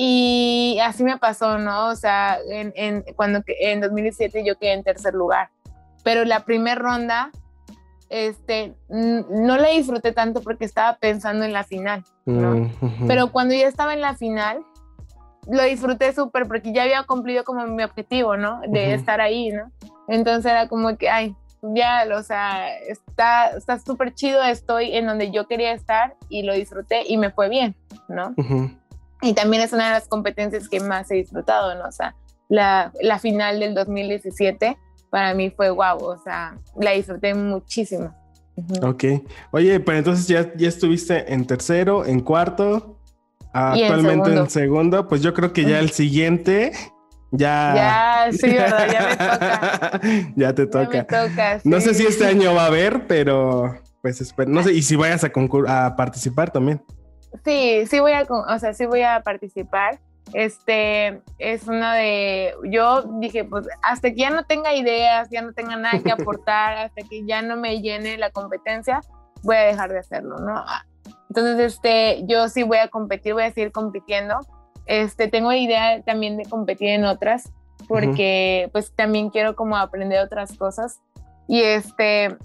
Y 0.00 0.78
así 0.80 1.02
me 1.02 1.18
pasó, 1.18 1.58
¿no? 1.58 1.88
O 1.88 1.96
sea, 1.96 2.38
en, 2.48 2.72
en, 2.76 3.04
cuando 3.16 3.42
en 3.48 3.80
2017 3.80 4.44
yo 4.46 4.56
quedé 4.56 4.74
en 4.74 4.84
tercer 4.84 5.12
lugar. 5.12 5.50
Pero 6.04 6.24
la 6.24 6.44
primera 6.44 6.80
ronda, 6.80 7.32
este, 8.08 8.74
no 8.88 9.56
la 9.56 9.70
disfruté 9.70 10.12
tanto 10.12 10.40
porque 10.40 10.64
estaba 10.64 10.98
pensando 10.98 11.44
en 11.44 11.52
la 11.52 11.64
final, 11.64 12.04
¿no? 12.26 12.68
Mm, 12.80 13.08
Pero 13.08 13.32
cuando 13.32 13.56
ya 13.56 13.66
estaba 13.66 13.92
en 13.92 14.00
la 14.00 14.14
final, 14.14 14.60
lo 15.50 15.64
disfruté 15.64 16.12
súper 16.12 16.46
porque 16.46 16.72
ya 16.72 16.84
había 16.84 17.02
cumplido 17.02 17.42
como 17.42 17.66
mi 17.66 17.82
objetivo, 17.82 18.36
¿no? 18.36 18.60
De 18.68 18.94
estar 18.94 19.20
ahí, 19.20 19.50
¿no? 19.50 19.72
Entonces 20.06 20.52
era 20.52 20.68
como 20.68 20.96
que, 20.96 21.10
ay, 21.10 21.34
ya, 21.60 22.06
o 22.16 22.22
sea, 22.22 22.68
está 22.78 23.58
súper 23.84 24.14
chido, 24.14 24.44
estoy 24.44 24.96
en 24.96 25.06
donde 25.06 25.32
yo 25.32 25.48
quería 25.48 25.72
estar 25.72 26.14
y 26.28 26.44
lo 26.44 26.54
disfruté 26.54 27.02
y 27.04 27.16
me 27.16 27.32
fue 27.32 27.48
bien, 27.48 27.74
¿no? 28.08 28.36
Y 29.22 29.34
también 29.34 29.62
es 29.62 29.72
una 29.72 29.86
de 29.86 29.92
las 29.92 30.08
competencias 30.08 30.68
que 30.68 30.80
más 30.80 31.10
he 31.10 31.16
disfrutado, 31.16 31.74
¿no? 31.74 31.88
O 31.88 31.92
sea, 31.92 32.14
la, 32.48 32.92
la 33.00 33.18
final 33.18 33.60
del 33.60 33.74
2017 33.74 34.78
para 35.10 35.34
mí 35.34 35.50
fue 35.50 35.70
guau, 35.70 35.98
o 36.04 36.18
sea, 36.18 36.58
la 36.78 36.92
disfruté 36.92 37.34
muchísimo. 37.34 38.14
Ok. 38.82 39.04
Oye, 39.52 39.80
pues 39.80 39.98
entonces 39.98 40.26
ya, 40.26 40.52
ya 40.54 40.68
estuviste 40.68 41.32
en 41.32 41.46
tercero, 41.46 42.04
en 42.04 42.20
cuarto, 42.20 42.98
actualmente 43.52 44.32
en 44.32 44.50
segundo. 44.50 45.08
Pues 45.08 45.22
yo 45.22 45.32
creo 45.34 45.52
que 45.52 45.64
ya 45.64 45.78
el 45.78 45.90
siguiente 45.90 46.72
ya. 47.30 47.74
Ya, 47.74 48.32
sí, 48.32 48.48
¿verdad? 48.52 48.88
Ya 48.90 49.02
me 49.02 49.16
toca. 49.16 50.00
ya 50.36 50.54
te 50.54 50.66
toca. 50.66 51.60
No 51.64 51.80
sé 51.80 51.94
si 51.94 52.06
este 52.06 52.26
año 52.26 52.54
va 52.54 52.64
a 52.64 52.66
haber, 52.66 53.06
pero 53.06 53.76
pues 54.02 54.34
no 54.46 54.62
sé, 54.62 54.72
y 54.72 54.82
si 54.82 54.96
vayas 54.96 55.24
a, 55.24 55.30
a 55.68 55.96
participar 55.96 56.50
también. 56.50 56.82
Sí, 57.44 57.86
sí 57.86 58.00
voy 58.00 58.12
a, 58.12 58.22
o 58.28 58.58
sea, 58.58 58.72
sí 58.72 58.86
voy 58.86 59.02
a 59.02 59.22
participar 59.22 59.98
este 60.32 61.22
es 61.38 61.66
una 61.66 61.94
de, 61.94 62.54
yo 62.64 63.02
dije, 63.18 63.44
pues 63.44 63.66
hasta 63.82 64.10
que 64.10 64.16
ya 64.16 64.30
no 64.30 64.44
tenga 64.44 64.74
ideas, 64.74 65.28
ya 65.30 65.42
no 65.42 65.52
tenga 65.52 65.76
nada 65.76 66.00
que 66.02 66.12
aportar, 66.12 66.76
hasta 66.78 67.02
que 67.08 67.24
ya 67.26 67.42
no 67.42 67.56
me 67.56 67.80
llene 67.80 68.18
la 68.18 68.30
competencia, 68.30 69.00
voy 69.42 69.56
a 69.56 69.60
dejar 69.60 69.90
de 69.90 69.98
hacerlo, 69.98 70.38
¿no? 70.38 70.64
Entonces, 71.28 71.74
este, 71.74 72.24
yo 72.26 72.48
sí 72.48 72.62
voy 72.62 72.78
a 72.78 72.88
competir, 72.88 73.34
voy 73.34 73.44
a 73.44 73.52
seguir 73.52 73.70
compitiendo. 73.72 74.38
Este, 74.86 75.28
tengo 75.28 75.52
idea 75.52 76.02
también 76.02 76.38
de 76.38 76.44
competir 76.46 76.88
en 76.88 77.04
otras, 77.04 77.52
porque 77.86 78.70
pues 78.72 78.94
también 78.94 79.28
quiero 79.28 79.54
como 79.54 79.76
aprender 79.76 80.24
otras 80.24 80.56
cosas. 80.56 81.00
Y 81.46 81.62
este, 81.62 82.36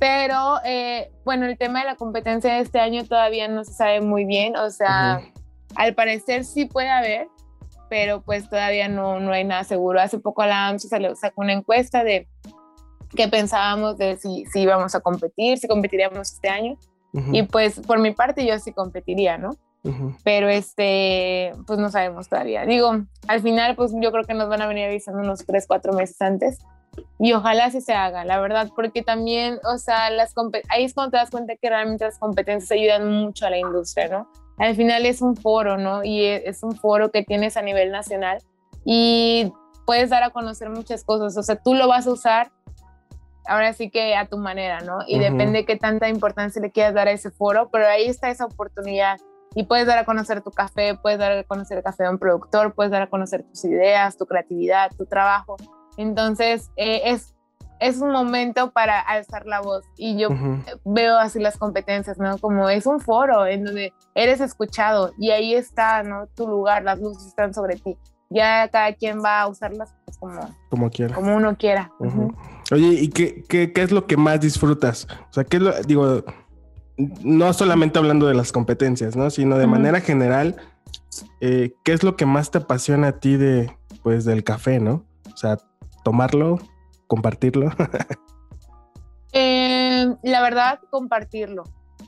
pero 0.00 0.56
eh, 0.64 1.12
bueno, 1.24 1.46
el 1.46 1.56
tema 1.56 1.80
de 1.80 1.86
la 1.86 1.94
competencia 1.94 2.54
de 2.54 2.60
este 2.60 2.80
año 2.80 3.04
todavía 3.04 3.46
no 3.46 3.62
se 3.62 3.74
sabe 3.74 4.00
muy 4.00 4.24
bien, 4.24 4.56
o 4.56 4.70
sea... 4.70 5.20
Al 5.76 5.94
parecer 5.94 6.44
sí 6.44 6.64
puede 6.64 6.90
haber, 6.90 7.28
pero 7.88 8.22
pues 8.22 8.48
todavía 8.48 8.88
no, 8.88 9.20
no 9.20 9.32
hay 9.32 9.44
nada 9.44 9.64
seguro. 9.64 10.00
Hace 10.00 10.18
poco 10.18 10.44
la 10.44 10.68
AMS 10.68 10.88
sacó 11.14 11.42
una 11.42 11.52
encuesta 11.52 12.04
de 12.04 12.28
qué 13.14 13.28
pensábamos 13.28 13.96
de 13.98 14.16
si, 14.16 14.44
si 14.46 14.60
íbamos 14.60 14.94
a 14.94 15.00
competir, 15.00 15.58
si 15.58 15.68
competiríamos 15.68 16.32
este 16.32 16.48
año. 16.48 16.76
Y 17.32 17.42
pues 17.42 17.80
por 17.80 17.98
mi 17.98 18.12
parte 18.12 18.46
yo 18.46 18.56
sí 18.60 18.72
competiría, 18.72 19.36
¿no? 19.36 19.56
Pero 20.22 20.48
este, 20.48 21.52
pues 21.66 21.78
no 21.78 21.90
sabemos 21.90 22.28
todavía. 22.28 22.64
Digo, 22.64 23.04
al 23.26 23.40
final 23.40 23.74
pues 23.74 23.92
yo 24.00 24.12
creo 24.12 24.24
que 24.24 24.34
nos 24.34 24.48
van 24.48 24.62
a 24.62 24.68
venir 24.68 24.86
avisando 24.86 25.20
unos 25.20 25.44
3, 25.44 25.64
4 25.66 25.92
meses 25.92 26.20
antes. 26.22 26.58
Y 27.18 27.32
ojalá 27.32 27.70
sí 27.70 27.80
se 27.80 27.92
haga, 27.92 28.24
la 28.24 28.40
verdad, 28.40 28.70
porque 28.74 29.02
también, 29.02 29.58
o 29.64 29.78
sea, 29.78 30.10
las 30.10 30.34
ahí 30.68 30.84
es 30.84 30.94
cuando 30.94 31.12
te 31.12 31.16
das 31.18 31.30
cuenta 31.30 31.54
que 31.56 31.68
realmente 31.68 32.04
las 32.04 32.18
competencias 32.18 32.72
ayudan 32.72 33.10
mucho 33.10 33.46
a 33.46 33.50
la 33.50 33.58
industria, 33.58 34.08
¿no? 34.08 34.28
al 34.60 34.76
final 34.76 35.06
es 35.06 35.22
un 35.22 35.36
foro, 35.36 35.78
¿no? 35.78 36.04
Y 36.04 36.22
e, 36.22 36.48
es 36.48 36.62
un 36.62 36.76
foro 36.76 37.10
que 37.10 37.22
tienes 37.22 37.56
a 37.56 37.62
nivel 37.62 37.90
nacional 37.90 38.38
y 38.84 39.52
puedes 39.86 40.10
dar 40.10 40.22
a 40.22 40.30
conocer 40.30 40.68
muchas 40.70 41.02
cosas, 41.02 41.36
o 41.36 41.42
sea, 41.42 41.56
tú 41.56 41.74
lo 41.74 41.88
vas 41.88 42.06
a 42.06 42.12
usar 42.12 42.52
ahora 43.46 43.72
sí 43.72 43.90
que 43.90 44.14
a 44.14 44.26
tu 44.26 44.36
manera, 44.36 44.80
¿no? 44.80 44.98
Y 45.06 45.18
depende 45.18 45.64
qué 45.64 45.76
tanta 45.76 46.08
importancia 46.08 46.60
le 46.60 46.70
quieras 46.70 46.94
dar 46.94 47.08
a 47.08 47.12
ese 47.12 47.30
foro, 47.30 47.68
pero 47.70 47.86
ahí 47.88 48.04
está 48.04 48.30
esa 48.30 48.44
oportunidad 48.44 49.18
y 49.54 49.64
puedes 49.64 49.86
dar 49.86 49.98
a 49.98 50.04
conocer 50.04 50.42
tu 50.42 50.50
café, 50.50 50.94
puedes 50.94 51.18
dar 51.18 51.32
a 51.32 51.42
conocer 51.44 51.78
el 51.78 51.82
café 51.82 52.04
de 52.04 52.10
un 52.10 52.18
productor, 52.18 52.74
puedes 52.74 52.92
dar 52.92 53.02
a 53.02 53.08
conocer 53.08 53.42
tus 53.42 53.64
ideas, 53.64 54.16
tu 54.16 54.26
creatividad, 54.26 54.90
tu 54.96 55.06
trabajo. 55.06 55.56
Entonces, 55.96 56.70
eh, 56.76 57.02
es 57.04 57.34
es 57.80 57.98
un 58.00 58.12
momento 58.12 58.70
para 58.70 59.00
alzar 59.00 59.46
la 59.46 59.60
voz 59.60 59.84
y 59.96 60.18
yo 60.18 60.28
veo 60.84 61.18
así 61.18 61.40
las 61.40 61.56
competencias, 61.56 62.18
¿no? 62.18 62.38
Como 62.38 62.68
es 62.68 62.86
un 62.86 63.00
foro 63.00 63.46
en 63.46 63.64
donde 63.64 63.92
eres 64.14 64.40
escuchado 64.40 65.12
y 65.18 65.30
ahí 65.30 65.54
está, 65.54 66.02
¿no? 66.02 66.26
Tu 66.36 66.46
lugar, 66.46 66.84
las 66.84 67.00
luces 67.00 67.26
están 67.26 67.54
sobre 67.54 67.76
ti. 67.76 67.96
Ya 68.28 68.68
cada 68.68 68.92
quien 68.92 69.20
va 69.24 69.40
a 69.40 69.48
usarlas 69.48 69.92
pues, 70.04 70.18
como, 70.18 70.40
como 70.68 70.90
quiera. 70.90 71.14
Como 71.14 71.34
uno 71.34 71.56
quiera. 71.56 71.90
Oye, 72.70 72.86
¿y 72.86 73.08
qué, 73.08 73.42
qué, 73.48 73.72
qué, 73.72 73.82
es 73.82 73.90
lo 73.90 74.06
que 74.06 74.16
más 74.16 74.40
disfrutas? 74.40 75.08
O 75.30 75.32
sea, 75.32 75.44
¿qué 75.44 75.56
es 75.56 75.62
lo, 75.62 75.72
digo, 75.82 76.22
no 77.24 77.52
solamente 77.52 77.98
hablando 77.98 78.26
de 78.26 78.34
las 78.34 78.52
competencias, 78.52 79.16
¿no? 79.16 79.30
Sino 79.30 79.58
de 79.58 79.66
manera 79.66 80.00
general, 80.00 80.56
eh, 81.40 81.74
¿qué 81.82 81.92
es 81.92 82.04
lo 82.04 82.16
que 82.16 82.26
más 82.26 82.52
te 82.52 82.58
apasiona 82.58 83.08
a 83.08 83.18
ti 83.18 83.36
de, 83.36 83.74
pues, 84.04 84.24
del 84.24 84.44
café, 84.44 84.78
¿no? 84.78 85.09
O 85.40 85.46
sea, 85.48 85.56
tomarlo, 86.04 86.58
compartirlo? 87.06 87.70
Eh, 89.32 90.12
la 90.24 90.42
verdad, 90.42 90.80
compartirlo. 90.90 91.62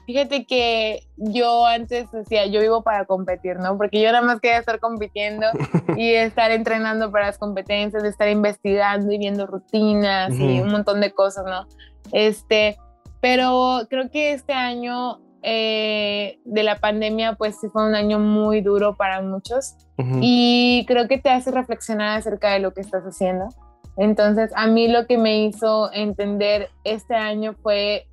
Fíjate 0.06 0.44
que 0.44 1.06
yo 1.16 1.64
antes 1.66 2.10
decía, 2.10 2.46
yo 2.46 2.60
vivo 2.60 2.82
para 2.82 3.04
competir, 3.04 3.60
¿no? 3.60 3.78
Porque 3.78 4.02
yo 4.02 4.10
nada 4.10 4.26
más 4.26 4.40
quería 4.40 4.58
estar 4.58 4.80
compitiendo 4.80 5.46
y 5.96 6.14
estar 6.14 6.50
entrenando 6.50 7.12
para 7.12 7.26
las 7.26 7.38
competencias, 7.38 8.02
de 8.02 8.08
estar 8.08 8.28
investigando 8.28 9.12
y 9.12 9.18
viendo 9.18 9.46
rutinas 9.46 10.32
y 10.32 10.58
un 10.58 10.72
montón 10.72 11.00
de 11.00 11.12
cosas, 11.12 11.44
¿no? 11.44 11.64
Este, 12.10 12.76
pero 13.20 13.82
creo 13.88 14.10
que 14.10 14.32
este 14.32 14.52
año 14.52 15.20
eh, 15.42 16.38
de 16.44 16.62
la 16.62 16.78
pandemia, 16.78 17.34
pues 17.34 17.58
sí 17.60 17.68
fue 17.68 17.84
un 17.84 17.94
año 17.94 18.18
muy 18.18 18.60
duro 18.60 18.96
para 18.96 19.20
muchos. 19.22 19.74
Y 20.20 20.84
creo 20.88 21.06
que 21.06 21.18
te 21.18 21.30
hace 21.30 21.52
reflexionar 21.52 22.18
acerca 22.18 22.50
de 22.50 22.58
lo 22.58 22.72
que 22.74 22.80
estás 22.80 23.04
haciendo. 23.04 23.48
Entonces, 23.96 24.50
a 24.56 24.66
mí 24.66 24.88
lo 24.88 25.06
que 25.06 25.18
me 25.18 25.44
hizo 25.44 25.92
entender 25.92 26.70
este 26.82 27.14
año 27.14 27.54
fue, 27.62 28.08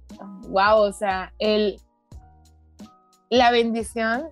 wow, 0.49 0.77
o 0.77 0.91
sea, 0.91 1.33
el, 1.39 1.79
la 3.29 3.49
bendición 3.49 4.25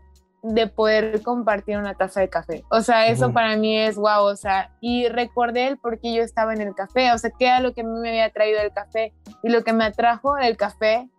de 0.43 0.67
poder 0.67 1.21
compartir 1.23 1.77
una 1.77 1.95
taza 1.95 2.21
de 2.21 2.29
café. 2.29 2.63
O 2.69 2.81
sea, 2.81 3.07
eso 3.07 3.33
para 3.33 3.57
mí 3.57 3.77
es 3.77 3.95
wow, 3.95 4.23
o 4.23 4.35
sea, 4.35 4.71
y 4.81 5.07
recordé 5.07 5.67
el 5.67 5.77
por 5.77 5.99
qué 5.99 6.13
yo 6.13 6.21
estaba 6.21 6.53
en 6.53 6.61
el 6.61 6.75
café, 6.75 7.11
o 7.11 7.17
sea, 7.17 7.31
qué 7.37 7.47
era 7.47 7.59
lo 7.59 7.73
que 7.73 7.81
a 7.81 7.83
mí 7.83 7.99
me 7.99 8.09
había 8.09 8.31
traído 8.31 8.59
el 8.61 8.71
café. 8.71 9.13
Y 9.43 9.49
lo 9.49 9.63
que 9.63 9.73
me 9.73 9.85
atrajo 9.85 10.35
del 10.35 10.57
café 10.57 11.09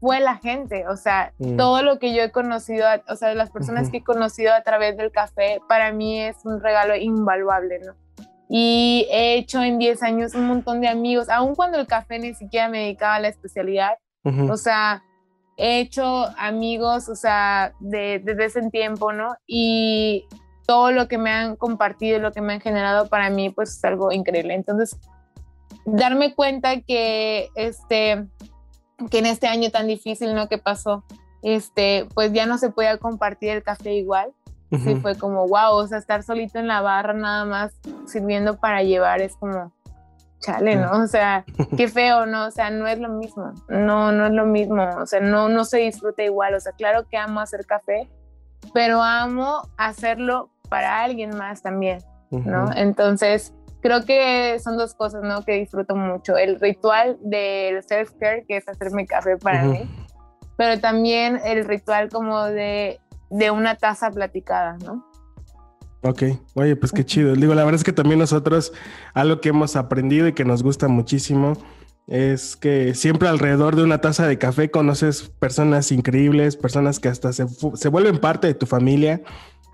fue 0.00 0.20
la 0.20 0.36
gente, 0.38 0.88
o 0.88 0.96
sea, 0.96 1.32
mm. 1.38 1.56
todo 1.56 1.82
lo 1.82 1.98
que 1.98 2.14
yo 2.14 2.22
he 2.22 2.30
conocido, 2.30 2.86
o 3.08 3.16
sea, 3.16 3.34
las 3.34 3.50
personas 3.50 3.90
que 3.90 3.98
he 3.98 4.04
conocido 4.04 4.54
a 4.54 4.62
través 4.62 4.96
del 4.96 5.12
café, 5.12 5.60
para 5.68 5.92
mí 5.92 6.20
es 6.20 6.36
un 6.44 6.60
regalo 6.60 6.96
invaluable, 6.96 7.80
¿no? 7.80 7.94
y 8.52 9.06
he 9.12 9.36
hecho 9.36 9.62
en 9.62 9.78
10 9.78 10.02
años 10.02 10.34
un 10.34 10.48
montón 10.48 10.80
de 10.80 10.88
amigos, 10.88 11.28
aun 11.28 11.54
cuando 11.54 11.78
el 11.78 11.86
café 11.86 12.18
ni 12.18 12.34
siquiera 12.34 12.68
me 12.68 12.80
dedicaba 12.80 13.14
a 13.14 13.20
la 13.20 13.28
especialidad. 13.28 13.92
O 14.50 14.56
sea, 14.56 15.04
he 15.56 15.78
hecho 15.78 16.26
amigos, 16.36 17.08
o 17.08 17.14
sea, 17.14 17.72
desde 17.78 18.44
ese 18.44 18.68
tiempo, 18.70 19.12
¿no? 19.12 19.36
Y 19.46 20.26
todo 20.66 20.90
lo 20.90 21.06
que 21.06 21.16
me 21.16 21.30
han 21.30 21.54
compartido, 21.54 22.18
lo 22.18 22.32
que 22.32 22.40
me 22.40 22.54
han 22.54 22.60
generado 22.60 23.08
para 23.08 23.30
mí, 23.30 23.50
pues 23.50 23.76
es 23.76 23.84
algo 23.84 24.10
increíble. 24.10 24.54
Entonces, 24.54 24.98
darme 25.84 26.34
cuenta 26.34 26.80
que 26.80 27.50
este 27.54 28.26
que 29.08 29.18
en 29.18 29.26
este 29.26 29.46
año 29.46 29.70
tan 29.70 29.86
difícil, 29.86 30.34
¿no? 30.34 30.48
Que 30.48 30.58
pasó, 30.58 31.04
este, 31.42 32.06
pues 32.14 32.32
ya 32.32 32.46
no 32.46 32.58
se 32.58 32.70
podía 32.70 32.98
compartir 32.98 33.50
el 33.50 33.62
café 33.62 33.94
igual 33.94 34.32
sí 34.78 34.96
fue 34.96 35.16
como, 35.16 35.48
wow, 35.48 35.74
o 35.74 35.86
sea, 35.86 35.98
estar 35.98 36.22
solito 36.22 36.58
en 36.58 36.68
la 36.68 36.80
barra 36.80 37.12
nada 37.12 37.44
más 37.44 37.72
sirviendo 38.06 38.58
para 38.58 38.82
llevar 38.82 39.20
es 39.20 39.34
como, 39.36 39.72
chale, 40.40 40.76
¿no? 40.76 41.02
O 41.02 41.06
sea, 41.06 41.44
qué 41.76 41.88
feo, 41.88 42.26
¿no? 42.26 42.46
O 42.46 42.50
sea, 42.50 42.70
no 42.70 42.86
es 42.86 42.98
lo 42.98 43.08
mismo, 43.08 43.52
no, 43.68 44.12
no 44.12 44.26
es 44.26 44.32
lo 44.32 44.46
mismo, 44.46 44.88
o 45.00 45.06
sea, 45.06 45.20
no, 45.20 45.48
no 45.48 45.64
se 45.64 45.78
disfruta 45.78 46.22
igual, 46.22 46.54
o 46.54 46.60
sea, 46.60 46.72
claro 46.72 47.06
que 47.08 47.16
amo 47.16 47.40
hacer 47.40 47.66
café, 47.66 48.08
pero 48.72 49.02
amo 49.02 49.62
hacerlo 49.76 50.50
para 50.68 51.02
alguien 51.02 51.36
más 51.36 51.62
también, 51.62 52.00
¿no? 52.30 52.70
Entonces, 52.74 53.52
creo 53.80 54.04
que 54.04 54.58
son 54.60 54.76
dos 54.76 54.94
cosas, 54.94 55.22
¿no? 55.22 55.44
Que 55.44 55.52
disfruto 55.54 55.96
mucho, 55.96 56.36
el 56.36 56.60
ritual 56.60 57.18
del 57.20 57.82
self-care, 57.82 58.44
que 58.46 58.56
es 58.56 58.68
hacerme 58.68 59.06
café 59.06 59.36
para 59.36 59.64
mí, 59.64 59.88
pero 60.56 60.80
también 60.80 61.40
el 61.44 61.64
ritual 61.64 62.08
como 62.08 62.44
de 62.44 63.00
de 63.30 63.50
una 63.50 63.76
taza 63.76 64.10
platicada, 64.10 64.76
¿no? 64.84 65.06
Ok, 66.02 66.22
oye, 66.54 66.76
pues 66.76 66.92
qué 66.92 67.04
chido. 67.04 67.34
Digo, 67.34 67.54
la 67.54 67.62
verdad 67.62 67.78
es 67.78 67.84
que 67.84 67.92
también 67.92 68.18
nosotros 68.18 68.72
algo 69.14 69.40
que 69.40 69.50
hemos 69.50 69.76
aprendido 69.76 70.26
y 70.26 70.32
que 70.32 70.44
nos 70.44 70.62
gusta 70.62 70.88
muchísimo 70.88 71.52
es 72.06 72.56
que 72.56 72.94
siempre 72.94 73.28
alrededor 73.28 73.76
de 73.76 73.84
una 73.84 74.00
taza 74.00 74.26
de 74.26 74.38
café 74.38 74.70
conoces 74.70 75.28
personas 75.38 75.92
increíbles, 75.92 76.56
personas 76.56 76.98
que 76.98 77.08
hasta 77.08 77.32
se, 77.32 77.44
vuelven 77.88 78.18
parte 78.18 78.46
de 78.46 78.54
tu 78.54 78.66
familia. 78.66 79.20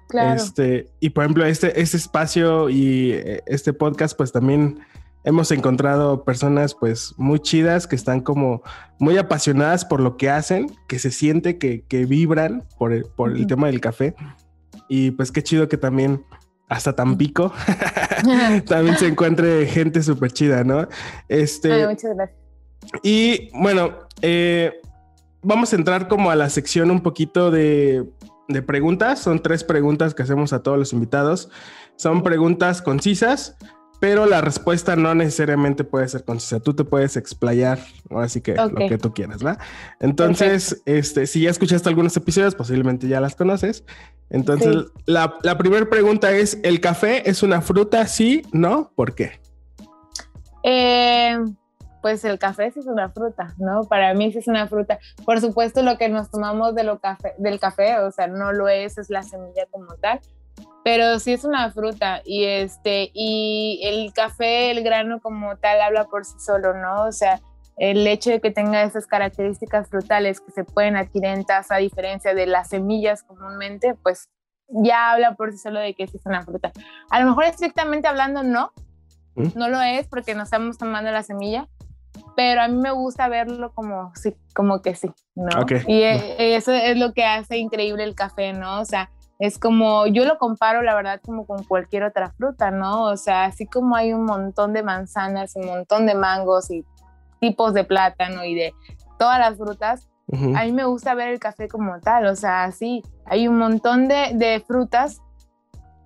Claro. 0.09 0.41
Este, 0.41 0.89
y 1.01 1.11
por 1.11 1.25
ejemplo, 1.25 1.45
este, 1.45 1.81
este 1.81 1.97
espacio 1.97 2.69
y 2.69 3.13
eh, 3.13 3.43
este 3.47 3.73
podcast, 3.73 4.17
pues 4.17 4.33
también 4.33 4.81
hemos 5.25 5.51
encontrado 5.51 6.25
personas 6.25 6.75
pues 6.75 7.13
muy 7.17 7.41
chidas 7.41 7.87
que 7.87 7.97
están 7.97 8.21
como 8.21 8.63
muy 8.99 9.19
apasionadas 9.19 9.85
por 9.85 10.01
lo 10.01 10.17
que 10.17 10.31
hacen, 10.31 10.71
que 10.87 10.99
se 11.01 11.11
siente 11.11 11.59
que, 11.59 11.83
vibran 12.07 12.65
por, 12.79 12.93
el, 12.93 13.05
por 13.05 13.33
el 13.33 13.47
tema 13.47 13.67
del 13.67 13.81
café. 13.81 14.15
Y 14.89 15.11
pues 15.11 15.33
qué 15.33 15.43
chido 15.43 15.69
que 15.69 15.77
también 15.77 16.25
hasta 16.69 16.95
Tampico 16.95 17.53
también 18.67 18.97
se 18.97 19.09
encuentre 19.09 19.67
gente 19.67 20.03
súper 20.03 20.33
chida, 20.33 20.63
¿no? 20.65 20.87
Este, 21.29 21.87
muchas 21.87 22.15
gracias. 22.15 22.39
Y 23.03 23.51
bueno, 23.53 23.95
eh, 24.23 24.81
vamos 25.43 25.73
a 25.73 25.77
entrar 25.77 26.07
como 26.07 26.31
a 26.31 26.37
la 26.37 26.49
sección 26.51 26.91
un 26.91 27.03
poquito 27.03 27.51
de, 27.51 28.05
de 28.49 28.63
preguntas. 28.63 29.21
Son 29.21 29.41
tres 29.41 29.65
preguntas 29.65 30.15
que 30.15 30.23
hacemos 30.23 30.53
a 30.53 30.63
todos 30.63 30.79
los 30.79 30.93
invitados. 30.93 31.51
Son 31.97 32.23
preguntas 32.23 32.83
concisas, 32.83 33.57
pero 34.01 34.27
la 34.27 34.41
respuesta 34.41 34.97
no 34.97 35.15
necesariamente 35.15 35.85
puede 35.85 36.09
ser 36.09 36.25
concisa. 36.25 36.61
Tú 36.61 36.75
te 36.75 36.85
puedes 36.85 37.17
explayar, 37.17 37.79
así 38.11 38.41
que 38.41 38.55
lo 38.55 38.89
que 38.89 38.99
tú 38.99 39.15
quieras, 39.15 39.45
¿va? 39.45 39.59
Entonces, 40.01 40.83
este, 40.85 41.27
si 41.27 41.43
ya 41.43 41.51
escuchaste 41.51 41.89
algunos 41.89 42.17
episodios, 42.17 42.55
posiblemente 42.55 43.09
ya 43.09 43.21
las 43.21 43.35
conoces. 43.35 43.85
Entonces, 44.29 44.87
la, 45.07 45.37
la 45.43 45.57
primera 45.57 45.89
pregunta 45.89 46.33
es, 46.33 46.59
¿el 46.63 46.81
café 46.81 47.29
es 47.29 47.43
una 47.43 47.63
fruta? 47.63 48.07
Sí, 48.07 48.43
¿no? 48.53 48.93
¿Por 48.95 49.15
qué? 49.15 49.41
Eh, 50.65 51.39
pues 52.07 52.25
el 52.25 52.39
café 52.39 52.71
sí 52.71 52.79
es 52.79 52.87
una 52.87 53.09
fruta, 53.09 53.53
¿no? 53.59 53.83
Para 53.83 54.15
mí 54.15 54.31
sí 54.31 54.39
es 54.39 54.47
una 54.47 54.69
fruta. 54.69 55.01
Por 55.25 55.41
supuesto, 55.41 55.83
lo 55.83 55.99
que 55.99 56.09
nos 56.09 56.31
tomamos 56.31 56.73
de 56.77 56.85
lo 56.85 57.01
café, 57.01 57.35
del 57.37 57.59
café, 57.59 57.99
o 57.99 58.13
sea, 58.13 58.29
no 58.29 58.53
lo 58.53 58.69
es, 58.69 58.97
es 58.97 59.11
la 59.11 59.25
semilla 59.25 59.67
como 59.73 59.93
tal, 59.97 60.21
pero 60.85 61.19
sí 61.19 61.33
es 61.33 61.43
una 61.43 61.73
fruta 61.73 62.23
y 62.25 62.45
este 62.45 63.11
y 63.13 63.81
el 63.83 64.13
café, 64.13 64.71
el 64.71 64.85
grano 64.85 65.19
como 65.21 65.57
tal 65.57 65.81
habla 65.81 66.05
por 66.05 66.25
sí 66.25 66.39
solo, 66.39 66.75
¿no? 66.75 67.07
O 67.07 67.11
sea, 67.11 67.41
el 67.77 68.07
hecho 68.07 68.31
de 68.31 68.41
que 68.41 68.53
tenga 68.53 68.85
esas 68.85 69.09
características 69.09 69.89
frutales 69.89 70.41
que 70.41 70.53
se 70.53 70.63
pueden 70.63 70.95
adquirir 70.95 71.31
en 71.31 71.45
taza 71.45 71.75
a 71.75 71.79
diferencia 71.79 72.35
de 72.35 72.47
las 72.47 72.69
semillas 72.69 73.25
comúnmente, 73.25 73.97
pues 74.01 74.31
ya 74.69 75.11
habla 75.11 75.35
por 75.35 75.51
sí 75.51 75.59
solo 75.59 75.81
de 75.81 75.95
que 75.95 76.07
sí 76.07 76.19
es 76.19 76.27
una 76.27 76.45
fruta. 76.45 76.71
A 77.11 77.19
lo 77.19 77.27
mejor 77.27 77.47
estrictamente 77.47 78.07
hablando 78.07 78.45
no, 78.45 78.71
¿Mm? 79.35 79.49
no 79.57 79.69
lo 79.69 79.83
es 79.83 80.07
porque 80.07 80.37
no 80.37 80.45
estamos 80.45 80.79
tomando 80.79 81.11
la 81.11 81.25
semilla, 81.25 81.67
pero 82.35 82.63
a 82.63 82.69
mí 82.69 82.77
me 82.77 82.91
gusta 82.91 83.29
verlo 83.29 83.73
como 83.75 84.13
sí, 84.15 84.35
como 84.55 84.83
que 84.83 84.95
sí, 84.95 85.11
¿no? 85.35 85.65
Y 85.87 86.03
e, 86.03 86.57
eso 86.57 86.73
es 86.73 86.97
lo 86.97 87.13
que 87.13 87.25
hace 87.25 87.59
increíble 87.59 88.05
el 88.05 88.15
café, 88.15 88.53
¿no? 88.53 88.81
O 88.81 88.85
sea, 88.85 89.11
es 89.39 89.59
como, 89.59 90.07
yo 90.07 90.25
lo 90.25 90.39
comparo, 90.39 90.83
la 90.83 90.95
verdad, 90.95 91.21
como 91.25 91.47
con 91.47 91.65
cualquier 91.65 92.05
otra 92.05 92.33
fruta, 92.33 92.71
¿no? 92.71 93.05
O 93.05 93.17
sea, 93.17 93.45
así 93.45 93.67
como 93.67 93.97
hay 93.97 94.13
un 94.13 94.25
montón 94.25 94.73
de 94.73 94.83
manzanas, 94.83 95.57
un 95.57 95.67
montón 95.67 96.07
de 96.07 96.15
mangos 96.15 96.71
y 96.71 96.85
tipos 97.41 97.75
de 97.75 97.85
plátano 97.85 98.45
y 98.45 98.55
de 98.55 98.75
todas 99.19 99.39
las 99.39 99.57
frutas, 99.57 100.09
a 100.57 100.65
mí 100.65 100.73
me 100.73 100.85
gusta 100.85 101.15
ver 101.15 101.29
el 101.29 101.39
café 101.39 101.69
como 101.69 102.01
tal, 102.01 102.27
o 102.27 102.35
sea, 102.35 102.73
sí, 102.73 103.05
hay 103.27 103.47
un 103.47 103.59
montón 103.59 104.09
de, 104.09 104.33
de 104.35 104.59
frutas 104.67 105.23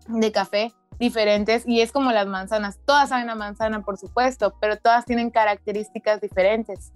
de 0.09 0.31
café 0.31 0.73
diferentes 1.01 1.67
y 1.67 1.81
es 1.81 1.91
como 1.91 2.13
las 2.13 2.27
manzanas, 2.27 2.79
todas 2.85 3.09
saben 3.09 3.31
a 3.31 3.35
manzana, 3.35 3.83
por 3.83 3.97
supuesto, 3.97 4.55
pero 4.61 4.77
todas 4.77 5.07
tienen 5.07 5.31
características 5.31 6.21
diferentes. 6.21 6.93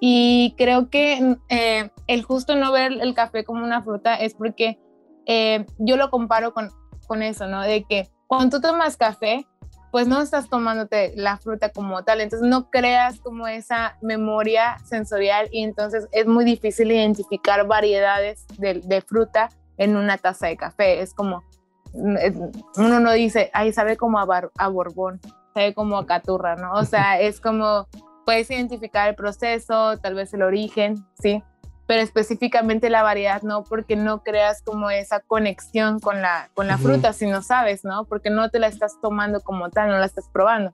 Y 0.00 0.54
creo 0.58 0.88
que 0.88 1.36
eh, 1.50 1.90
el 2.08 2.22
justo 2.24 2.56
no 2.56 2.72
ver 2.72 2.92
el 2.92 3.14
café 3.14 3.44
como 3.44 3.62
una 3.62 3.82
fruta 3.82 4.14
es 4.14 4.34
porque 4.34 4.80
eh, 5.26 5.66
yo 5.78 5.96
lo 5.96 6.10
comparo 6.10 6.52
con, 6.52 6.70
con 7.06 7.22
eso, 7.22 7.46
¿no? 7.46 7.60
De 7.60 7.84
que 7.84 8.08
cuando 8.26 8.56
tú 8.56 8.66
tomas 8.66 8.96
café, 8.96 9.46
pues 9.92 10.08
no 10.08 10.22
estás 10.22 10.48
tomándote 10.48 11.12
la 11.14 11.36
fruta 11.36 11.68
como 11.68 12.02
tal, 12.02 12.22
entonces 12.22 12.48
no 12.48 12.70
creas 12.70 13.20
como 13.20 13.46
esa 13.46 13.98
memoria 14.00 14.78
sensorial 14.86 15.48
y 15.52 15.62
entonces 15.62 16.08
es 16.12 16.26
muy 16.26 16.46
difícil 16.46 16.90
identificar 16.90 17.66
variedades 17.66 18.46
de, 18.56 18.80
de 18.82 19.02
fruta 19.02 19.50
en 19.76 19.96
una 19.96 20.16
taza 20.16 20.46
de 20.46 20.56
café. 20.56 21.02
Es 21.02 21.12
como, 21.12 21.44
uno 21.94 23.00
no 23.00 23.12
dice, 23.12 23.50
ay, 23.52 23.72
sabe 23.72 23.96
como 23.96 24.18
a, 24.18 24.50
a 24.56 24.68
Borbón, 24.68 25.20
sabe 25.54 25.74
como 25.74 25.98
a 25.98 26.06
Caturra, 26.06 26.56
¿no? 26.56 26.72
O 26.74 26.84
sea, 26.84 27.20
es 27.20 27.40
como, 27.40 27.88
puedes 28.24 28.50
identificar 28.50 29.08
el 29.08 29.14
proceso, 29.14 29.98
tal 29.98 30.14
vez 30.14 30.32
el 30.34 30.42
origen, 30.42 31.04
¿sí? 31.20 31.42
pero 31.86 32.02
específicamente 32.02 32.88
la 32.88 33.02
variedad 33.02 33.42
no, 33.42 33.64
porque 33.64 33.96
no 33.96 34.22
creas 34.22 34.62
como 34.62 34.90
esa 34.90 35.20
conexión 35.20 36.00
con 36.00 36.22
la, 36.22 36.48
con 36.54 36.66
la 36.66 36.78
fruta 36.78 37.12
si 37.12 37.26
no 37.26 37.42
sabes, 37.42 37.84
¿no? 37.84 38.06
Porque 38.06 38.30
no 38.30 38.48
te 38.48 38.58
la 38.58 38.68
estás 38.68 38.98
tomando 39.02 39.40
como 39.40 39.68
tal, 39.68 39.90
no 39.90 39.98
la 39.98 40.06
estás 40.06 40.28
probando. 40.32 40.70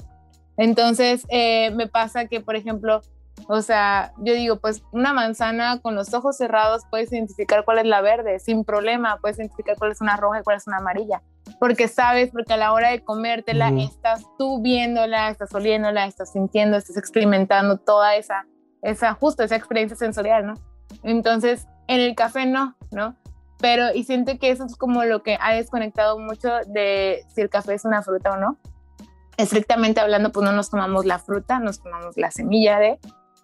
Entonces, 0.56 1.24
eh, 1.28 1.72
me 1.72 1.88
pasa 1.88 2.26
que, 2.26 2.40
por 2.40 2.54
ejemplo, 2.56 3.00
o 3.46 3.62
sea, 3.62 4.12
yo 4.18 4.34
digo, 4.34 4.58
pues 4.58 4.82
una 4.92 5.12
manzana 5.12 5.80
con 5.80 5.94
los 5.94 6.12
ojos 6.14 6.36
cerrados 6.36 6.82
puedes 6.90 7.12
identificar 7.12 7.64
cuál 7.64 7.78
es 7.78 7.86
la 7.86 8.00
verde, 8.00 8.38
sin 8.38 8.64
problema, 8.64 9.18
puedes 9.20 9.38
identificar 9.38 9.76
cuál 9.76 9.92
es 9.92 10.00
una 10.00 10.16
roja 10.16 10.40
y 10.40 10.42
cuál 10.42 10.56
es 10.56 10.66
una 10.66 10.78
amarilla, 10.78 11.22
porque 11.60 11.88
sabes, 11.88 12.30
porque 12.30 12.54
a 12.54 12.56
la 12.56 12.72
hora 12.72 12.90
de 12.90 13.04
comértela 13.04 13.70
estás 13.70 14.24
tú 14.38 14.60
viéndola, 14.60 15.30
estás 15.30 15.54
oliéndola, 15.54 16.06
estás 16.06 16.32
sintiendo, 16.32 16.76
estás 16.76 16.96
experimentando 16.96 17.78
toda 17.78 18.16
esa, 18.16 18.46
esa, 18.82 19.14
justo 19.14 19.42
esa 19.42 19.56
experiencia 19.56 19.96
sensorial, 19.96 20.46
¿no? 20.46 20.54
Entonces, 21.02 21.66
en 21.86 22.00
el 22.00 22.14
café 22.14 22.46
no, 22.46 22.76
¿no? 22.90 23.16
Pero, 23.60 23.92
y 23.92 24.04
siento 24.04 24.38
que 24.38 24.50
eso 24.50 24.64
es 24.64 24.76
como 24.76 25.04
lo 25.04 25.22
que 25.22 25.36
ha 25.40 25.54
desconectado 25.54 26.18
mucho 26.18 26.50
de 26.66 27.24
si 27.34 27.40
el 27.40 27.50
café 27.50 27.74
es 27.74 27.84
una 27.84 28.02
fruta 28.02 28.32
o 28.32 28.36
no. 28.36 28.58
Estrictamente 29.36 30.00
hablando, 30.00 30.30
pues 30.32 30.44
no 30.44 30.52
nos 30.52 30.70
tomamos 30.70 31.06
la 31.06 31.18
fruta, 31.18 31.58
nos 31.58 31.82
tomamos 31.82 32.16
la 32.16 32.30
semilla 32.30 32.78
de, 32.78 32.98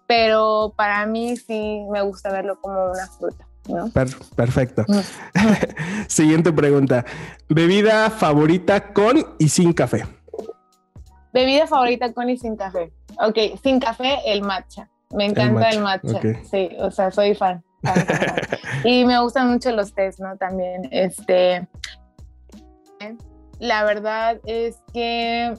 pero 0.07 0.73
para 0.75 1.05
mí 1.05 1.35
sí 1.37 1.85
me 1.91 2.01
gusta 2.01 2.31
verlo 2.31 2.59
como 2.61 2.91
una 2.91 3.07
fruta. 3.07 3.47
¿no? 3.67 3.89
perfecto. 4.35 4.85
Siguiente 6.07 6.53
pregunta. 6.53 7.05
¿Bebida 7.49 8.09
favorita 8.09 8.93
con 8.93 9.25
y 9.39 9.49
sin 9.49 9.73
café? 9.73 10.05
Bebida 11.33 11.67
favorita 11.67 12.13
con 12.13 12.29
y 12.29 12.37
sin 12.37 12.55
café. 12.55 12.93
Ok, 13.19 13.59
sin 13.63 13.79
café, 13.79 14.19
el 14.25 14.41
matcha. 14.41 14.89
Me 15.11 15.25
encanta 15.25 15.69
el 15.69 15.81
matcha. 15.81 16.19
Sí, 16.49 16.69
o 16.79 16.91
sea, 16.91 17.11
soy 17.11 17.35
fan. 17.35 17.63
y 18.83 19.05
me 19.05 19.19
gustan 19.19 19.51
mucho 19.51 19.71
los 19.71 19.93
tés, 19.93 20.19
¿no? 20.19 20.37
También, 20.37 20.87
este, 20.91 21.67
la 23.59 23.83
verdad 23.83 24.39
es 24.45 24.77
que 24.93 25.53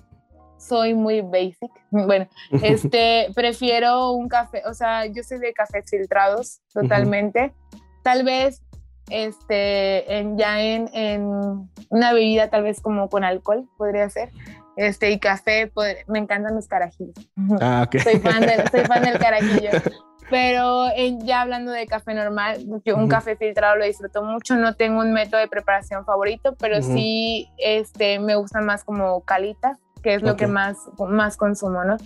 soy 0.66 0.94
muy 0.94 1.20
basic. 1.20 1.70
Bueno, 1.90 2.28
este, 2.62 3.28
prefiero 3.34 4.10
un 4.12 4.28
café, 4.28 4.62
o 4.66 4.74
sea, 4.74 5.06
yo 5.06 5.22
soy 5.22 5.38
de 5.38 5.54
cafés 5.54 5.88
filtrados 5.88 6.60
totalmente. 6.74 7.54
Tal 8.02 8.22
vez, 8.22 8.62
este, 9.08 10.18
en, 10.18 10.36
ya 10.36 10.60
en, 10.60 10.90
en, 10.92 11.70
una 11.88 12.12
bebida 12.12 12.50
tal 12.50 12.64
vez 12.64 12.80
como 12.80 13.08
con 13.08 13.24
alcohol, 13.24 13.66
podría 13.78 14.10
ser 14.10 14.30
este, 14.76 15.10
y 15.10 15.18
café, 15.18 15.72
me 16.06 16.18
encantan 16.18 16.54
los 16.54 16.68
carajillos. 16.68 17.14
Ah, 17.60 17.84
ok. 17.86 18.00
Soy 18.02 18.18
fan, 18.18 18.44
soy 18.70 18.84
fan 18.84 19.02
del 19.02 19.18
carajillo. 19.18 19.70
Pero 20.28 20.88
ya 21.20 21.42
hablando 21.42 21.70
de 21.70 21.86
café 21.86 22.12
normal, 22.12 22.66
yo 22.84 22.96
un 22.96 23.08
café 23.08 23.36
filtrado 23.36 23.76
lo 23.76 23.84
disfruto 23.84 24.24
mucho. 24.24 24.56
No 24.56 24.74
tengo 24.74 25.00
un 25.00 25.12
método 25.12 25.40
de 25.40 25.46
preparación 25.46 26.04
favorito, 26.04 26.56
pero 26.58 26.82
sí 26.82 27.48
este, 27.58 28.18
me 28.18 28.34
gusta 28.34 28.60
más 28.60 28.82
como 28.82 29.20
calita, 29.20 29.78
que 30.07 30.14
es 30.14 30.22
lo 30.22 30.36
que 30.36 30.46
más, 30.46 30.78
más 31.09 31.36
consumo, 31.36 31.82
¿no? 31.82 31.96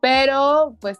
Pero 0.00 0.74
pues 0.80 0.98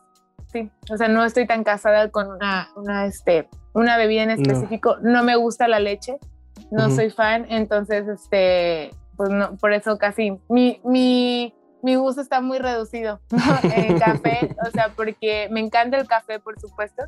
sí, 0.53 0.71
o 0.89 0.97
sea, 0.97 1.09
no 1.09 1.25
estoy 1.25 1.49
tan 1.49 1.65
casada 1.65 2.13
con 2.13 2.31
una, 2.31 2.69
una, 2.77 3.07
este, 3.07 3.49
una 3.73 3.97
bebida 3.97 4.23
en 4.23 4.31
específico. 4.31 4.99
No. 5.03 5.25
me 5.25 5.35
gusta 5.35 5.67
la 5.67 5.81
leche, 5.81 6.17
no 6.71 6.91
soy 6.91 7.11
fan, 7.11 7.47
entonces 7.49 8.07
este, 8.07 8.93
pues 9.17 9.31
no, 9.31 9.57
por 9.57 9.73
eso 9.73 9.99
casi 9.99 10.39
mi, 10.49 10.81
mi, 10.85 11.53
mi 11.83 11.97
gusto 11.97 12.21
está 12.21 12.41
muy 12.41 12.61
reducido 12.61 13.19
en 13.65 13.99
café, 13.99 14.55
o 14.65 14.71
sea, 14.71 14.93
porque 14.95 15.49
me 15.51 15.59
encanta 15.59 15.99
el 15.99 16.07
café, 16.07 16.39
por 16.39 16.61
supuesto, 16.61 17.03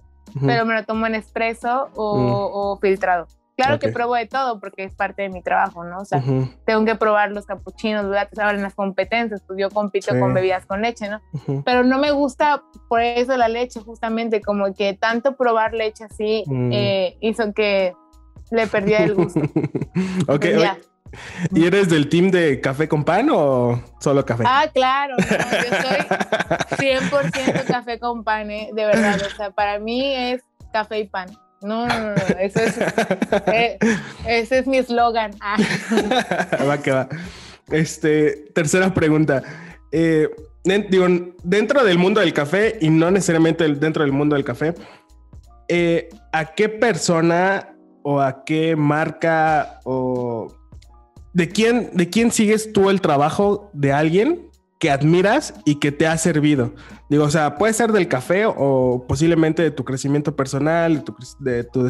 pero 0.44 0.66
me 0.66 0.74
lo 0.74 0.84
tomo 0.84 1.06
en 1.06 1.14
espresso 1.14 1.88
o, 1.94 2.74
mm. 2.74 2.80
filtrado. 2.80 3.28
Claro 3.56 3.78
que 3.78 3.88
pruebo 3.88 4.14
de 4.14 4.26
todo 4.26 4.60
porque 4.60 4.84
es 4.84 4.94
parte 4.94 5.22
de 5.22 5.28
mi 5.30 5.42
trabajo, 5.42 5.82
¿no? 5.82 6.00
O 6.00 6.04
sea, 6.04 6.22
tengo 6.66 6.84
que 6.84 6.94
probar 6.94 7.32
los 7.32 7.46
capuchinos, 7.46 8.04
los 8.04 8.14
lattes, 8.14 8.38
ahora 8.38 8.56
en 8.56 8.62
las 8.62 8.74
competencias, 8.74 9.42
pues 9.46 9.58
yo 9.58 9.70
compito 9.70 10.18
con 10.18 10.34
bebidas 10.34 10.66
con 10.66 10.82
leche, 10.82 11.08
¿no? 11.08 11.22
Pero 11.64 11.82
no 11.82 11.98
me 11.98 12.10
gusta 12.10 12.62
por 12.88 13.00
eso 13.00 13.36
la 13.36 13.48
leche, 13.48 13.80
justamente, 13.80 14.42
como 14.42 14.74
que 14.74 14.92
tanto 14.92 15.36
probar 15.36 15.72
leche 15.72 16.04
así 16.04 16.44
mm. 16.46 16.70
eh, 16.72 17.16
hizo 17.20 17.54
que 17.54 17.94
le 18.50 18.66
perdiera 18.66 19.04
el 19.04 19.14
gusto. 19.14 19.40
ok, 20.28 20.44
¿Y 21.52 21.66
eres 21.66 21.88
del 21.88 22.08
team 22.08 22.30
de 22.30 22.60
café 22.60 22.88
con 22.88 23.04
pan 23.04 23.28
o 23.30 23.80
solo 24.00 24.26
café? 24.26 24.44
Ah, 24.46 24.66
claro, 24.72 25.16
yo 25.18 26.76
soy 26.76 26.98
100% 26.98 27.64
café 27.64 27.98
con 27.98 28.24
pan, 28.24 28.50
¿eh? 28.50 28.70
de 28.74 28.84
verdad. 28.84 29.20
O 29.24 29.36
sea, 29.36 29.50
para 29.50 29.78
mí 29.78 30.14
es 30.14 30.42
café 30.72 31.00
y 31.00 31.06
pan. 31.06 31.28
No, 31.66 31.88
no, 31.88 32.10
no, 32.10 32.14
eso 32.38 32.60
es, 32.60 32.78
eh, 33.48 33.76
ese 34.24 34.58
es 34.58 34.66
mi 34.68 34.78
eslogan. 34.78 35.32
Ah. 35.40 35.56
va 36.68 36.78
que 36.80 36.92
va. 36.92 37.08
Este, 37.72 38.46
tercera 38.54 38.94
pregunta. 38.94 39.42
Eh, 39.90 40.28
digo, 40.88 41.06
dentro 41.42 41.82
del 41.82 41.98
mundo 41.98 42.20
del 42.20 42.32
café 42.32 42.78
y 42.80 42.88
no 42.88 43.10
necesariamente 43.10 43.66
dentro 43.74 44.04
del 44.04 44.12
mundo 44.12 44.36
del 44.36 44.44
café, 44.44 44.74
eh, 45.66 46.08
¿a 46.32 46.54
qué 46.54 46.68
persona 46.68 47.74
o 48.04 48.20
a 48.20 48.44
qué 48.44 48.76
marca 48.76 49.80
o 49.82 50.54
de 51.32 51.48
quién, 51.48 51.90
de 51.94 52.08
quién 52.08 52.30
sigues 52.30 52.72
tú 52.72 52.90
el 52.90 53.00
trabajo 53.00 53.70
de 53.72 53.92
alguien 53.92 54.50
que 54.78 54.90
admiras 54.90 55.54
y 55.64 55.78
que 55.80 55.92
te 55.92 56.06
ha 56.06 56.16
servido? 56.18 56.74
Digo, 57.08 57.24
o 57.24 57.30
sea, 57.30 57.56
puede 57.56 57.72
ser 57.72 57.92
del 57.92 58.08
café 58.08 58.44
o 58.46 59.04
posiblemente 59.08 59.62
de 59.62 59.70
tu 59.70 59.84
crecimiento 59.84 60.36
personal, 60.36 61.04
de 61.40 61.64
tu, 61.64 61.88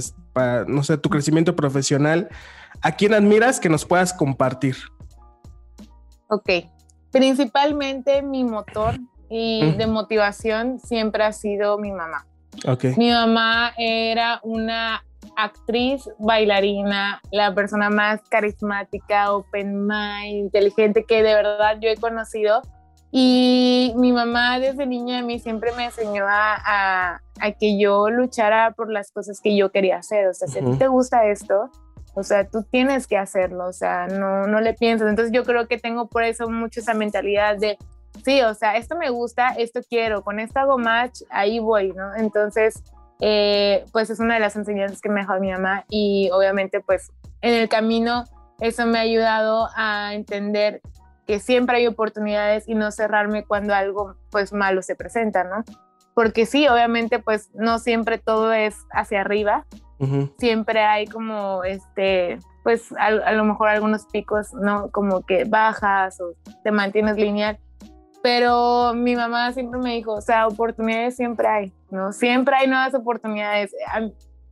no 0.66 0.82
sé, 0.82 0.98
tu 0.98 1.08
crecimiento 1.08 1.56
profesional. 1.56 2.28
¿A 2.82 2.92
quién 2.92 3.14
admiras 3.14 3.58
que 3.58 3.68
nos 3.68 3.84
puedas 3.84 4.12
compartir? 4.12 4.76
Ok, 6.28 6.50
principalmente 7.10 8.22
mi 8.22 8.44
motor 8.44 8.96
y 9.28 9.72
de 9.76 9.86
motivación 9.86 10.78
siempre 10.78 11.24
ha 11.24 11.32
sido 11.32 11.78
mi 11.78 11.92
mamá. 11.92 12.26
Okay. 12.66 12.94
Mi 12.96 13.10
mamá 13.10 13.72
era 13.76 14.40
una 14.42 15.02
actriz, 15.36 16.08
bailarina, 16.18 17.20
la 17.30 17.54
persona 17.54 17.90
más 17.90 18.20
carismática, 18.28 19.32
open 19.32 19.86
mind, 19.86 20.36
inteligente 20.36 21.04
que 21.04 21.22
de 21.22 21.34
verdad 21.34 21.78
yo 21.80 21.88
he 21.88 21.96
conocido. 21.96 22.62
Y 23.18 23.94
mi 23.96 24.12
mamá 24.12 24.60
desde 24.60 24.84
niña 24.84 25.20
a 25.20 25.22
mí 25.22 25.38
siempre 25.38 25.72
me 25.72 25.86
enseñó 25.86 26.26
a, 26.28 27.18
a, 27.40 27.50
que 27.58 27.78
yo 27.78 28.10
luchara 28.10 28.72
por 28.72 28.90
las 28.92 29.10
cosas 29.10 29.40
que 29.40 29.56
yo 29.56 29.72
quería 29.72 29.96
hacer. 29.96 30.28
O 30.28 30.34
sea, 30.34 30.48
si 30.48 30.58
a 30.58 30.62
ti 30.62 30.76
te 30.76 30.86
gusta 30.86 31.24
esto, 31.24 31.70
o 32.14 32.22
sea, 32.22 32.46
tú 32.46 32.62
tienes 32.64 33.06
que 33.06 33.16
hacerlo, 33.16 33.68
o 33.68 33.72
sea, 33.72 34.06
no, 34.06 34.46
no 34.46 34.60
le 34.60 34.74
piensas. 34.74 35.08
Entonces 35.08 35.32
yo 35.32 35.44
creo 35.44 35.66
que 35.66 35.78
tengo 35.78 36.08
por 36.08 36.24
eso 36.24 36.50
mucho 36.50 36.80
esa 36.80 36.92
mentalidad 36.92 37.56
de, 37.56 37.78
sí, 38.22 38.42
o 38.42 38.52
sea, 38.52 38.76
esto 38.76 38.98
me 38.98 39.08
gusta, 39.08 39.48
esto 39.56 39.80
quiero, 39.88 40.20
con 40.20 40.38
esto 40.38 40.60
hago 40.60 40.76
match, 40.76 41.22
ahí 41.30 41.58
voy, 41.58 41.94
¿no? 41.94 42.14
Entonces, 42.16 42.82
eh, 43.20 43.86
pues 43.92 44.10
es 44.10 44.20
una 44.20 44.34
de 44.34 44.40
las 44.40 44.56
enseñanzas 44.56 45.00
que 45.00 45.08
me 45.08 45.22
dejó 45.22 45.40
mi 45.40 45.50
mamá 45.52 45.86
y 45.88 46.28
obviamente 46.34 46.80
pues 46.80 47.10
en 47.40 47.54
el 47.54 47.70
camino 47.70 48.24
eso 48.60 48.84
me 48.84 48.98
ha 48.98 49.02
ayudado 49.02 49.70
a 49.74 50.12
entender 50.12 50.82
que 51.26 51.40
siempre 51.40 51.78
hay 51.78 51.86
oportunidades 51.86 52.68
y 52.68 52.74
no 52.74 52.90
cerrarme 52.92 53.44
cuando 53.44 53.74
algo 53.74 54.14
pues 54.30 54.52
malo 54.52 54.82
se 54.82 54.94
presenta, 54.94 55.44
¿no? 55.44 55.64
Porque 56.14 56.46
sí, 56.46 56.68
obviamente 56.68 57.18
pues 57.18 57.50
no 57.54 57.78
siempre 57.78 58.18
todo 58.18 58.52
es 58.52 58.76
hacia 58.90 59.20
arriba, 59.20 59.66
siempre 60.38 60.80
hay 60.82 61.06
como 61.06 61.64
este, 61.64 62.38
pues 62.62 62.92
a, 62.98 63.32
lo 63.32 63.44
mejor 63.44 63.68
algunos 63.68 64.06
picos, 64.06 64.52
¿no? 64.54 64.90
Como 64.90 65.22
que 65.22 65.44
bajas 65.44 66.20
o 66.20 66.32
te 66.62 66.70
mantienes 66.70 67.16
lineal. 67.16 67.58
Pero 68.22 68.92
mi 68.94 69.14
mamá 69.14 69.52
siempre 69.52 69.78
me 69.78 69.94
dijo, 69.94 70.14
o 70.14 70.20
sea, 70.20 70.46
oportunidades 70.46 71.16
siempre 71.16 71.46
hay, 71.46 71.72
¿no? 71.90 72.12
Siempre 72.12 72.56
hay 72.56 72.66
nuevas 72.66 72.94
oportunidades. 72.94 73.72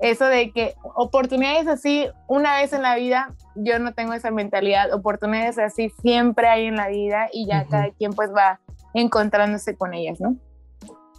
Eso 0.04 0.26
de 0.26 0.50
que 0.52 0.74
oportunidades 0.94 1.66
así 1.66 2.06
una 2.26 2.56
vez 2.56 2.74
en 2.74 2.82
la 2.82 2.94
vida, 2.94 3.34
yo 3.54 3.78
no 3.78 3.94
tengo 3.94 4.12
esa 4.12 4.30
mentalidad. 4.30 4.92
Oportunidades 4.92 5.58
así 5.58 5.90
siempre 6.02 6.46
hay 6.46 6.66
en 6.66 6.76
la 6.76 6.88
vida 6.88 7.28
y 7.32 7.46
ya 7.46 7.64
cada 7.64 7.90
quien 7.90 8.12
pues 8.12 8.30
va 8.30 8.60
encontrándose 8.92 9.76
con 9.76 9.94
ellas, 9.94 10.20
¿no? 10.20 10.36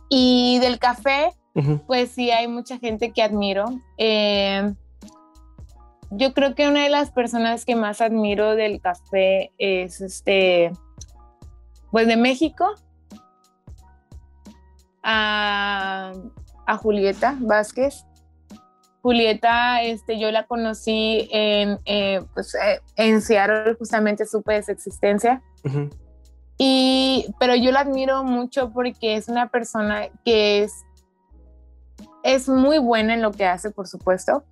Y 0.08 0.60
del 0.60 0.78
café, 0.78 1.32
pues 1.88 2.12
sí, 2.12 2.30
hay 2.30 2.48
mucha 2.48 2.78
gente 2.78 3.12
que 3.12 3.24
admiro. 3.24 3.66
Eh, 3.98 4.72
yo 6.12 6.36
creo 6.36 6.54
que 6.54 6.68
una 6.68 6.84
de 6.84 6.90
las 6.90 7.10
personas 7.10 7.66
que 7.66 7.76
más 7.76 8.02
admiro 8.02 8.56
del 8.56 8.80
café 8.82 9.52
es 9.58 10.00
este, 10.00 10.72
pues 11.90 12.06
de 12.08 12.18
México, 12.18 12.76
a, 15.02 16.14
Julieta 16.82 17.36
Vázquez. 17.40 18.06
Julieta, 19.06 19.84
este, 19.84 20.18
yo 20.18 20.32
la 20.32 20.48
conocí 20.48 21.30
en, 21.32 21.78
eh, 21.86 22.24
pues, 22.34 22.56
eh, 22.56 22.82
en 22.96 23.22
Seattle, 23.22 23.76
justamente 23.76 24.26
supe 24.26 24.54
de 24.54 24.64
su 24.64 24.72
existencia. 24.72 25.44
y, 26.58 27.28
pero 27.40 27.54
yo 27.54 27.72
la 27.72 27.82
admiro 27.82 28.24
mucho 28.24 28.72
porque 28.74 29.16
es 29.16 29.28
una 29.28 29.50
persona 29.50 30.08
que 30.26 30.64
es 30.64 30.74
es 32.24 32.50
muy 32.50 32.80
buena 32.80 33.14
en 33.14 33.22
lo 33.22 33.32
que 33.32 33.46
hace, 33.46 33.70
por 33.70 33.88
supuesto, 33.88 34.44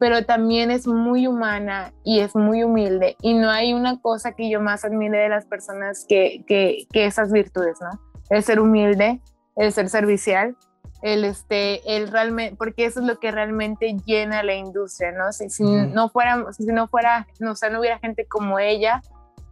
pero 0.00 0.24
también 0.24 0.72
es 0.72 0.88
muy 0.88 1.28
humana 1.28 1.92
y 2.02 2.18
es 2.18 2.34
muy 2.34 2.64
humilde. 2.64 3.16
Y 3.22 3.34
no 3.34 3.50
hay 3.50 3.72
una 3.72 4.00
cosa 4.00 4.32
que 4.32 4.50
yo 4.50 4.60
más 4.60 4.84
admire 4.84 5.18
de 5.18 5.28
las 5.28 5.46
personas 5.46 6.04
que, 6.08 6.44
que, 6.48 6.88
esas 6.92 7.30
virtudes, 7.30 7.78
¿no? 7.80 8.00
El 8.30 8.42
ser 8.42 8.58
humilde, 8.58 9.20
el 9.54 9.70
ser 9.70 9.88
servicial, 9.88 10.56
el, 11.02 11.24
este, 11.24 11.96
el 11.96 12.08
realmente, 12.08 12.56
porque 12.56 12.84
eso 12.84 13.00
es 13.00 13.06
lo 13.06 13.18
que 13.18 13.30
realmente 13.30 13.96
llena 14.04 14.42
la 14.42 14.54
industria, 14.54 15.12
¿no? 15.12 15.32
Si, 15.32 15.50
si 15.50 15.64
no 15.64 16.08
fuera, 16.08 16.44
si 16.52 16.66
no 16.66 16.88
fuera, 16.88 17.26
no, 17.40 17.52
o 17.52 17.56
sea, 17.56 17.70
no 17.70 17.80
hubiera 17.80 17.98
gente 17.98 18.26
como 18.26 18.58
ella, 18.58 19.02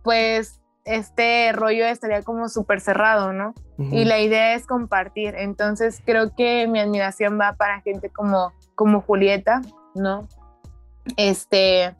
pues 0.02 0.60
este 0.84 1.52
rollo 1.52 1.86
estaría 1.86 2.22
como 2.22 2.48
súper 2.48 2.80
cerrado, 2.80 3.32
¿no? 3.32 3.54
Y 3.78 4.04
la 4.04 4.20
idea 4.20 4.54
es 4.54 4.66
compartir. 4.66 5.34
Entonces 5.36 6.02
creo 6.04 6.34
que 6.34 6.68
mi 6.68 6.78
admiración 6.78 7.40
va 7.40 7.54
para 7.54 7.80
gente 7.80 8.10
como, 8.10 8.52
como 8.74 9.00
Julieta, 9.00 9.62
¿no? 9.94 10.28
Este, 11.16 11.94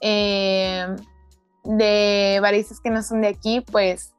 eh, 0.00 0.86
de 1.64 2.38
baristas 2.40 2.80
que 2.80 2.90
no 2.90 3.02
son 3.02 3.22
de 3.22 3.28
aquí, 3.28 3.60
pues 3.60 4.14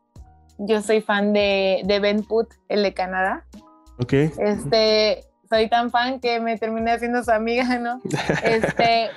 yo 0.57 0.81
soy 0.81 1.01
fan 1.01 1.33
de, 1.33 1.81
de 1.85 1.99
Ben 1.99 2.23
Put, 2.23 2.49
el 2.69 2.83
de 2.83 2.93
Canadá. 2.93 3.45
Ok. 3.99 4.13
Este, 4.13 5.23
soy 5.49 5.69
tan 5.69 5.91
fan 5.91 6.19
que 6.19 6.39
me 6.39 6.57
terminé 6.57 6.91
haciendo 6.91 7.23
su 7.23 7.31
amiga, 7.31 7.79
¿no? 7.79 8.01
Este, 8.43 9.09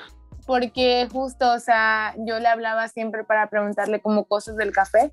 porque 0.47 1.09
justo, 1.13 1.53
o 1.53 1.59
sea, 1.61 2.15
yo 2.19 2.39
le 2.39 2.49
hablaba 2.49 2.89
siempre 2.89 3.25
para 3.25 3.49
preguntarle 3.51 4.01
como 4.01 4.25
cosas 4.25 4.57
del 4.57 4.73
café 4.73 5.11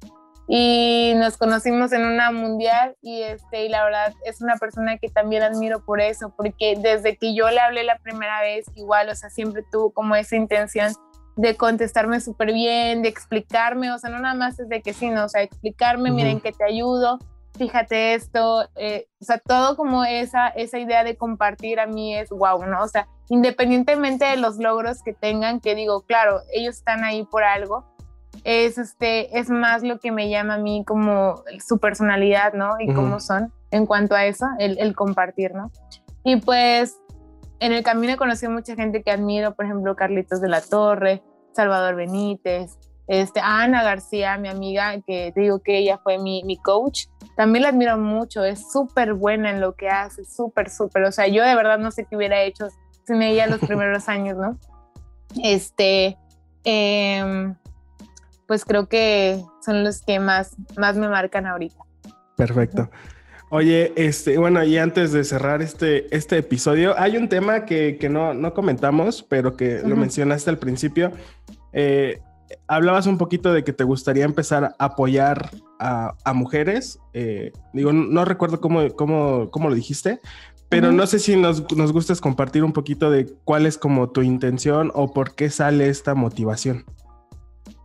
y 0.48 1.14
nos 1.16 1.38
conocimos 1.38 1.92
en 1.92 2.06
una 2.06 2.32
mundial 2.32 2.96
y 3.02 3.22
este 3.24 3.66
y 3.66 3.70
la 3.70 3.84
verdad 3.84 4.14
es 4.26 4.42
una 4.42 4.58
persona 4.58 4.98
que 4.98 5.10
también 5.10 5.42
admiro 5.42 5.84
por 5.84 6.00
eso 6.00 6.34
porque 6.38 6.76
desde 6.80 7.18
que 7.18 7.34
yo 7.34 7.50
le 7.50 7.60
hablé 7.60 7.84
la 7.84 7.98
primera 7.98 8.42
vez 8.42 8.66
igual 8.76 9.10
o 9.10 9.16
sea 9.16 9.32
siempre 9.32 9.64
tuvo 9.72 9.92
como 9.92 10.16
esa 10.16 10.36
intención 10.36 10.94
de 11.36 11.58
contestarme 11.58 12.22
súper 12.22 12.54
bien 12.54 13.02
de 13.02 13.10
explicarme 13.10 13.92
o 13.92 13.98
sea 13.98 14.12
no 14.12 14.20
nada 14.20 14.36
más 14.36 14.56
desde 14.58 14.84
que 14.84 14.94
sí 14.94 15.10
no 15.10 15.26
o 15.26 15.30
sea 15.30 15.42
explicarme 15.42 16.12
miren 16.12 16.40
que 16.40 16.52
te 16.52 16.64
ayudo 16.64 17.18
fíjate 17.58 18.14
esto 18.14 18.68
eh, 18.76 19.08
o 19.22 19.26
sea 19.26 19.40
todo 19.40 19.76
como 19.76 20.04
esa 20.04 20.50
esa 20.50 20.80
idea 20.80 21.04
de 21.04 21.16
compartir 21.16 21.80
a 21.80 21.88
mí 21.88 22.16
es 22.16 22.30
wow 22.30 22.66
no 22.66 22.84
o 22.84 22.88
sea 22.88 23.08
independientemente 23.30 24.26
de 24.26 24.38
los 24.38 24.58
logros 24.58 25.02
que 25.02 25.14
tengan, 25.14 25.60
que 25.60 25.76
digo, 25.76 26.02
claro, 26.02 26.42
ellos 26.54 26.76
están 26.76 27.04
ahí 27.04 27.24
por 27.24 27.44
algo, 27.44 27.86
es, 28.44 28.78
este, 28.78 29.40
es 29.40 29.50
más 29.50 29.84
lo 29.84 30.00
que 30.00 30.12
me 30.12 30.30
llama 30.30 30.56
a 30.56 30.58
mí 30.58 30.84
como 30.86 31.44
su 31.66 31.80
personalidad, 31.80 32.54
¿no? 32.54 32.76
Y 32.80 32.94
cómo 32.94 33.20
son 33.20 33.52
en 33.72 33.86
cuanto 33.86 34.14
a 34.14 34.26
eso, 34.26 34.46
el, 34.60 34.96
compartir, 34.96 35.54
¿no? 35.54 35.72
Y 36.24 36.38
pues 36.38 36.98
en 37.60 37.72
el 37.72 37.84
camino 37.84 38.14
he 38.14 38.18
conocido 38.18 38.52
mucha 38.52 38.76
gente 38.76 39.02
que 39.02 39.12
admiro, 39.12 39.56
por 39.56 39.66
ejemplo, 39.66 39.96
Carlitos 39.96 40.42
de 40.42 40.50
la 40.50 40.62
Torre, 40.62 41.24
Salvador 41.54 41.96
Benítez, 41.96 42.78
este, 43.08 43.40
Ana 43.40 43.84
García, 43.84 44.38
mi 44.38 44.50
amiga, 44.50 45.00
que 45.06 45.32
te 45.34 45.42
digo 45.42 45.60
que 45.60 45.78
ella 45.78 46.00
fue 46.04 46.18
mi, 46.18 46.44
mi 46.44 46.58
coach, 46.58 47.06
también 47.36 47.64
la 47.64 47.70
admiro 47.70 47.98
mucho, 47.98 48.44
es 48.44 48.72
súper 48.72 49.14
buena 49.14 49.52
en 49.52 49.62
lo 49.62 49.76
que 49.76 49.90
hace, 49.90 50.26
súper, 50.26 50.70
súper, 50.70 51.04
o 51.04 51.12
sea, 51.12 51.28
yo 51.28 51.44
de 51.44 51.56
verdad 51.56 51.78
no 51.78 51.92
sé 51.92 52.06
qué 52.06 52.16
hubiera 52.16 52.42
hecho 52.42 52.68
sin 53.06 53.22
ella 53.22 53.48
los 53.48 53.60
primeros 53.68 54.10
años, 54.10 54.38
¿no? 54.38 54.58
Este, 55.44 56.18
em, 56.64 57.56
pues 58.48 58.66
creo 58.66 58.88
que 58.88 59.44
son 59.64 59.84
los 59.84 60.02
que 60.02 60.20
más, 60.20 60.56
más 60.78 60.96
me 60.96 61.08
marcan 61.08 61.46
ahorita. 61.46 61.78
Perfecto. 62.38 62.90
Oye, 63.50 63.94
este, 63.96 64.38
bueno, 64.38 64.64
y 64.64 64.78
antes 64.78 65.12
de 65.12 65.24
cerrar 65.24 65.62
este, 65.62 66.14
este 66.16 66.38
episodio, 66.40 66.98
hay 66.98 67.16
un 67.16 67.30
tema 67.30 67.66
que, 67.66 67.98
no, 68.10 68.34
no, 68.34 68.54
comentamos, 68.54 69.24
pero 69.24 69.56
que 69.56 69.82
lo 69.86 69.96
mencionaste 69.96 70.50
al 70.50 70.58
principio. 70.58 71.12
Eh, 71.72 72.22
hablabas 72.68 73.08
un 73.08 73.18
poquito 73.18 73.54
de 73.54 73.64
que 73.64 73.74
te 73.74 73.84
gustaría 73.84 74.26
empezar 74.26 74.64
a 74.64 74.86
apoyar 74.86 75.50
a, 75.80 76.34
mujeres. 76.34 77.00
Eh, 77.14 77.52
digo, 77.74 77.94
no, 77.94 78.26
recuerdo 78.26 78.62
cómo, 78.62 78.90
cómo, 78.96 79.50
cómo, 79.52 79.70
lo 79.70 79.76
dijiste, 79.76 80.20
pero 80.70 80.92
no 80.92 81.06
sé 81.08 81.20
si 81.20 81.36
nos, 81.36 81.72
nos 81.76 81.94
gustas 81.94 82.22
compartir 82.22 82.64
un 82.64 82.74
poquito 82.74 83.12
de 83.12 83.28
cuál 83.44 83.66
es 83.66 83.78
como 83.78 84.10
tu 84.10 84.22
intención 84.22 84.92
o 84.94 85.14
por 85.14 85.36
qué 85.36 85.50
sale 85.50 85.90
esta 85.90 86.16
motivación. 86.16 86.86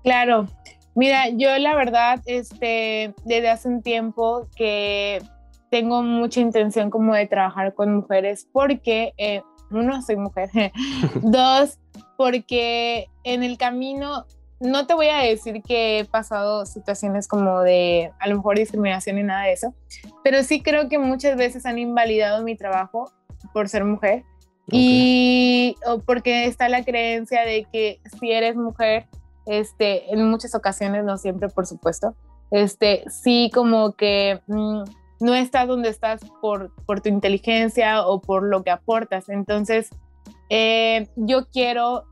Claro, 0.03 0.47
mira, 0.95 1.29
yo 1.29 1.57
la 1.59 1.75
verdad, 1.75 2.21
este, 2.27 3.15
desde 3.25 3.51
hace 3.51 3.69
un 3.69 3.83
tiempo 3.83 4.49
que 4.57 5.23
tengo 5.71 6.03
mucha 6.03 6.41
intención 6.41 6.91
como 6.91 7.15
de 7.15 7.27
trabajar 7.27 7.75
con 7.75 7.95
mujeres 7.95 8.49
porque, 8.53 9.13
eh, 9.19 9.43
uno, 9.71 10.03
soy 10.03 10.17
mujer, 10.17 10.51
dos, 11.23 11.79
porque 12.17 13.07
en 13.25 13.43
el 13.43 13.57
camino 13.57 14.27
no 14.61 14.87
te 14.87 14.95
voy 14.95 15.09
a 15.09 15.19
decir 15.19 15.63
que 15.63 16.01
he 16.01 16.05
pasado 16.05 16.67
situaciones 16.67 17.27
como 17.27 17.63
de 17.63 18.13
a 18.21 18.29
lo 18.29 18.37
mejor 18.37 18.59
discriminación 18.59 19.19
y 19.19 19.23
nada 19.23 19.45
de 19.45 19.53
eso, 19.53 19.75
pero 20.23 20.43
sí 20.43 20.63
creo 20.63 20.89
que 20.89 20.99
muchas 20.99 21.37
veces 21.37 21.65
han 21.67 21.79
invalidado 21.79 22.45
mi 22.45 22.57
trabajo 22.57 23.11
por 23.53 23.69
ser 23.69 23.85
mujer 23.85 24.25
y 24.73 25.75
porque 26.07 26.45
está 26.45 26.69
la 26.69 26.85
creencia 26.85 27.43
de 27.43 27.67
que 27.73 28.01
si 28.21 28.31
eres 28.31 28.55
mujer, 28.55 29.07
este, 29.47 30.13
en 30.13 30.31
muchas 30.31 30.55
ocasiones, 30.55 31.05
no 31.05 31.17
siempre, 31.17 31.49
por 31.49 31.67
supuesto, 31.67 32.15
este, 32.51 33.05
sí 33.09 33.51
como 33.53 33.93
que 33.93 34.41
mm, 34.47 34.83
no 35.21 35.35
estás 35.35 35.67
donde 35.67 35.89
estás 35.89 36.21
por, 36.41 36.73
por 36.87 37.01
tu 37.01 37.09
inteligencia 37.09 38.07
o 38.07 38.21
por 38.21 38.45
lo 38.45 38.63
que 38.63 38.71
aportas. 38.71 39.29
Entonces, 39.29 39.91
eh, 40.51 41.09
yo 41.17 41.47
quiero 41.49 42.05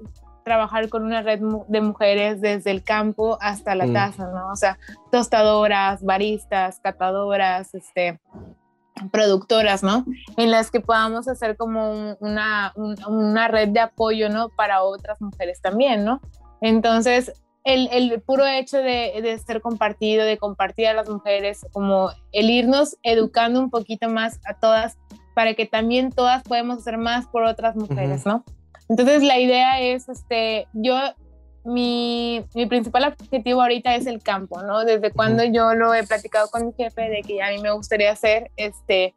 trabajar 0.49 0.89
con 0.89 1.05
una 1.05 1.21
red 1.21 1.41
de 1.69 1.81
mujeres 1.83 2.41
desde 2.41 2.71
el 2.71 2.83
campo 2.83 3.37
hasta 3.43 3.75
la 3.75 3.93
casa, 3.93 4.27
mm. 4.27 4.35
¿no? 4.35 4.49
O 4.51 4.57
sea, 4.57 4.79
tostadoras, 5.13 6.03
baristas, 6.03 6.81
catadoras, 6.81 7.75
este, 7.75 8.19
productoras, 9.13 9.83
¿no? 9.83 10.07
En 10.39 10.51
las 10.51 10.71
que 10.71 10.81
podamos 10.81 11.29
hacer 11.29 11.59
como 11.59 12.17
una, 12.21 12.73
una 13.07 13.49
red 13.49 13.69
de 13.69 13.81
apoyo, 13.81 14.31
¿no? 14.31 14.49
Para 14.49 14.83
otras 14.83 15.21
mujeres 15.21 15.61
también, 15.61 16.07
¿no? 16.07 16.23
Entonces, 16.63 17.33
el, 17.65 17.91
el 17.93 18.23
puro 18.23 18.47
hecho 18.47 18.79
de, 18.79 19.21
de, 19.23 19.39
ser 19.39 19.61
compartido, 19.61 20.25
de 20.25 20.39
compartir 20.39 20.87
a 20.87 20.95
las 20.95 21.11
mujeres, 21.11 21.67
como 21.73 22.11
el 22.33 22.49
irnos 22.49 22.97
educando 23.03 23.61
un 23.61 23.69
poquito 23.69 24.09
más 24.09 24.41
a 24.47 24.55
todas 24.55 24.97
para 25.35 25.53
que 25.53 25.67
también 25.67 26.11
todas 26.11 26.43
podemos 26.43 26.79
hacer 26.79 26.97
más 26.97 27.27
por 27.27 27.45
otras 27.45 27.77
mujeres, 27.77 28.25
¿no? 28.25 28.45
Entonces 28.89 29.23
la 29.23 29.39
idea 29.39 29.81
es, 29.81 30.09
este, 30.09 30.67
yo, 30.73 30.99
mi, 31.65 32.45
mi, 32.55 32.67
principal 32.67 33.05
objetivo 33.05 33.61
ahorita 33.61 33.95
es 33.95 34.07
el 34.07 34.23
campo, 34.23 34.63
¿no? 34.63 34.85
Desde 34.85 35.11
cuando 35.11 35.45
yo 35.45 35.75
lo 35.75 35.93
he 35.93 36.07
platicado 36.07 36.49
con 36.49 36.67
mi 36.67 36.73
jefe 36.73 37.03
de 37.11 37.23
que 37.23 37.43
a 37.43 37.51
mí 37.51 37.59
me 37.59 37.71
gustaría 37.71 38.11
hacer, 38.11 38.51
este, 38.57 39.15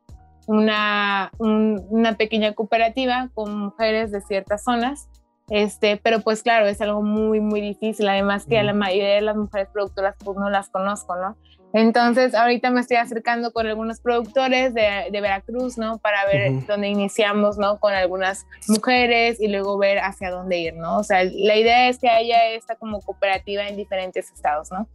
una, 0.47 1.31
una 1.39 2.13
pequeña 2.17 2.53
cooperativa 2.53 3.29
con 3.33 3.57
mujeres 3.57 4.11
de 4.11 4.21
ciertas 4.21 4.63
zonas, 4.63 5.07
este, 5.49 5.97
pero 5.97 6.21
pues 6.21 6.43
claro, 6.43 6.67
es 6.67 6.81
algo 6.81 7.01
muy, 7.01 7.39
muy 7.39 7.61
difícil, 7.61 8.07
además 8.09 8.45
que 8.45 8.59
a 8.59 8.63
la 8.63 8.73
mayoría 8.73 9.15
de 9.15 9.21
las 9.21 9.35
mujeres 9.35 9.69
productoras 9.71 10.15
pues 10.23 10.37
no 10.37 10.49
las 10.49 10.69
conozco, 10.69 11.15
¿no? 11.15 11.37
Entonces, 11.73 12.35
ahorita 12.35 12.69
me 12.69 12.81
estoy 12.81 12.97
acercando 12.97 13.53
con 13.53 13.65
algunos 13.65 14.01
productores 14.01 14.73
de, 14.73 15.07
de 15.11 15.21
Veracruz, 15.21 15.77
¿no? 15.77 15.99
Para 15.99 16.25
ver 16.25 16.65
dónde 16.67 16.89
iniciamos, 16.89 17.57
¿no? 17.57 17.79
Con 17.79 17.93
algunas 17.93 18.45
mujeres 18.67 19.39
y 19.39 19.47
luego 19.47 19.77
ver 19.77 19.99
hacia 19.99 20.31
dónde 20.31 20.57
ir, 20.57 20.75
¿no? 20.75 20.97
O 20.97 21.03
sea, 21.03 21.23
la 21.23 21.55
idea 21.55 21.87
es 21.87 21.97
que 21.99 22.09
haya 22.09 22.49
esta 22.49 22.75
como 22.75 22.99
cooperativa 23.01 23.67
en 23.67 23.77
diferentes 23.77 24.31
estados, 24.31 24.69
¿no? 24.71 24.87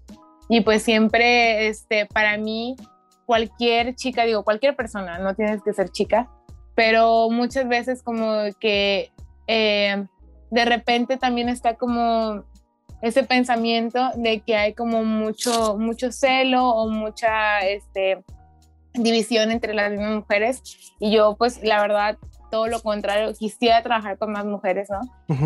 Y 0.49 0.61
pues 0.61 0.83
siempre, 0.83 1.69
este, 1.69 2.07
para 2.07 2.37
mí, 2.37 2.77
cualquier 3.25 3.95
chica, 3.95 4.25
digo, 4.25 4.45
cualquier 4.45 4.77
persona, 4.77 5.19
no 5.19 5.35
tienes 5.35 5.63
que 5.63 5.73
ser 5.73 5.91
chica, 5.91 6.29
pero 6.75 7.31
muchas 7.31 7.67
veces 7.69 8.03
como 8.03 8.43
que 8.61 9.11
eh, 9.47 10.07
de 10.51 10.65
repente 10.65 11.17
también 11.17 11.49
está 11.49 11.75
como 11.75 12.45
ese 13.03 13.23
pensamiento 13.23 14.11
de 14.17 14.41
que 14.41 14.57
hay 14.57 14.75
como 14.75 15.05
mucho, 15.05 15.77
mucho 15.77 16.13
celo 16.13 16.69
o 16.69 16.89
mucha 16.89 17.61
este, 17.61 18.25
división 18.95 19.51
entre 19.51 19.75
las 19.75 19.91
mismas 19.91 20.17
mujeres 20.17 20.63
y 20.99 21.13
yo 21.13 21.37
pues 21.37 21.63
la 21.63 21.81
verdad 21.81 22.19
todo 22.51 22.69
lo 22.69 22.81
contrario, 22.81 23.33
quisiera 23.35 23.83
trabajar 23.83 24.19
con 24.19 24.33
más 24.33 24.45
mujeres, 24.45 24.89
¿no? 24.91 25.01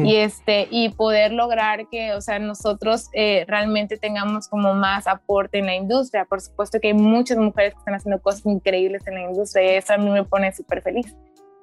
Y 0.04 0.16
este, 0.16 0.68
y 0.70 0.90
poder 0.90 1.32
lograr 1.32 1.88
que, 1.88 2.12
o 2.12 2.20
sea, 2.20 2.38
nosotros 2.38 3.08
eh, 3.12 3.44
realmente 3.48 3.96
tengamos 3.96 4.48
como 4.48 4.74
más 4.74 5.06
aporte 5.06 5.58
en 5.58 5.66
la 5.66 5.74
industria. 5.74 6.24
Por 6.24 6.40
supuesto 6.40 6.78
que 6.80 6.88
hay 6.88 6.94
muchas 6.94 7.38
mujeres 7.38 7.74
que 7.74 7.78
están 7.78 7.94
haciendo 7.94 8.20
cosas 8.20 8.44
increíbles 8.46 9.06
en 9.06 9.14
la 9.14 9.22
industria 9.22 9.72
y 9.72 9.76
eso 9.76 9.94
a 9.94 9.98
mí 9.98 10.10
me 10.10 10.24
pone 10.24 10.52
súper 10.52 10.82
feliz. 10.82 11.14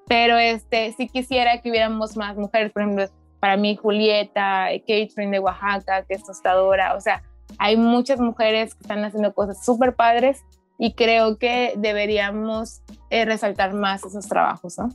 Pero 0.08 0.38
este, 0.38 0.94
sí 0.94 1.08
quisiera 1.08 1.62
que 1.62 1.70
hubiéramos 1.70 2.16
más 2.16 2.38
mujeres, 2.38 2.72
por 2.72 2.82
ejemplo, 2.82 3.06
para 3.40 3.58
mí 3.58 3.76
Julieta, 3.76 4.68
Catherine 4.80 5.32
de 5.32 5.40
Oaxaca, 5.40 6.04
que 6.04 6.16
es 6.16 6.24
tostadora, 6.24 6.96
o 6.96 7.02
sea, 7.02 7.24
hay 7.60 7.78
muchas 7.78 8.20
mujeres 8.20 8.76
que 8.76 8.82
están 8.82 9.04
haciendo 9.04 9.34
cosas 9.34 9.64
súper 9.64 9.96
padres 9.96 10.44
y 10.78 10.94
creo 10.94 11.38
que 11.38 11.74
deberíamos 11.78 12.82
eh, 13.10 13.26
resaltar 13.26 13.74
más 13.74 14.04
esos 14.04 14.28
trabajos, 14.28 14.78
¿no? 14.78 14.90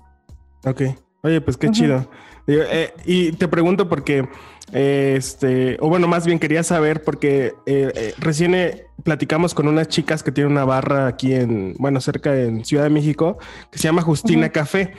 Ok, 0.64 0.82
oye, 1.22 1.40
pues 1.40 1.57
qué 1.57 1.70
chido. 1.70 2.09
Eh, 2.47 2.93
y 3.05 3.32
te 3.32 3.49
pregunto 3.49 3.88
porque, 3.88 4.28
este, 4.72 5.76
o 5.80 5.88
bueno, 5.88 6.07
más 6.07 6.26
bien 6.26 6.38
quería 6.38 6.62
saber 6.62 7.03
porque 7.03 7.55
eh, 7.66 8.14
recién 8.18 8.55
platicamos 9.03 9.55
con 9.55 9.66
unas 9.66 9.88
chicas 9.88 10.22
que 10.22 10.30
tienen 10.30 10.53
una 10.53 10.64
barra 10.64 11.09
aquí 11.09 11.34
en, 11.34 11.74
bueno, 11.78 12.01
cerca 12.01 12.36
en 12.36 12.64
Ciudad 12.64 12.84
de 12.84 12.90
México, 12.90 13.38
que 13.70 13.78
se 13.78 13.84
llama 13.84 14.03
Justina 14.03 14.51
Café. 14.51 14.95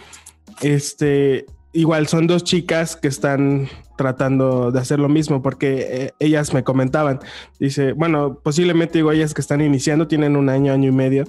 Este, 0.62 1.46
igual 1.74 2.08
son 2.08 2.28
dos 2.28 2.44
chicas 2.44 2.96
que 2.96 3.08
están 3.08 3.68
tratando 3.98 4.72
de 4.72 4.80
hacer 4.80 5.00
lo 5.00 5.10
mismo 5.10 5.42
porque 5.42 5.88
eh, 5.90 6.12
ellas 6.20 6.54
me 6.54 6.64
comentaban, 6.64 7.20
dice, 7.60 7.94
bueno, 7.94 8.40
posiblemente 8.42 9.00
digo 9.00 9.12
ellas 9.12 9.34
que 9.34 9.42
están 9.42 9.62
iniciando, 9.62 10.08
tienen 10.08 10.36
un 10.36 10.50
año, 10.50 10.72
año 10.72 10.90
y 10.90 10.94
medio, 10.94 11.26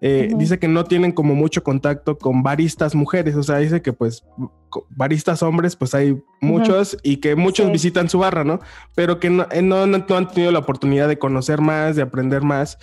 eh, 0.00 0.32
dice 0.36 0.60
que 0.60 0.68
no 0.68 0.84
tienen 0.84 1.10
como 1.10 1.34
mucho 1.34 1.64
contacto 1.64 2.18
con 2.18 2.42
baristas 2.42 2.94
mujeres, 2.94 3.34
o 3.34 3.42
sea, 3.42 3.58
dice 3.58 3.82
que 3.82 3.92
pues 3.92 4.24
baristas 4.90 5.42
hombres 5.42 5.76
pues 5.76 5.94
hay 5.94 6.20
muchos 6.40 6.96
y 7.02 7.18
que 7.18 7.36
muchos 7.36 7.70
visitan 7.70 8.08
su 8.08 8.18
barra, 8.18 8.44
¿no? 8.44 8.60
Pero 8.94 9.20
que 9.20 9.30
no, 9.30 9.46
eh, 9.50 9.62
no, 9.62 9.86
no, 9.86 10.04
han 10.16 10.28
tenido 10.28 10.52
la 10.52 10.60
oportunidad 10.60 11.08
de 11.08 11.18
conocer 11.18 11.60
más, 11.60 11.96
de 11.96 12.02
aprender 12.02 12.42
más. 12.42 12.78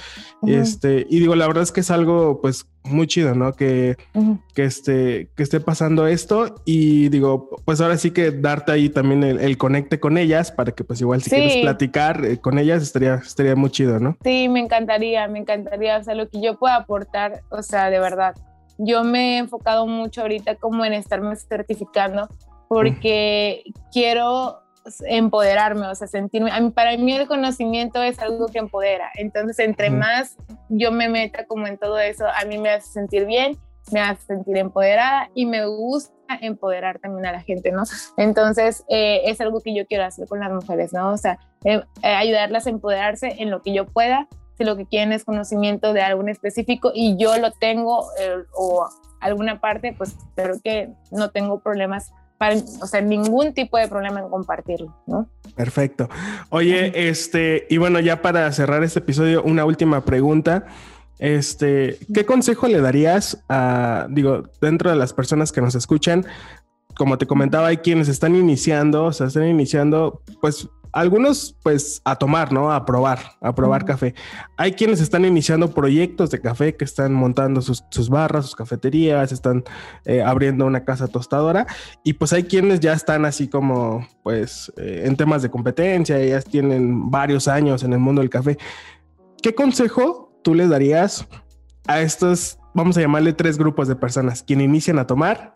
Este, 0.47 1.05
y 1.09 1.19
digo, 1.19 1.35
la 1.35 1.47
verdad 1.47 1.63
es 1.63 1.71
que 1.71 1.79
es 1.79 1.91
algo 1.91 2.41
pues 2.41 2.67
muy 2.83 3.07
chido, 3.07 3.33
¿no? 3.33 3.53
Que, 3.53 3.97
que, 4.53 4.63
esté, 4.63 5.29
que 5.35 5.43
esté 5.43 5.59
pasando 5.59 6.07
esto 6.07 6.61
y 6.65 7.09
digo, 7.09 7.49
pues 7.65 7.81
ahora 7.81 7.97
sí 7.97 8.11
que 8.11 8.31
darte 8.31 8.71
ahí 8.71 8.89
también 8.89 9.23
el, 9.23 9.57
conecte 9.57 9.99
con 9.99 10.17
ellas 10.17 10.51
para 10.51 10.73
que 10.73 10.83
pues 10.83 11.01
igual 11.01 11.21
si 11.21 11.29
quieres 11.29 11.57
platicar 11.57 12.23
eh, 12.25 12.37
con 12.37 12.59
ellas 12.59 12.83
estaría, 12.83 13.15
estaría 13.15 13.55
muy 13.55 13.71
chido, 13.71 13.99
¿no? 13.99 14.17
Sí, 14.23 14.47
me 14.49 14.59
encantaría, 14.59 15.27
me 15.27 15.39
encantaría, 15.39 15.97
o 15.97 16.03
sea, 16.03 16.13
lo 16.13 16.29
que 16.29 16.41
yo 16.41 16.57
pueda 16.59 16.75
aportar, 16.75 17.41
o 17.49 17.63
sea, 17.63 17.89
de 17.89 17.99
verdad. 17.99 18.35
Yo 18.77 19.03
me 19.03 19.35
he 19.35 19.37
enfocado 19.37 19.87
mucho 19.87 20.21
ahorita 20.21 20.55
como 20.55 20.85
en 20.85 20.93
estarme 20.93 21.35
certificando 21.35 22.27
porque 22.67 23.63
quiero 23.91 24.59
empoderarme, 25.07 25.87
o 25.87 25.95
sea, 25.95 26.07
sentirme, 26.07 26.51
para 26.71 26.95
mí 26.97 27.13
el 27.13 27.27
conocimiento 27.27 28.03
es 28.03 28.19
algo 28.19 28.47
que 28.47 28.59
empodera, 28.59 29.09
entonces 29.15 29.57
entre 29.59 29.89
más 29.89 30.37
yo 30.69 30.91
me 30.91 31.09
meta 31.09 31.45
como 31.45 31.65
en 31.67 31.77
todo 31.77 31.97
eso, 31.97 32.25
a 32.27 32.45
mí 32.45 32.57
me 32.57 32.69
hace 32.69 32.91
sentir 32.91 33.25
bien, 33.25 33.57
me 33.91 33.99
hace 33.99 34.25
sentir 34.25 34.57
empoderada 34.57 35.29
y 35.33 35.45
me 35.45 35.65
gusta 35.65 36.13
empoderar 36.41 36.99
también 36.99 37.25
a 37.25 37.31
la 37.31 37.41
gente, 37.41 37.71
¿no? 37.71 37.83
Entonces 38.17 38.83
eh, 38.89 39.21
es 39.25 39.41
algo 39.41 39.61
que 39.61 39.75
yo 39.75 39.85
quiero 39.85 40.05
hacer 40.05 40.27
con 40.27 40.39
las 40.39 40.51
mujeres, 40.51 40.93
¿no? 40.93 41.11
O 41.11 41.17
sea, 41.17 41.39
eh, 41.63 41.81
eh, 42.01 42.07
ayudarlas 42.07 42.67
a 42.67 42.71
empoderarse 42.71 43.35
en 43.39 43.51
lo 43.51 43.61
que 43.61 43.73
yo 43.73 43.85
pueda, 43.85 44.27
si 44.57 44.63
lo 44.63 44.75
que 44.77 44.85
quieren 44.85 45.11
es 45.11 45.23
conocimiento 45.23 45.93
de 45.93 46.01
algo 46.01 46.25
específico 46.27 46.91
y 46.93 47.17
yo 47.17 47.37
lo 47.37 47.51
tengo 47.51 48.07
o 48.53 48.87
alguna 49.19 49.59
parte, 49.59 49.93
pues 49.97 50.15
creo 50.35 50.59
que 50.63 50.89
no 51.11 51.29
tengo 51.29 51.59
problemas 51.59 52.11
o 52.81 52.87
sea, 52.87 53.01
ningún 53.01 53.53
tipo 53.53 53.77
de 53.77 53.87
problema 53.87 54.19
en 54.19 54.29
compartirlo, 54.29 54.95
¿no? 55.07 55.29
Perfecto. 55.55 56.09
Oye, 56.49 57.09
este, 57.09 57.65
y 57.69 57.77
bueno, 57.77 57.99
ya 57.99 58.21
para 58.21 58.51
cerrar 58.51 58.83
este 58.83 58.99
episodio, 58.99 59.41
una 59.43 59.65
última 59.65 60.03
pregunta. 60.03 60.65
Este, 61.17 61.97
¿qué 62.13 62.25
consejo 62.25 62.67
le 62.67 62.81
darías 62.81 63.43
a, 63.47 64.07
digo, 64.09 64.43
dentro 64.61 64.89
de 64.89 64.97
las 64.97 65.13
personas 65.13 65.51
que 65.51 65.61
nos 65.61 65.75
escuchan? 65.75 66.25
Como 66.97 67.17
te 67.17 67.25
comentaba, 67.25 67.67
hay 67.67 67.77
quienes 67.77 68.09
están 68.09 68.35
iniciando, 68.35 69.05
o 69.05 69.13
sea, 69.13 69.27
están 69.27 69.47
iniciando, 69.47 70.21
pues 70.41 70.67
algunos 70.95 71.57
pues 71.61 72.01
a 72.05 72.15
tomar, 72.15 72.53
¿no? 72.53 72.71
A 72.71 72.85
probar, 72.85 73.19
a 73.41 73.53
probar 73.53 73.83
café. 73.83 74.15
Hay 74.55 74.71
quienes 74.71 75.01
están 75.01 75.25
iniciando 75.25 75.71
proyectos 75.71 76.31
de 76.31 76.39
café 76.39 76.75
que 76.75 76.85
están 76.85 77.13
montando 77.13 77.61
sus, 77.61 78.09
barras, 78.09 78.45
sus 78.45 78.55
cafeterías, 78.55 79.33
están 79.33 79.65
eh, 80.05 80.23
abriendo 80.23 80.65
una 80.65 80.85
casa 80.85 81.09
tostadora 81.09 81.67
y 82.03 82.13
pues 82.13 82.31
hay 82.31 82.45
quienes 82.45 82.79
ya 82.79 82.93
están 82.93 83.25
así 83.25 83.49
como 83.49 84.07
pues 84.23 84.71
eh, 84.77 85.03
en 85.05 85.17
temas 85.17 85.41
de 85.41 85.51
competencia, 85.51 86.23
ya 86.23 86.41
tienen 86.41 87.11
varios 87.11 87.49
años 87.49 87.83
en 87.83 87.91
el 87.91 87.99
mundo 87.99 88.21
del 88.21 88.29
café. 88.29 88.57
¿Qué 89.43 89.53
consejo 89.53 90.31
tú 90.43 90.55
les 90.55 90.69
darías 90.69 91.27
a 91.87 91.99
estos, 91.99 92.57
vamos 92.73 92.97
a 92.97 93.01
llamarle 93.01 93.33
tres 93.33 93.57
grupos 93.57 93.89
de 93.89 93.97
personas, 93.97 94.43
quien 94.43 94.61
inician 94.61 94.97
a 94.97 95.05
tomar, 95.05 95.51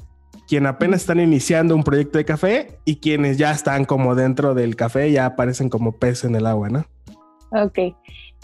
quien 0.47 0.65
apenas 0.65 1.01
están 1.01 1.19
iniciando 1.19 1.75
un 1.75 1.83
proyecto 1.83 2.17
de 2.17 2.25
café 2.25 2.79
y 2.85 2.97
quienes 2.97 3.37
ya 3.37 3.51
están 3.51 3.85
como 3.85 4.15
dentro 4.15 4.55
del 4.55 4.75
café, 4.75 5.11
ya 5.11 5.25
aparecen 5.25 5.69
como 5.69 5.91
pez 5.91 6.23
en 6.23 6.35
el 6.35 6.45
agua, 6.45 6.69
¿no? 6.69 6.85
Ok. 7.51 7.95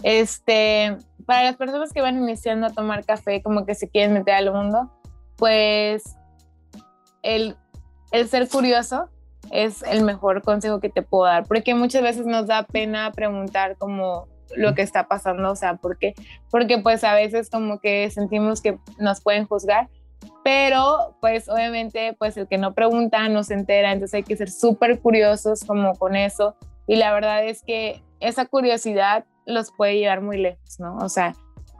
Este, 0.02 0.96
para 1.26 1.44
las 1.44 1.56
personas 1.56 1.92
que 1.92 2.00
van 2.00 2.16
iniciando 2.16 2.66
a 2.66 2.70
tomar 2.70 3.04
café, 3.04 3.42
como 3.42 3.66
que 3.66 3.74
se 3.74 3.88
quieren 3.88 4.12
meter 4.12 4.34
al 4.34 4.52
mundo, 4.52 4.90
pues 5.36 6.16
el, 7.22 7.56
el 8.12 8.28
ser 8.28 8.48
curioso 8.48 9.08
es 9.50 9.82
el 9.82 10.02
mejor 10.02 10.42
consejo 10.42 10.80
que 10.80 10.88
te 10.88 11.02
puedo 11.02 11.24
dar, 11.24 11.46
porque 11.46 11.74
muchas 11.74 12.02
veces 12.02 12.26
nos 12.26 12.46
da 12.46 12.64
pena 12.64 13.10
preguntar 13.12 13.76
como 13.78 14.28
lo 14.54 14.74
que 14.74 14.82
está 14.82 15.08
pasando, 15.08 15.50
o 15.50 15.56
sea, 15.56 15.76
¿por 15.76 15.98
qué? 15.98 16.14
Porque 16.50 16.78
pues 16.78 17.04
a 17.04 17.14
veces 17.14 17.50
como 17.50 17.80
que 17.80 18.08
sentimos 18.10 18.60
que 18.60 18.78
nos 18.98 19.20
pueden 19.20 19.46
juzgar, 19.46 19.88
pero 20.44 21.16
pues 21.20 21.48
obviamente 21.48 22.14
pues 22.18 22.36
el 22.36 22.46
que 22.48 22.58
no 22.58 22.74
pregunta 22.74 23.28
no 23.28 23.42
se 23.42 23.54
entera, 23.54 23.92
entonces 23.92 24.14
hay 24.14 24.22
que 24.22 24.36
ser 24.36 24.50
súper 24.50 25.00
curiosos 25.00 25.64
como 25.64 25.94
con 25.94 26.16
eso 26.16 26.56
y 26.86 26.96
la 26.96 27.12
verdad 27.12 27.44
es 27.44 27.62
que 27.62 28.02
esa 28.20 28.46
curiosidad 28.46 29.24
los 29.44 29.70
puede 29.72 29.98
llevar 29.98 30.20
muy 30.22 30.38
lejos, 30.38 30.80
¿no? 30.80 30.96
O 30.98 31.08
sea, 31.08 31.34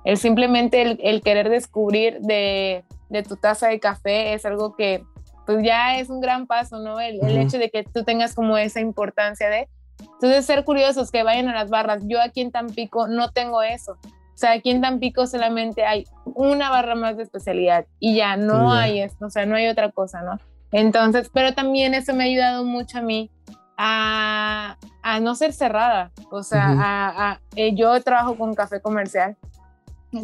el 0.04 0.18
simplemente 0.18 0.98
el, 1.00 1.22
querer 1.22 1.48
descubrir 1.48 2.20
de, 2.20 2.84
de, 3.08 3.22
tu 3.22 3.36
taza 3.36 3.68
de 3.68 3.80
café 3.80 4.34
es 4.34 4.44
algo 4.46 4.76
que 4.76 5.04
pues 5.46 5.62
ya 5.64 5.98
es 5.98 6.10
un 6.10 6.20
gran 6.20 6.46
paso, 6.46 6.78
¿no? 6.80 7.00
El, 7.00 7.24
el 7.24 7.38
hecho 7.38 7.58
de 7.58 7.70
que 7.70 7.84
tú 7.84 8.04
tengas 8.04 8.34
como 8.34 8.58
esa 8.58 8.80
importancia 8.80 9.48
de... 9.48 9.68
Entonces, 10.00 10.44
ser 10.44 10.64
curiosos, 10.64 11.10
que 11.10 11.22
vayan 11.22 11.48
a 11.48 11.54
las 11.54 11.70
barras. 11.70 12.02
Yo 12.06 12.20
aquí 12.20 12.40
en 12.40 12.50
Tampico 12.50 13.06
no 13.06 13.30
tengo 13.30 13.62
eso. 13.62 13.96
O 14.36 14.38
sea, 14.38 14.52
aquí 14.52 14.70
en 14.70 14.82
Tampico 14.82 15.26
solamente 15.26 15.86
hay 15.86 16.04
una 16.26 16.68
barra 16.68 16.94
más 16.94 17.16
de 17.16 17.22
especialidad 17.22 17.86
y 17.98 18.16
ya 18.16 18.36
no 18.36 18.70
hay 18.70 19.02
o 19.02 19.30
sea, 19.30 19.46
no 19.46 19.56
hay 19.56 19.66
otra 19.66 19.90
cosa, 19.92 20.20
¿no? 20.20 20.38
Entonces, 20.72 21.30
pero 21.32 21.54
también 21.54 21.94
eso 21.94 22.12
me 22.12 22.24
ha 22.24 22.26
ayudado 22.26 22.62
mucho 22.62 22.98
a 22.98 23.00
mí 23.00 23.30
a, 23.78 24.76
a 25.02 25.20
no 25.20 25.34
ser 25.36 25.54
cerrada. 25.54 26.12
O 26.30 26.42
sea, 26.42 26.66
a, 26.68 27.40
eh, 27.54 27.74
yo 27.74 27.98
trabajo 28.02 28.36
con 28.36 28.54
café 28.54 28.82
comercial 28.82 29.38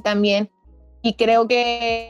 también 0.04 0.50
y 1.00 1.14
creo 1.14 1.48
que 1.48 2.08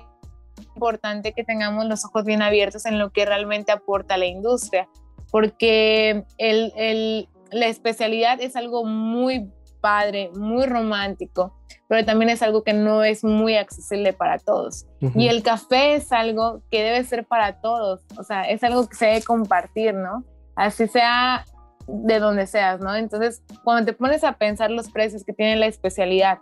es 0.59 0.66
importante 0.74 1.32
que 1.32 1.44
tengamos 1.44 1.84
los 1.84 2.05
ojos 2.05 2.24
bien 2.24 2.42
abiertos 2.42 2.84
en 2.84 2.98
lo 2.98 3.11
que 3.11 3.26
realmente 3.26 3.70
aporta 3.70 4.16
la 4.16 4.26
industria, 4.26 4.88
porque 5.30 6.24
el, 6.36 6.72
el, 6.74 7.28
la 7.53 7.66
especialidad 7.66 8.40
es 8.40 8.57
algo 8.57 8.84
muy 8.84 9.53
padre, 9.83 10.30
muy 10.35 10.64
romántico, 10.64 11.55
pero 11.89 12.07
también 12.07 12.30
es 12.30 12.43
algo 12.43 12.62
que 12.62 12.72
no 12.72 13.05
es 13.05 13.22
muy 13.22 13.57
accesible 13.57 14.14
para 14.14 14.39
todos. 14.39 14.87
Y 15.14 15.28
el 15.28 15.43
café 15.43 15.97
es 15.97 16.11
algo 16.12 16.62
que 16.70 16.83
debe 16.83 17.05
ser 17.05 17.26
para 17.26 17.61
todos, 17.61 18.01
o 18.16 18.22
sea, 18.22 18.45
es 18.45 18.64
algo 18.64 18.89
que 18.89 18.97
se 18.97 19.07
debe 19.07 19.22
compartir, 19.22 19.93
¿no? 19.93 20.24
Así 20.57 20.89
sea 20.89 21.45
de 21.87 22.18
donde 22.18 22.47
seas, 22.47 22.80
¿no? 22.80 22.95
Entonces, 22.95 23.43
cuando 23.64 23.85
te 23.85 23.93
pones 23.93 24.24
a 24.24 24.33
pensar 24.33 24.70
los 24.70 24.91
precios 24.91 25.24
que 25.24 25.33
tiene 25.33 25.57
la 25.57 25.66
especialidad 25.66 26.39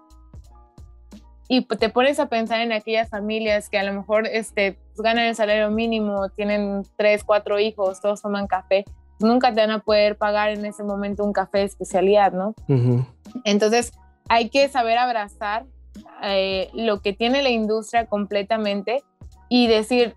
y 1.48 1.66
te 1.66 1.88
pones 1.88 2.20
a 2.20 2.26
pensar 2.26 2.60
en 2.60 2.70
aquellas 2.70 3.08
familias 3.08 3.68
que 3.68 3.78
a 3.78 3.82
lo 3.82 3.92
mejor 3.92 4.28
este, 4.28 4.78
pues, 4.94 5.00
ganan 5.02 5.24
el 5.24 5.34
salario 5.34 5.68
mínimo, 5.70 6.28
tienen 6.28 6.84
tres, 6.96 7.24
cuatro 7.24 7.58
hijos, 7.58 8.00
todos 8.00 8.22
toman 8.22 8.46
café, 8.46 8.84
nunca 9.18 9.52
te 9.52 9.60
van 9.60 9.72
a 9.72 9.80
poder 9.80 10.16
pagar 10.16 10.50
en 10.50 10.64
ese 10.64 10.84
momento 10.84 11.24
un 11.24 11.32
café 11.32 11.58
de 11.58 11.64
especialidad, 11.64 12.32
¿no? 12.32 12.54
Entonces, 13.44 13.92
hay 14.28 14.48
que 14.48 14.68
saber 14.68 14.98
abrazar 14.98 15.66
eh, 16.22 16.70
lo 16.74 17.00
que 17.00 17.12
tiene 17.12 17.42
la 17.42 17.50
industria 17.50 18.06
completamente 18.06 19.02
y 19.48 19.66
decir, 19.66 20.14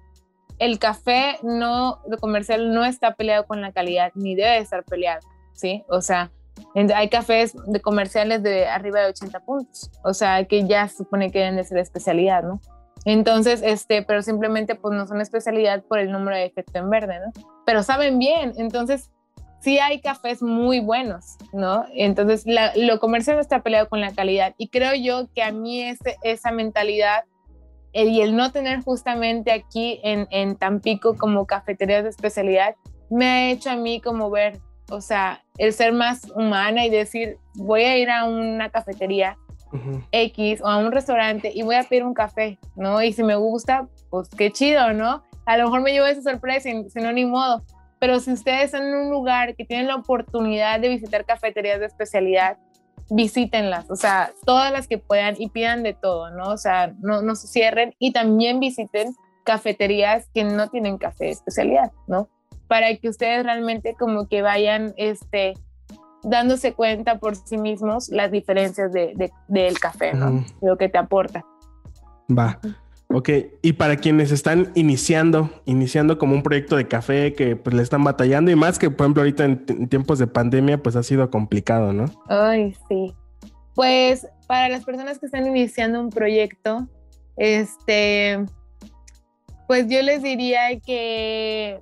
el 0.59 0.79
café 0.79 1.39
no 1.41 1.99
comercial 2.21 2.73
no 2.73 2.85
está 2.85 3.15
peleado 3.15 3.45
con 3.47 3.61
la 3.61 3.71
calidad 3.71 4.11
ni 4.15 4.35
debe 4.35 4.57
estar 4.59 4.83
peleado, 4.83 5.27
¿sí? 5.53 5.83
O 5.89 6.01
sea, 6.01 6.31
hay 6.95 7.09
cafés 7.09 7.55
de 7.65 7.81
comerciales 7.81 8.43
de 8.43 8.67
arriba 8.67 9.01
de 9.01 9.07
80 9.07 9.39
puntos, 9.41 9.91
o 10.03 10.13
sea, 10.13 10.45
que 10.45 10.67
ya 10.67 10.87
supone 10.87 11.31
que 11.31 11.39
deben 11.39 11.55
de 11.55 11.63
ser 11.63 11.79
especialidad, 11.79 12.43
¿no? 12.43 12.59
Entonces, 13.05 13.61
este, 13.63 14.03
pero 14.03 14.21
simplemente 14.21 14.75
pues 14.75 14.93
no 14.95 15.05
son 15.05 15.19
especialidad 15.19 15.83
por 15.83 15.99
el 15.99 16.11
número 16.11 16.37
de 16.37 16.45
efecto 16.45 16.79
en 16.79 16.89
verde, 16.89 17.19
¿no? 17.19 17.31
Pero 17.65 17.83
saben 17.83 18.17
bien, 18.19 18.53
entonces 18.57 19.09
sí 19.63 19.79
hay 19.79 20.01
cafés 20.01 20.41
muy 20.41 20.79
buenos, 20.79 21.37
¿no? 21.53 21.85
Entonces 21.93 22.45
lo 22.75 22.99
comercial 22.99 23.37
no 23.37 23.41
está 23.41 23.63
peleado 23.63 23.87
con 23.87 24.01
la 24.01 24.13
calidad 24.13 24.53
y 24.57 24.67
creo 24.67 24.93
yo 24.93 25.27
que 25.33 25.41
a 25.41 25.51
mí 25.51 25.81
ese, 25.81 26.17
esa 26.23 26.51
mentalidad 26.51 27.23
y 27.93 28.21
el 28.21 28.35
no 28.35 28.51
tener 28.51 28.81
justamente 28.81 29.51
aquí 29.51 29.99
en, 30.03 30.27
en 30.31 30.55
Tampico 30.55 31.15
como 31.15 31.45
cafeterías 31.45 32.03
de 32.03 32.09
especialidad 32.09 32.75
me 33.09 33.25
ha 33.27 33.51
hecho 33.51 33.69
a 33.69 33.75
mí 33.75 34.01
como 34.01 34.29
ver, 34.29 34.59
o 34.89 34.99
sea, 34.99 35.43
el 35.57 35.71
ser 35.71 35.93
más 35.93 36.29
humana 36.35 36.85
y 36.85 36.89
decir, 36.89 37.37
voy 37.53 37.83
a 37.83 37.97
ir 37.97 38.09
a 38.09 38.25
una 38.25 38.69
cafetería 38.69 39.37
X 40.11 40.61
o 40.61 40.67
a 40.67 40.77
un 40.77 40.91
restaurante 40.91 41.51
y 41.53 41.63
voy 41.63 41.75
a 41.75 41.83
pedir 41.83 42.03
un 42.03 42.13
café, 42.13 42.59
¿no? 42.75 43.01
Y 43.01 43.13
si 43.13 43.23
me 43.23 43.35
gusta, 43.35 43.87
pues 44.09 44.29
qué 44.29 44.51
chido, 44.51 44.93
¿no? 44.93 45.23
A 45.45 45.57
lo 45.57 45.65
mejor 45.65 45.81
me 45.81 45.91
llevo 45.91 46.05
esa 46.05 46.21
sorpresa, 46.21 46.69
si 46.69 46.99
no, 46.99 47.11
ni 47.11 47.25
modo. 47.25 47.63
Pero 48.03 48.19
si 48.19 48.33
ustedes 48.33 48.65
están 48.65 48.83
en 48.83 48.95
un 48.95 49.09
lugar 49.09 49.55
que 49.55 49.63
tienen 49.63 49.87
la 49.87 49.95
oportunidad 49.95 50.77
de 50.81 50.89
visitar 50.89 51.23
cafeterías 51.23 51.79
de 51.79 51.85
especialidad, 51.85 52.57
visítenlas, 53.09 53.89
o 53.89 53.95
sea, 53.95 54.33
todas 54.45 54.73
las 54.73 54.89
que 54.89 54.97
puedan 54.97 55.35
y 55.41 55.47
pidan 55.47 55.83
de 55.83 55.93
todo, 55.93 56.29
¿no? 56.31 56.49
O 56.49 56.57
sea, 56.57 56.93
no, 56.99 57.21
no 57.21 57.35
se 57.35 57.47
cierren 57.47 57.95
y 57.99 58.11
también 58.11 58.59
visiten 58.59 59.15
cafeterías 59.45 60.27
que 60.33 60.43
no 60.43 60.67
tienen 60.67 60.97
café 60.97 61.27
de 61.27 61.31
especialidad, 61.31 61.93
¿no? 62.05 62.27
Para 62.67 62.93
que 62.97 63.07
ustedes 63.07 63.45
realmente 63.45 63.95
como 63.97 64.27
que 64.27 64.41
vayan, 64.41 64.93
este, 64.97 65.53
dándose 66.23 66.73
cuenta 66.73 67.19
por 67.19 67.37
sí 67.37 67.57
mismos 67.57 68.09
las 68.09 68.31
diferencias 68.31 68.91
de, 68.91 69.31
del 69.47 69.79
café, 69.79 70.13
¿no? 70.13 70.43
Lo 70.61 70.77
que 70.77 70.89
te 70.89 70.97
aporta. 70.97 71.45
Va. 72.29 72.59
Ok, 73.09 73.29
y 73.61 73.73
para 73.73 73.97
quienes 73.97 74.31
están 74.31 74.71
iniciando, 74.73 75.49
iniciando 75.65 76.17
como 76.17 76.33
un 76.33 76.41
proyecto 76.41 76.75
de 76.75 76.87
café 76.87 77.33
que 77.33 77.55
pues 77.55 77.75
le 77.75 77.83
están 77.83 78.03
batallando 78.03 78.49
y 78.49 78.55
más 78.55 78.79
que 78.79 78.89
por 78.89 79.05
ejemplo 79.05 79.21
ahorita 79.21 79.45
en, 79.45 79.87
tiempos 79.87 80.17
de 80.17 80.25
pandemia 80.25 80.81
pues 80.81 80.95
ha 80.95 81.03
sido 81.03 81.29
complicado, 81.29 81.93
¿no? 81.93 82.05
Ay, 82.27 82.75
sí. 82.89 83.13
Pues 83.75 84.27
para 84.47 84.69
las 84.69 84.83
personas 84.83 85.19
que 85.19 85.27
están 85.27 85.45
iniciando 85.45 85.99
un 85.99 86.09
proyecto, 86.09 86.87
este, 87.37 88.43
pues 89.67 89.87
yo 89.87 90.01
les 90.01 90.21
diría 90.21 90.79
que, 90.79 91.79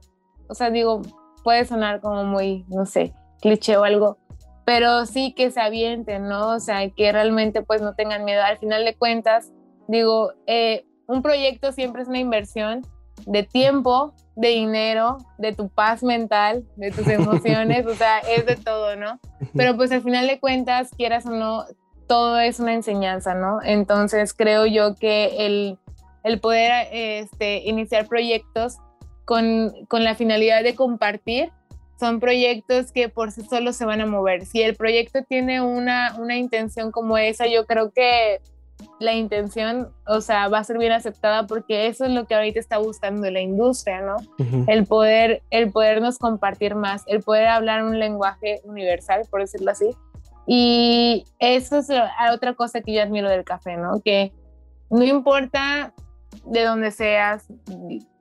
o 0.48 0.54
sea, 0.54 0.70
digo, 0.70 1.02
puede 1.44 1.66
sonar 1.66 2.02
como 2.02 2.24
muy, 2.24 2.66
no 2.70 2.86
sé, 2.86 3.14
cliché 3.42 3.78
o 3.78 3.84
algo, 3.84 4.18
pero 4.66 5.06
sí 5.06 5.34
que 5.34 5.52
se 5.52 5.60
avienten, 5.60 6.28
¿no? 6.28 6.50
O 6.50 6.60
sea, 6.60 6.90
que 6.90 7.12
realmente 7.12 7.62
pues 7.62 7.82
no 7.82 7.94
tengan 7.96 8.24
miedo. 8.26 8.44
Al 8.44 8.58
final 8.58 8.86
de 8.86 8.96
cuentas, 8.96 9.52
digo, 9.88 10.34
eh, 10.48 10.86
un 11.12 11.22
proyecto 11.22 11.74
siempre 11.74 12.02
es 12.02 12.08
una 12.08 12.20
inversión 12.20 12.88
de 13.26 13.44
tiempo, 13.44 14.14
de 14.36 14.48
dinero, 14.48 15.18
de 15.38 15.54
tu 15.54 15.68
paz 15.68 16.04
mental, 16.04 16.64
de 16.78 16.92
tus 16.92 17.06
emociones, 17.20 17.86
o 17.86 17.94
sea, 17.96 18.20
es 18.20 18.46
de 18.46 18.56
todo, 18.56 18.96
¿no? 18.96 19.20
Pero 19.54 19.76
pues 19.76 19.92
al 19.92 20.02
final 20.02 20.26
de 20.28 20.40
cuentas, 20.40 20.92
quieras 20.96 21.26
o 21.26 21.32
no, 21.32 21.66
todo 22.08 22.40
es 22.40 22.62
una 22.62 22.74
enseñanza, 22.74 23.36
¿no? 23.36 23.60
Entonces 23.62 24.34
creo 24.34 24.66
yo 24.66 24.96
que 24.96 25.46
el, 25.46 25.78
el 26.24 26.40
poder 26.40 26.88
este, 26.92 27.58
iniciar 27.66 28.08
proyectos 28.08 28.78
con, 29.26 29.74
con 29.90 30.06
la 30.06 30.16
finalidad 30.16 30.64
de 30.64 30.76
compartir 30.76 31.52
son 32.00 32.22
proyectos 32.22 32.94
que 32.94 33.10
por 33.10 33.32
sí 33.32 33.44
solos 33.44 33.76
se 33.76 33.86
van 33.86 34.00
a 34.00 34.06
mover. 34.06 34.46
Si 34.46 34.62
el 34.62 34.76
proyecto 34.76 35.24
tiene 35.28 35.62
una, 35.62 36.16
una 36.18 36.38
intención 36.38 36.92
como 36.92 37.18
esa, 37.18 37.48
yo 37.48 37.66
creo 37.68 37.92
que 37.92 38.40
la 39.00 39.14
intención, 39.14 39.90
o 40.08 40.22
sea, 40.22 40.48
va 40.48 40.60
a 40.60 40.64
ser 40.64 40.78
bien 40.78 40.92
aceptada 40.92 41.48
porque 41.48 41.88
eso 41.88 42.06
es 42.06 42.12
lo 42.12 42.26
que 42.26 42.36
ahorita 42.36 42.60
está 42.60 42.78
buscando 42.78 43.30
la 43.30 43.42
industria, 43.42 44.02
¿no? 44.02 44.18
El 44.68 44.86
poder, 44.86 45.42
el 45.50 45.72
podernos 45.72 46.18
compartir 46.18 46.76
más, 46.76 47.04
el 47.08 47.22
poder 47.22 47.48
hablar 47.48 47.84
un 47.84 48.00
lenguaje 48.00 48.62
universal, 48.64 49.24
por 49.30 49.42
decirlo 49.42 49.72
así. 49.72 49.90
Y 50.48 51.26
eso 51.40 51.78
es 51.78 51.90
otra 52.34 52.54
cosa 52.56 52.82
que 52.82 52.94
yo 52.94 53.02
admiro 53.02 53.30
del 53.30 53.44
café, 53.44 53.78
¿no? 53.78 54.02
Que 54.04 54.34
no 54.90 55.04
importa 55.04 55.94
de 56.46 56.64
dónde 56.64 56.92
seas, 56.92 57.46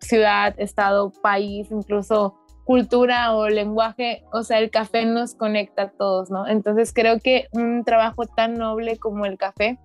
ciudad, 0.01 0.55
estado, 0.59 1.13
país, 1.23 1.69
incluso 1.71 2.37
cultura 2.65 3.35
o 3.35 3.49
lenguaje, 3.49 4.23
o 4.33 4.45
sea, 4.45 4.61
el 4.61 4.71
café 4.71 5.05
nos 5.05 5.35
conecta 5.35 5.83
a 5.83 5.91
todos, 5.91 6.31
¿no? 6.31 6.47
Entonces 6.47 6.93
creo 6.93 7.19
que 7.19 7.49
un 7.51 7.83
trabajo 7.83 8.27
tan 8.27 8.55
noble 8.55 8.97
como 8.97 9.27
el 9.27 9.39
café 9.39 9.79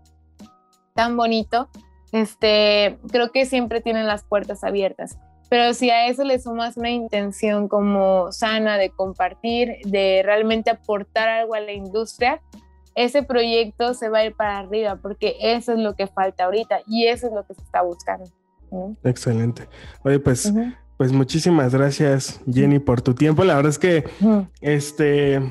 tan 0.95 1.15
bonito, 1.17 1.69
este, 2.11 2.97
creo 3.11 3.31
que 3.31 3.45
siempre 3.45 3.81
tienen 3.81 4.07
las 4.07 4.23
puertas 4.23 4.63
abiertas. 4.63 5.19
Pero 5.49 5.73
si 5.75 5.91
a 5.91 6.07
eso 6.07 6.23
le 6.23 6.39
sumas 6.39 6.75
una 6.77 6.89
intención 6.89 7.67
como 7.67 8.31
sana 8.31 8.77
de 8.77 8.89
compartir, 8.89 9.77
de 9.85 10.21
realmente 10.23 10.71
aportar 10.71 11.27
algo 11.27 11.53
a 11.53 11.59
la 11.59 11.73
industria, 11.73 12.41
ese 12.95 13.21
proyecto 13.21 13.93
se 13.93 14.09
va 14.09 14.19
a 14.19 14.25
ir 14.25 14.35
para 14.35 14.57
arriba 14.57 14.95
porque 14.95 15.35
eso 15.39 15.73
es 15.73 15.79
lo 15.79 15.95
que 15.95 16.07
falta 16.07 16.45
ahorita 16.45 16.79
y 16.87 17.07
eso 17.07 17.27
es 17.27 17.33
lo 17.33 17.45
que 17.45 17.53
se 17.53 17.61
está 17.61 17.83
buscando. 17.83 18.25
Excelente. 19.03 19.67
Oye, 20.03 20.17
pues, 20.19 20.51
pues 20.97 21.11
muchísimas 21.11 21.75
gracias, 21.75 22.41
Jenny, 22.51 22.79
por 22.79 23.01
tu 23.01 23.13
tiempo. 23.13 23.43
La 23.43 23.55
verdad 23.55 23.69
es 23.69 23.79
que 23.79 24.05
este 24.61 25.41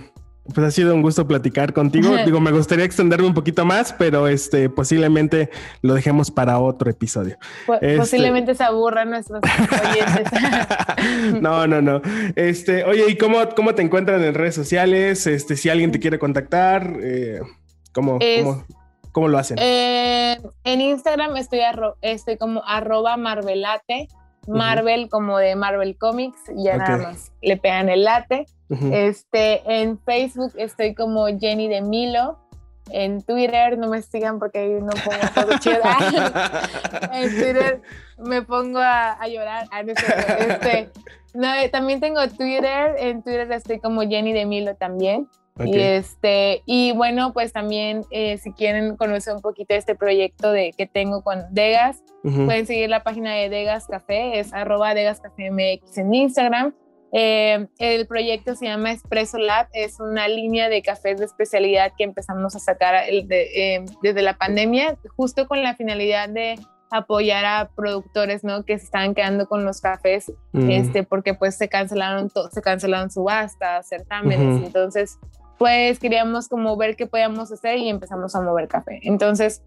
Pues 0.53 0.67
ha 0.67 0.71
sido 0.71 0.95
un 0.95 1.01
gusto 1.01 1.27
platicar 1.27 1.73
contigo. 1.73 2.17
Digo, 2.25 2.41
me 2.41 2.53
gustaría 2.53 2.85
extenderme 2.85 3.27
un 3.27 3.35
poquito 3.35 3.65
más, 3.65 3.93
pero 3.95 4.29
este 4.29 4.69
posiblemente 4.69 5.51
lo 5.81 5.95
dejemos 5.95 6.31
para 6.31 6.59
otro 6.59 6.91
episodio. 6.91 7.39
Este 7.81 7.97
posiblemente 7.97 8.55
se 8.55 8.65
aburran 8.65 9.11
nuestros 9.11 9.41
oyentes. 9.43 11.41
no, 11.41 11.67
no, 11.67 11.81
no. 11.81 12.03
Este, 12.37 12.85
oye, 12.85 13.05
¿y 13.09 13.17
cómo, 13.17 13.39
cómo 13.57 13.75
te 13.75 13.83
encuentran 13.83 14.23
en 14.23 14.35
redes 14.35 14.55
sociales? 14.55 15.27
Este, 15.27 15.57
si 15.57 15.71
alguien 15.71 15.93
te 15.93 15.99
quiere 15.99 16.19
contactar, 16.19 16.95
eh, 17.01 17.41
¿cómo, 17.93 18.19
cómo, 19.13 19.29
lo 19.29 19.39
hacen? 19.39 19.57
Eh, 19.59 20.39
en 20.65 20.81
Instagram 20.83 21.37
estoy, 21.39 21.61
estoy 22.03 22.37
como 22.37 22.63
arroba 22.67 23.17
marvelate 23.17 24.09
Marvel 24.47 25.09
como 25.09 25.39
de 25.39 25.57
Marvel 25.57 25.97
Comics, 25.97 26.39
ya 26.57 26.77
nada 26.77 26.99
más 26.99 27.33
le 27.43 27.57
pegan 27.57 27.89
el 27.89 28.05
late. 28.05 28.47
Este, 28.93 29.63
en 29.81 29.99
Facebook 30.01 30.53
estoy 30.57 30.95
como 30.95 31.27
Jenny 31.27 31.69
de 31.69 31.81
Milo. 31.81 32.39
En 32.91 33.23
Twitter 33.23 33.79
no 33.79 33.89
me 33.89 34.03
sigan 34.03 34.39
porque 34.39 34.59
ahí 34.59 34.73
no 34.75 34.93
pongo 34.93 35.19
todo 35.35 35.59
chido. 35.59 35.81
en 37.13 37.31
Twitter 37.31 37.83
me 38.19 38.43
pongo 38.43 38.79
a, 38.79 39.27
llorar. 39.29 39.67
Ah, 39.71 39.83
este, 39.83 40.91
también 41.71 42.01
tengo 42.01 42.27
Twitter. 42.29 42.97
En 42.99 43.23
Twitter 43.23 43.51
estoy 43.53 43.81
como 43.81 44.03
Jenny 44.03 44.33
de 44.33 44.45
Milo 44.45 44.75
también. 44.75 45.29
Y, 45.63 45.79
este, 45.79 46.63
y 46.67 46.93
bueno, 46.93 47.33
pues 47.33 47.53
también 47.53 48.03
eh, 48.11 48.39
si 48.39 48.53
quieren 48.53 48.97
conocer 48.97 49.35
un 49.35 49.41
poquito 49.41 49.75
de 49.75 49.79
este 49.79 49.95
proyecto 49.95 50.51
de, 50.51 50.73
que 50.77 50.87
tengo 50.87 51.23
con 51.23 51.45
Degas, 51.53 52.03
pueden 52.23 52.67
seguir 52.67 52.89
la 52.89 53.05
página 53.05 53.35
de 53.35 53.49
Degas 53.51 53.87
Café, 53.87 54.41
es 54.41 54.53
arroba 54.53 54.95
Degas 54.95 55.21
Café 55.21 55.51
MX 55.51 55.99
en 55.99 56.15
Instagram. 56.15 56.75
Eh, 57.13 57.69
el 57.79 58.07
proyecto 58.09 58.57
se 58.57 58.67
llama 58.67 58.91
Espresso 58.91 59.39
Lab, 59.39 59.69
es 59.73 60.01
una 60.01 60.27
línea 60.27 60.69
de 60.69 60.83
cafés 60.83 61.19
de 61.19 61.27
especialidad 61.27 61.93
que 61.97 62.03
empezamos 62.03 62.57
a 62.57 62.59
sacar 62.59 63.05
eh, 63.09 63.85
desde 64.03 64.23
la 64.23 64.37
pandemia, 64.37 64.99
justo 65.17 65.47
con 65.47 65.63
la 65.63 65.77
finalidad 65.77 66.29
de 66.29 66.59
apoyar 66.91 67.45
a 67.45 67.71
productores, 67.77 68.43
¿no? 68.43 68.65
Que 68.65 68.79
se 68.79 68.87
estaban 68.87 69.15
quedando 69.15 69.47
con 69.47 69.65
los 69.65 69.81
cafés, 69.81 70.33
este, 70.53 71.05
porque 71.05 71.35
pues 71.35 71.57
se 71.57 71.69
cancelaron, 71.69 72.31
se 72.51 72.63
cancelaron 72.63 73.11
subastas, 73.13 73.89
certámenes, 73.89 74.65
entonces 74.65 75.19
pues 75.65 75.99
queríamos 75.99 76.47
como 76.49 76.77
ver 76.77 76.95
qué 76.95 77.07
podíamos 77.07 77.51
hacer 77.51 77.79
y 77.79 77.89
empezamos 77.89 78.35
a 78.35 78.43
mover 78.43 78.69
café. 78.69 79.01
Entonces, 79.03 79.63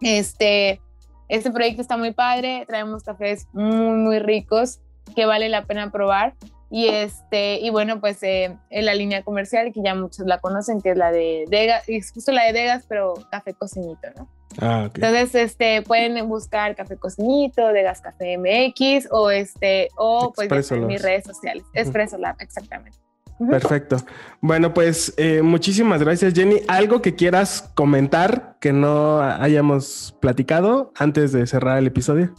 este, 0.00 0.80
este 1.28 1.50
proyecto 1.50 1.82
está 1.82 1.96
muy 1.96 2.12
padre, 2.12 2.64
traemos 2.68 3.02
cafés 3.02 3.48
muy, 3.52 3.96
muy 3.96 4.18
ricos 4.20 4.78
que 5.16 5.26
vale 5.26 5.48
la 5.48 5.64
pena 5.64 5.90
probar. 5.90 6.34
Y, 6.70 6.86
este, 6.86 7.58
y 7.58 7.70
bueno, 7.70 7.98
pues 7.98 8.22
eh, 8.22 8.56
en 8.70 8.86
la 8.86 8.94
línea 8.94 9.24
comercial, 9.24 9.72
que 9.72 9.82
ya 9.82 9.96
muchos 9.96 10.26
la 10.26 10.38
conocen, 10.38 10.80
que 10.80 10.90
es 10.90 10.96
la 10.96 11.10
de 11.10 11.46
Degas, 11.48 11.82
es 11.88 12.12
justo 12.12 12.30
la 12.30 12.44
de 12.44 12.52
Degas, 12.52 12.84
pero 12.88 13.14
café 13.28 13.52
cocinito, 13.52 14.06
¿no? 14.16 14.28
Ah, 14.60 14.88
Entonces, 14.94 15.34
este, 15.34 15.82
pueden 15.82 16.28
buscar 16.28 16.76
Café 16.76 16.96
Cocinito, 16.96 17.66
Degas 17.72 18.00
Café 18.00 18.38
MX 18.38 19.08
o 19.10 19.32
este, 19.32 19.88
o 19.96 20.32
pues 20.32 20.70
en 20.70 20.86
mis 20.86 21.02
redes 21.02 21.24
sociales. 21.24 21.64
Espresso 21.74 22.16
Lab, 22.16 22.36
exactamente. 22.38 23.05
Perfecto. 23.38 23.96
Bueno, 24.40 24.72
pues 24.72 25.12
eh, 25.16 25.42
muchísimas 25.42 26.02
gracias, 26.02 26.32
Jenny. 26.34 26.60
¿Algo 26.68 27.02
que 27.02 27.14
quieras 27.14 27.70
comentar 27.74 28.56
que 28.60 28.72
no 28.72 29.20
hayamos 29.20 30.16
platicado 30.20 30.92
antes 30.96 31.32
de 31.32 31.46
cerrar 31.46 31.78
el 31.78 31.86
episodio? 31.86 32.34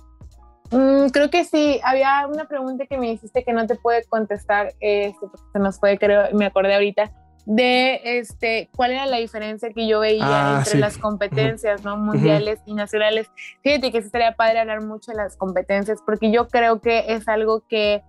Mm, 0.71 1.07
creo 1.09 1.29
que 1.29 1.45
sí. 1.45 1.79
Había 1.83 2.27
una 2.27 2.45
pregunta 2.45 2.85
que 2.87 2.97
me 2.97 3.11
hiciste 3.11 3.43
que 3.43 3.53
no 3.53 3.67
te 3.67 3.75
puede 3.75 4.03
contestar, 4.05 4.73
este, 4.79 5.19
porque 5.19 5.45
se 5.53 5.59
nos 5.59 5.79
fue, 5.79 5.97
creo, 5.97 6.23
me 6.33 6.45
acordé 6.45 6.73
ahorita, 6.73 7.11
de 7.45 8.01
este, 8.03 8.69
cuál 8.75 8.91
era 8.91 9.05
la 9.05 9.17
diferencia 9.17 9.69
que 9.69 9.87
yo 9.87 10.01
veía 10.01 10.57
ah, 10.57 10.63
entre 10.65 10.79
las 10.79 10.97
competencias 10.97 11.81
¿no? 11.85 11.95
mundiales 11.95 12.59
y 12.65 12.73
nacionales. 12.73 13.29
Fíjate 13.63 13.91
que 13.91 14.01
sí 14.01 14.07
estaría 14.07 14.35
padre 14.35 14.59
hablar 14.59 14.81
mucho 14.81 15.11
de 15.11 15.17
las 15.17 15.37
competencias, 15.37 15.99
porque 16.05 16.29
yo 16.29 16.49
creo 16.49 16.81
que 16.81 17.05
es 17.07 17.25
algo 17.29 17.63
que 17.69 18.03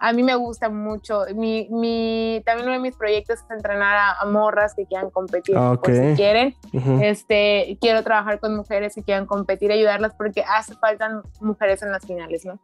a 0.00 0.12
mí 0.12 0.22
me 0.22 0.34
gusta 0.34 0.68
mucho. 0.68 1.24
Mi, 1.34 1.68
mi, 1.70 2.42
también 2.44 2.68
uno 2.68 2.76
de 2.76 2.82
mis 2.82 2.96
proyectos 2.96 3.40
es 3.40 3.50
entrenar 3.50 4.16
a, 4.20 4.24
morras 4.26 4.74
que 4.74 4.86
quieran 4.86 5.10
competir, 5.10 5.56
si 5.84 6.14
quieren. 6.16 6.54
este, 7.02 7.78
quiero 7.80 8.02
trabajar 8.02 8.40
con 8.40 8.56
mujeres 8.56 8.94
que 8.94 9.02
quieran 9.02 9.26
competir, 9.26 9.72
ayudarlas 9.72 10.14
porque 10.14 10.42
hace 10.42 10.74
falta 10.74 11.22
mujeres 11.40 11.82
en 11.82 11.92
las 11.92 12.04
finales, 12.04 12.44
¿no? 12.44 12.58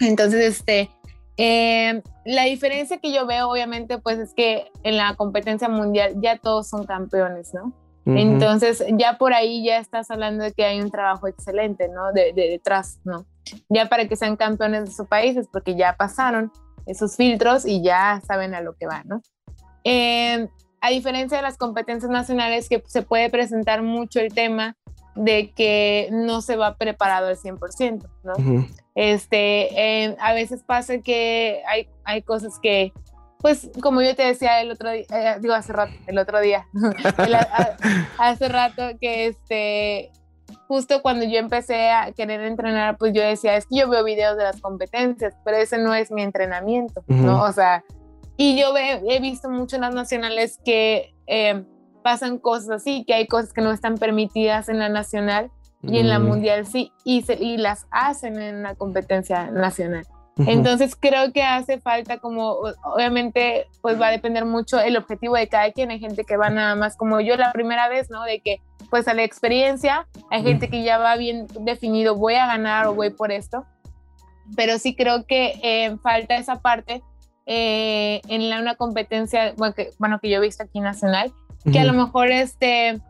Entonces, 0.00 0.58
este, 0.58 0.90
eh, 1.36 2.02
la 2.24 2.44
diferencia 2.44 2.98
que 2.98 3.12
yo 3.12 3.26
veo, 3.26 3.48
obviamente, 3.48 3.98
pues 3.98 4.18
es 4.18 4.34
que 4.34 4.70
en 4.82 4.96
la 4.96 5.14
competencia 5.14 5.68
mundial 5.68 6.14
ya 6.20 6.38
todos 6.38 6.68
son 6.68 6.84
campeones, 6.84 7.54
¿no? 7.54 7.72
Entonces, 8.06 8.84
ya 8.98 9.18
por 9.18 9.34
ahí 9.34 9.64
ya 9.64 9.78
estás 9.78 10.10
hablando 10.10 10.42
de 10.42 10.52
que 10.52 10.64
hay 10.64 10.80
un 10.80 10.90
trabajo 10.90 11.28
excelente, 11.28 11.88
¿no? 11.88 12.12
De, 12.12 12.32
de 12.32 12.48
detrás, 12.48 12.98
¿no? 13.04 13.24
Ya 13.68 13.88
para 13.88 14.06
que 14.08 14.16
sean 14.16 14.36
campeones 14.36 14.84
de 14.86 14.90
sus 14.90 15.06
países, 15.06 15.48
porque 15.52 15.76
ya 15.76 15.96
pasaron 15.96 16.52
esos 16.86 17.16
filtros 17.16 17.66
y 17.66 17.82
ya 17.82 18.20
saben 18.26 18.54
a 18.54 18.60
lo 18.60 18.74
que 18.74 18.86
van, 18.86 19.06
¿no? 19.06 19.22
Eh, 19.84 20.48
a 20.80 20.90
diferencia 20.90 21.36
de 21.36 21.42
las 21.42 21.56
competencias 21.56 22.10
nacionales, 22.10 22.68
que 22.68 22.82
se 22.86 23.02
puede 23.02 23.30
presentar 23.30 23.82
mucho 23.82 24.20
el 24.20 24.32
tema 24.32 24.76
de 25.14 25.52
que 25.52 26.08
no 26.12 26.40
se 26.40 26.56
va 26.56 26.76
preparado 26.76 27.28
al 27.28 27.36
100%, 27.36 28.08
¿no? 28.24 28.66
este, 28.94 30.04
eh, 30.04 30.16
a 30.20 30.32
veces 30.32 30.62
pasa 30.64 30.98
que 30.98 31.62
hay, 31.68 31.88
hay 32.04 32.22
cosas 32.22 32.58
que, 32.62 32.92
pues, 33.38 33.70
como 33.82 34.00
yo 34.02 34.14
te 34.14 34.22
decía 34.22 34.60
el 34.60 34.70
otro 34.70 34.90
día, 34.90 35.04
eh, 35.12 35.36
digo 35.40 35.54
hace 35.54 35.72
rato, 35.72 35.92
el 36.06 36.18
otro 36.18 36.40
día, 36.40 36.66
hace 38.18 38.48
rato 38.48 38.82
que 39.00 39.26
este, 39.26 40.10
justo 40.68 41.02
cuando 41.02 41.24
yo 41.24 41.38
empecé 41.38 41.90
a 41.90 42.12
querer 42.12 42.42
entrenar, 42.42 42.96
pues 42.98 43.12
yo 43.12 43.22
decía, 43.22 43.56
es 43.56 43.66
que 43.66 43.76
yo 43.76 43.88
veo 43.88 44.04
videos 44.04 44.36
de 44.36 44.44
las 44.44 44.60
competencias, 44.60 45.34
pero 45.44 45.56
ese 45.56 45.78
no 45.78 45.94
es 45.94 46.10
mi 46.10 46.22
entrenamiento, 46.22 47.02
¿no? 47.06 47.42
O 47.42 47.52
sea, 47.52 47.84
y 48.36 48.58
yo 48.58 48.74
he 48.76 49.20
visto 49.20 49.50
mucho 49.50 49.76
en 49.76 49.82
las 49.82 49.94
nacionales 49.94 50.58
que 50.64 51.14
eh, 51.26 51.64
pasan 52.02 52.38
cosas 52.38 52.70
así, 52.70 53.04
que 53.04 53.14
hay 53.14 53.26
cosas 53.26 53.52
que 53.52 53.60
no 53.60 53.70
están 53.70 53.96
permitidas 53.96 54.68
en 54.68 54.78
la 54.78 54.88
nacional 54.88 55.50
y 55.82 55.98
en 55.98 56.08
la 56.08 56.18
mundial 56.18 56.66
sí, 56.66 56.92
y, 57.04 57.22
se, 57.22 57.34
y 57.34 57.56
las 57.56 57.86
hacen 57.90 58.40
en 58.40 58.62
la 58.62 58.74
competencia 58.74 59.50
nacional. 59.50 60.06
Entonces 60.46 60.96
creo 60.96 61.32
que 61.32 61.42
hace 61.42 61.80
falta 61.80 62.18
como, 62.18 62.58
obviamente, 62.84 63.66
pues 63.82 64.00
va 64.00 64.08
a 64.08 64.10
depender 64.10 64.44
mucho 64.44 64.78
el 64.80 64.96
objetivo 64.96 65.34
de 65.34 65.48
cada 65.48 65.70
quien. 65.72 65.90
Hay 65.90 65.98
gente 65.98 66.24
que 66.24 66.36
va 66.36 66.50
nada 66.50 66.74
más 66.74 66.96
como 66.96 67.20
yo 67.20 67.36
la 67.36 67.52
primera 67.52 67.88
vez, 67.88 68.10
¿no? 68.10 68.22
De 68.24 68.40
que 68.40 68.60
pues 68.90 69.06
a 69.08 69.14
la 69.14 69.22
experiencia, 69.22 70.06
hay 70.30 70.42
gente 70.42 70.68
que 70.68 70.82
ya 70.82 70.98
va 70.98 71.16
bien 71.16 71.46
definido, 71.60 72.16
voy 72.16 72.34
a 72.34 72.46
ganar 72.46 72.86
o 72.88 72.94
voy 72.94 73.10
por 73.10 73.30
esto, 73.30 73.64
pero 74.56 74.78
sí 74.78 74.96
creo 74.96 75.24
que 75.26 75.54
eh, 75.62 75.96
falta 76.02 76.36
esa 76.36 76.60
parte 76.60 77.02
eh, 77.46 78.20
en 78.28 78.50
la, 78.50 78.60
una 78.60 78.74
competencia, 78.74 79.54
bueno 79.56 79.74
que, 79.74 79.90
bueno, 79.98 80.18
que 80.20 80.28
yo 80.28 80.38
he 80.38 80.40
visto 80.40 80.64
aquí 80.64 80.80
nacional, 80.80 81.32
que 81.70 81.78
a 81.78 81.84
lo 81.84 81.92
mejor 81.92 82.30
este, 82.30 83.00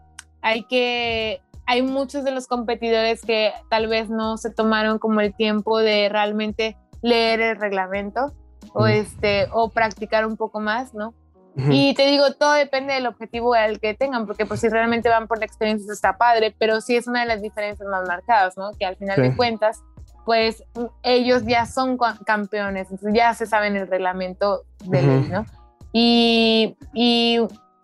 hay 0.42 0.64
que, 0.64 1.40
hay 1.66 1.82
muchos 1.82 2.24
de 2.24 2.32
los 2.32 2.46
competidores 2.46 3.22
que 3.22 3.52
tal 3.70 3.86
vez 3.86 4.10
no 4.10 4.36
se 4.36 4.50
tomaron 4.50 4.98
como 4.98 5.20
el 5.20 5.34
tiempo 5.34 5.78
de 5.78 6.08
realmente 6.08 6.76
leer 7.02 7.40
el 7.40 7.56
reglamento 7.56 8.32
o, 8.74 8.86
este, 8.86 9.48
o 9.52 9.70
practicar 9.70 10.26
un 10.26 10.36
poco 10.36 10.60
más, 10.60 10.94
¿no? 10.94 11.14
Y 11.56 11.94
te 11.94 12.06
digo, 12.06 12.32
todo 12.34 12.52
depende 12.52 12.94
del 12.94 13.06
objetivo 13.06 13.54
al 13.54 13.80
que 13.80 13.92
tengan, 13.92 14.26
porque 14.26 14.46
pues 14.46 14.60
si 14.60 14.68
realmente 14.68 15.08
van 15.08 15.26
por 15.26 15.38
la 15.38 15.44
experiencia 15.44 15.92
está 15.92 16.16
padre, 16.16 16.54
pero 16.56 16.80
sí 16.80 16.96
es 16.96 17.06
una 17.06 17.20
de 17.20 17.26
las 17.26 17.42
diferencias 17.42 17.86
más 17.88 18.06
marcadas, 18.06 18.56
¿no? 18.56 18.70
Que 18.78 18.86
al 18.86 18.96
final 18.96 19.20
de 19.20 19.36
cuentas, 19.36 19.82
pues 20.24 20.62
ellos 21.02 21.42
ya 21.44 21.66
son 21.66 21.98
campeones, 22.24 22.88
ya 23.12 23.34
se 23.34 23.46
saben 23.46 23.76
el 23.76 23.88
reglamento 23.88 24.62
de 24.84 25.02
ley, 25.02 25.28
¿no? 25.30 25.44
Y, 25.92 26.76
y, 26.94 27.40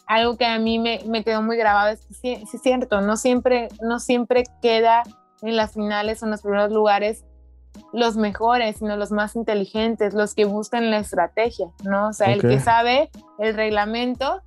algo 0.07 0.37
que 0.37 0.47
a 0.47 0.61
mí 0.61 0.79
me, 0.79 1.01
me, 1.09 1.25
quedó 1.25 1.43
muy 1.43 1.57
grabado 1.57 1.89
es 1.89 2.07
que 2.07 2.15
sí, 2.15 2.45
sí 2.49 2.57
es 2.59 2.63
cierto, 2.63 3.01
no 3.01 3.17
siempre, 3.17 3.67
no 3.83 3.99
siempre 3.99 4.45
queda 4.63 5.03
en 5.43 5.57
las 5.57 5.73
finales 5.73 6.23
o 6.23 6.27
en 6.27 6.31
los 6.31 6.43
primeros 6.43 6.71
lugares 6.71 7.25
los 7.93 8.17
mejores, 8.17 8.77
sino 8.79 8.97
los 8.97 9.11
más 9.11 9.37
inteligentes, 9.37 10.15
los 10.15 10.35
que 10.35 10.45
buscan 10.45 10.91
la 10.91 10.99
estrategia, 10.99 11.69
¿no? 11.85 12.09
O 12.09 12.13
sea, 12.13 12.33
el 12.33 12.43
que 12.43 12.61
sabe 12.61 13.11
el 13.39 13.55
reglamento, 13.55 14.43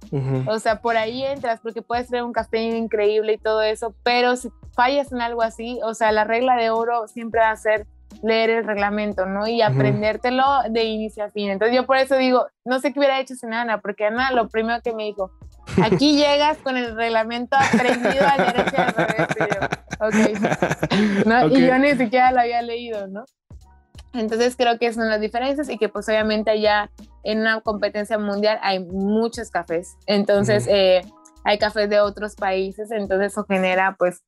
o 0.48 0.60
sea, 0.60 0.82
por 0.82 0.98
ahí 0.98 1.24
entras 1.24 1.60
porque 1.62 1.82
puedes 1.82 2.08
tener 2.08 2.24
un 2.24 2.34
café 2.34 2.62
increíble 2.62 3.34
y 3.34 3.38
todo 3.38 3.62
eso, 3.62 3.94
pero 4.04 4.36
si 4.36 4.50
fallas 4.74 5.12
en 5.12 5.22
algo 5.22 5.42
así, 5.42 5.80
o 5.84 5.94
sea, 5.94 6.12
la 6.12 6.24
regla 6.24 6.56
de 6.56 6.70
oro 6.70 7.08
siempre 7.08 7.42
va 7.42 7.52
a 7.52 7.56
ser 7.56 7.88
leer 8.24 8.50
el 8.50 8.64
reglamento, 8.66 9.26
¿no? 9.26 9.48
Y 9.48 9.62
aprendértelo 9.62 10.44
de 10.70 10.84
inicio 10.84 11.24
a 11.24 11.30
fin. 11.30 11.50
Entonces 11.50 11.76
yo 11.76 11.86
por 11.86 11.98
eso 11.98 12.18
digo, 12.18 12.48
no 12.66 12.80
sé 12.80 12.92
qué 12.92 13.00
hubiera 13.00 13.20
hecho 13.20 13.36
sin 13.36 13.54
Ana, 13.54 13.80
porque 13.80 14.06
Ana 14.06 14.32
lo 14.32 14.50
primero 14.50 14.82
que 14.82 14.94
me 14.94 15.04
dijo, 15.04 15.32
aquí 15.82 16.16
llegas 16.18 16.58
con 16.58 16.78
el 16.78 16.96
reglamento 16.96 17.56
aprendido 17.56 18.26
a 18.28 18.38
derecha 18.38 18.88
y 18.90 19.02
revés. 19.02 19.70
Y 20.00 21.26
¿No? 21.28 21.47
Y 21.47 21.68
yo 21.68 21.78
ni 21.78 21.91
siquiera 21.95 22.32
lo 22.32 22.41
había 22.41 22.62
leído, 22.62 23.08
¿no? 23.08 23.26
Entonces 24.14 24.56
creo 24.56 24.80
que 24.80 24.91
son 24.91 25.08
las 25.08 25.22
diferencias 25.22 25.70
y 25.70 25.78
que 25.78 25.89
pues 25.89 26.08
obviamente 26.10 26.50
allá 26.52 26.89
en 27.24 27.41
una 27.41 27.62
competencia 27.62 28.18
mundial 28.18 28.60
hay 28.62 28.80
muchos 28.80 29.52
cafés. 29.52 29.95
Entonces, 30.08 30.66
eh, 30.68 31.02
hay 31.43 31.58
cafés 31.58 31.89
de 31.89 32.00
otros 32.00 32.36
países, 32.36 32.91
entonces 32.91 33.32
eso 33.32 33.45
genera, 33.45 33.95
pues, 33.97 34.24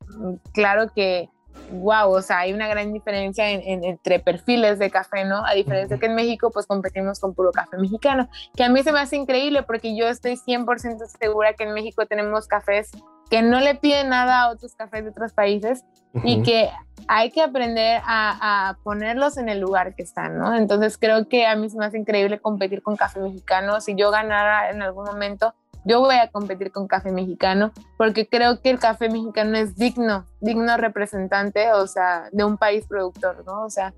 claro 0.53 0.91
que 0.93 1.29
wow, 1.71 2.11
o 2.11 2.21
sea, 2.21 2.39
hay 2.39 2.53
una 2.53 2.67
gran 2.67 2.93
diferencia 2.93 3.49
entre 3.49 4.19
perfiles 4.19 4.79
de 4.79 4.89
café, 4.89 5.25
¿no? 5.25 5.45
A 5.45 5.53
diferencia 5.53 5.97
que 5.97 6.05
en 6.05 6.15
México, 6.15 6.51
pues 6.51 6.65
competimos 6.65 7.19
con 7.19 7.33
puro 7.33 7.51
café 7.51 7.77
mexicano, 7.77 8.29
que 8.55 8.63
a 8.63 8.69
mí 8.69 8.83
se 8.83 8.91
me 8.91 8.99
hace 8.99 9.15
increíble 9.15 9.63
porque 9.63 9.95
yo 9.95 10.07
estoy 10.07 10.33
100% 10.33 11.05
segura 11.19 11.53
que 11.53 11.63
en 11.63 11.73
México 11.73 12.05
tenemos 12.05 12.47
cafés 12.47 12.91
que 13.29 13.41
no 13.41 13.61
le 13.61 13.75
piden 13.75 14.09
nada 14.09 14.41
a 14.41 14.49
otros 14.49 14.75
cafés 14.75 15.05
de 15.05 15.11
otros 15.11 15.31
países 15.31 15.85
y 16.25 16.43
que 16.43 16.69
hay 17.07 17.31
que 17.31 17.41
aprender 17.41 18.01
a, 18.05 18.69
a, 18.69 18.77
ponerlos 18.83 19.37
en 19.37 19.47
el 19.47 19.61
lugar 19.61 19.95
que 19.95 20.03
están, 20.03 20.37
¿no? 20.37 20.53
Entonces 20.53 20.97
creo 20.97 21.29
que 21.29 21.47
a 21.47 21.55
mí 21.55 21.69
se 21.69 21.77
me 21.77 21.85
hace 21.85 21.97
increíble 21.97 22.39
competir 22.39 22.81
con 22.81 22.97
café 22.97 23.21
mexicano. 23.21 23.79
Si 23.79 23.95
yo 23.95 24.11
ganara 24.11 24.69
en 24.69 24.81
algún 24.81 25.05
momento, 25.05 25.55
yo 25.85 25.99
voy 25.99 26.15
a 26.15 26.29
competir 26.29 26.71
con 26.71 26.87
café 26.87 27.11
mexicano 27.11 27.71
porque 27.97 28.27
creo 28.27 28.61
que 28.61 28.69
el 28.69 28.79
café 28.79 29.09
mexicano 29.09 29.57
es 29.57 29.75
digno, 29.75 30.25
digno 30.39 30.77
representante, 30.77 31.71
o 31.73 31.87
sea, 31.87 32.29
de 32.31 32.43
un 32.43 32.57
país 32.57 32.85
productor, 32.87 33.43
¿no? 33.45 33.63
O 33.63 33.69
sea, 33.69 33.93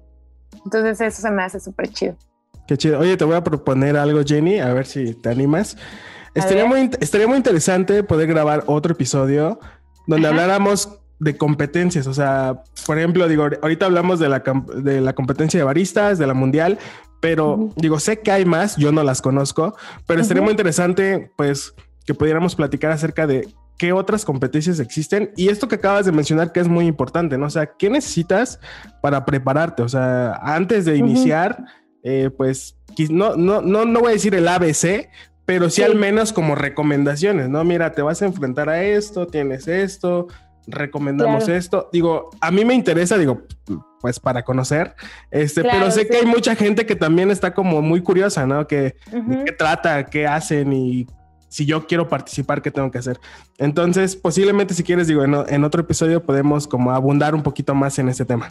entonces 0.64 1.02
eso 1.02 1.22
se 1.22 1.32
me 1.32 1.44
hace 1.44 1.60
súper 1.60 1.90
chido. 1.90 2.16
Qué 2.68 2.78
chido. 2.78 3.00
Oye, 3.00 3.18
te 3.18 3.26
voy 3.26 3.36
a 3.36 3.44
proponer 3.44 3.98
algo, 3.98 4.22
Jenny, 4.26 4.60
a 4.60 4.74
ver 4.74 4.86
si 4.86 5.14
te 5.16 5.30
animas. 5.30 5.78
Estaría 6.34 6.66
muy, 6.66 6.90
estaría 7.00 7.28
muy 7.28 7.38
interesante 7.38 8.04
poder 8.04 8.28
grabar 8.28 8.64
otro 8.68 8.94
episodio 8.94 9.60
donde 10.08 10.28
habláramos 10.28 11.03
de 11.24 11.38
competencias. 11.38 12.08
O 12.08 12.14
sea, 12.14 12.64
por 12.86 12.98
ejemplo, 12.98 13.28
digo, 13.28 13.48
ahorita 13.62 13.86
hablamos 13.86 14.20
de 14.20 14.30
la, 14.30 14.44
de 14.76 15.02
la 15.02 15.14
competencia 15.14 15.60
de 15.60 15.64
baristas, 15.64 16.18
de 16.20 16.28
la 16.28 16.34
mundial, 16.34 16.78
pero 17.20 17.70
digo, 17.78 18.00
sé 18.00 18.20
que 18.20 18.32
hay 18.32 18.46
más, 18.46 18.76
yo 18.76 18.92
no 18.92 19.04
las 19.04 19.22
conozco, 19.22 19.76
pero 20.06 20.22
estaría 20.22 20.44
muy 20.44 20.52
interesante, 20.52 21.32
pues, 21.38 21.74
que 22.06 22.14
pudiéramos 22.14 22.56
platicar 22.56 22.92
acerca 22.92 23.26
de 23.26 23.48
qué 23.78 23.94
otras 23.94 24.26
competencias 24.26 24.80
existen 24.80 25.32
y 25.36 25.50
esto 25.50 25.68
que 25.68 25.76
acabas 25.76 26.06
de 26.06 26.12
mencionar 26.12 26.52
que 26.52 26.60
es 26.60 26.68
muy 26.68 26.86
importante, 26.86 27.38
¿no? 27.38 27.46
O 27.48 27.50
sea, 27.50 27.72
¿qué 27.78 27.90
necesitas 27.90 28.60
para 29.02 29.26
prepararte? 29.26 29.84
O 29.84 29.90
sea, 29.90 30.34
antes 30.42 30.86
de 30.86 30.98
iniciar, 30.98 31.64
eh, 32.04 32.30
pues, 32.36 32.78
no, 33.10 33.36
no, 33.36 33.62
no, 33.62 33.86
no 33.86 34.00
voy 34.02 34.10
a 34.10 34.14
decir 34.14 34.36
el 34.36 34.48
ABC, 34.48 35.10
pero 35.46 35.70
sí, 35.70 35.84
al 35.84 35.96
menos 35.96 36.32
como 36.32 36.56
recomendaciones, 36.56 37.50
¿no? 37.50 37.64
Mira, 37.64 37.92
te 37.92 38.02
vas 38.02 38.22
a 38.22 38.26
enfrentar 38.26 38.70
a 38.70 38.84
esto, 38.84 39.28
tienes 39.28 39.68
esto, 39.68 40.28
recomendamos 40.68 41.48
esto. 41.50 41.90
Digo, 41.92 42.30
a 42.42 42.52
mí 42.52 42.66
me 42.66 42.74
interesa, 42.74 43.18
digo, 43.18 43.44
pues 44.02 44.20
para 44.20 44.44
conocer, 44.44 44.96
este, 45.32 45.64
pero 45.64 45.90
sé 45.92 46.08
que 46.08 46.18
hay 46.18 46.26
mucha 46.26 46.56
gente 46.56 46.86
que 46.86 46.96
también 46.96 47.32
está 47.32 47.54
como 47.54 47.82
muy 47.82 48.02
curiosa, 48.02 48.46
¿no? 48.46 48.68
Que 48.68 48.96
qué 49.46 49.52
trata, 49.52 50.06
qué 50.06 50.28
hacen 50.28 50.74
y 50.74 51.08
si 51.48 51.66
yo 51.66 51.86
quiero 51.86 52.10
participar, 52.10 52.62
qué 52.62 52.72
tengo 52.72 52.90
que 52.90 52.98
hacer. 52.98 53.20
Entonces, 53.60 54.16
posiblemente 54.16 54.74
si 54.74 54.84
quieres, 54.84 55.08
digo, 55.08 55.24
en, 55.24 55.36
en 55.48 55.64
otro 55.64 55.82
episodio 55.82 56.24
podemos 56.24 56.68
como 56.68 56.92
abundar 56.92 57.36
un 57.36 57.44
poquito 57.44 57.76
más 57.76 58.00
en 58.00 58.10
ese 58.10 58.26
tema. 58.26 58.50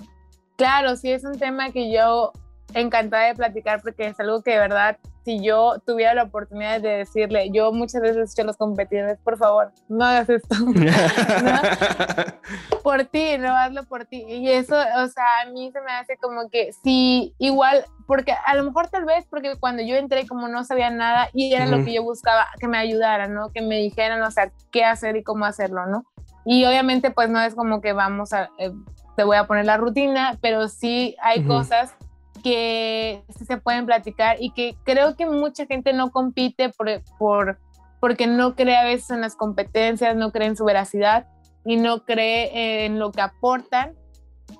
Claro, 0.56 0.96
sí, 0.96 1.10
es 1.10 1.24
un 1.24 1.38
tema 1.38 1.72
que 1.72 1.92
yo 1.92 2.32
encantada 2.74 3.26
de 3.26 3.34
platicar 3.34 3.82
porque 3.82 4.06
es 4.06 4.20
algo 4.20 4.42
que 4.42 4.52
de 4.52 4.58
verdad 4.58 4.98
si 5.24 5.40
yo 5.40 5.78
tuviera 5.86 6.14
la 6.14 6.24
oportunidad 6.24 6.80
de 6.80 6.98
decirle, 6.98 7.50
yo 7.52 7.72
muchas 7.72 8.02
veces 8.02 8.16
he 8.16 8.22
dicho 8.22 8.42
a 8.42 8.46
los 8.46 8.56
competidores, 8.56 9.18
por 9.18 9.38
favor, 9.38 9.72
no 9.88 10.04
hagas 10.04 10.28
esto. 10.28 10.56
Por 12.82 13.04
ti, 13.04 13.38
no 13.38 13.56
hazlo 13.56 13.84
por 13.84 14.06
ti. 14.06 14.24
Y 14.26 14.50
eso, 14.50 14.74
o 14.74 15.06
sea, 15.06 15.24
a 15.42 15.50
mí 15.50 15.70
se 15.70 15.80
me 15.82 15.92
hace 15.92 16.16
como 16.16 16.50
que 16.50 16.72
sí, 16.82 17.32
igual, 17.38 17.84
porque 18.08 18.34
a 18.44 18.56
lo 18.56 18.64
mejor 18.64 18.88
tal 18.88 19.04
vez 19.04 19.24
porque 19.30 19.56
cuando 19.56 19.84
yo 19.84 19.94
entré 19.94 20.26
como 20.26 20.48
no 20.48 20.64
sabía 20.64 20.90
nada 20.90 21.28
y 21.32 21.54
era 21.54 21.66
lo 21.66 21.84
que 21.84 21.92
yo 21.92 22.02
buscaba, 22.02 22.48
que 22.58 22.66
me 22.66 22.78
ayudaran, 22.78 23.34
¿no? 23.34 23.50
Que 23.50 23.62
me 23.62 23.76
dijeran, 23.76 24.20
o 24.22 24.30
sea, 24.32 24.50
qué 24.72 24.84
hacer 24.84 25.16
y 25.16 25.22
cómo 25.22 25.44
hacerlo, 25.44 25.86
¿no? 25.86 26.04
Y 26.44 26.64
obviamente 26.64 27.12
pues 27.12 27.28
no 27.28 27.40
es 27.40 27.54
como 27.54 27.80
que 27.80 27.92
vamos 27.92 28.32
a, 28.32 28.50
eh, 28.58 28.72
te 29.16 29.22
voy 29.22 29.36
a 29.36 29.46
poner 29.46 29.64
la 29.64 29.76
rutina, 29.76 30.36
pero 30.40 30.68
sí 30.68 31.14
hay 31.22 31.44
cosas 31.44 31.94
que 32.42 33.24
se 33.46 33.56
pueden 33.56 33.86
platicar 33.86 34.36
y 34.40 34.50
que 34.50 34.76
creo 34.84 35.16
que 35.16 35.26
mucha 35.26 35.66
gente 35.66 35.92
no 35.92 36.10
compite 36.10 36.70
por, 36.70 36.88
por, 37.18 37.58
porque 38.00 38.26
no 38.26 38.54
cree 38.54 38.76
a 38.76 38.84
veces 38.84 39.10
en 39.10 39.20
las 39.20 39.36
competencias, 39.36 40.16
no 40.16 40.32
cree 40.32 40.48
en 40.48 40.56
su 40.56 40.64
veracidad 40.64 41.26
y 41.64 41.76
no 41.76 42.04
cree 42.04 42.84
en 42.84 42.98
lo 42.98 43.12
que 43.12 43.20
aportan. 43.20 43.94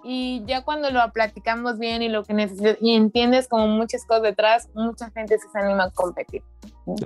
Y 0.04 0.42
ya 0.46 0.62
cuando 0.62 0.90
lo 0.90 1.00
platicamos 1.12 1.78
bien 1.78 2.02
y 2.02 2.08
lo 2.08 2.24
que 2.24 2.32
necesitas 2.32 2.78
y 2.80 2.94
entiendes 2.94 3.46
como 3.48 3.68
muchas 3.68 4.04
cosas 4.06 4.22
detrás, 4.22 4.68
mucha 4.74 5.10
gente 5.10 5.36
se 5.38 5.58
anima 5.58 5.84
a 5.84 5.90
competir. 5.90 6.42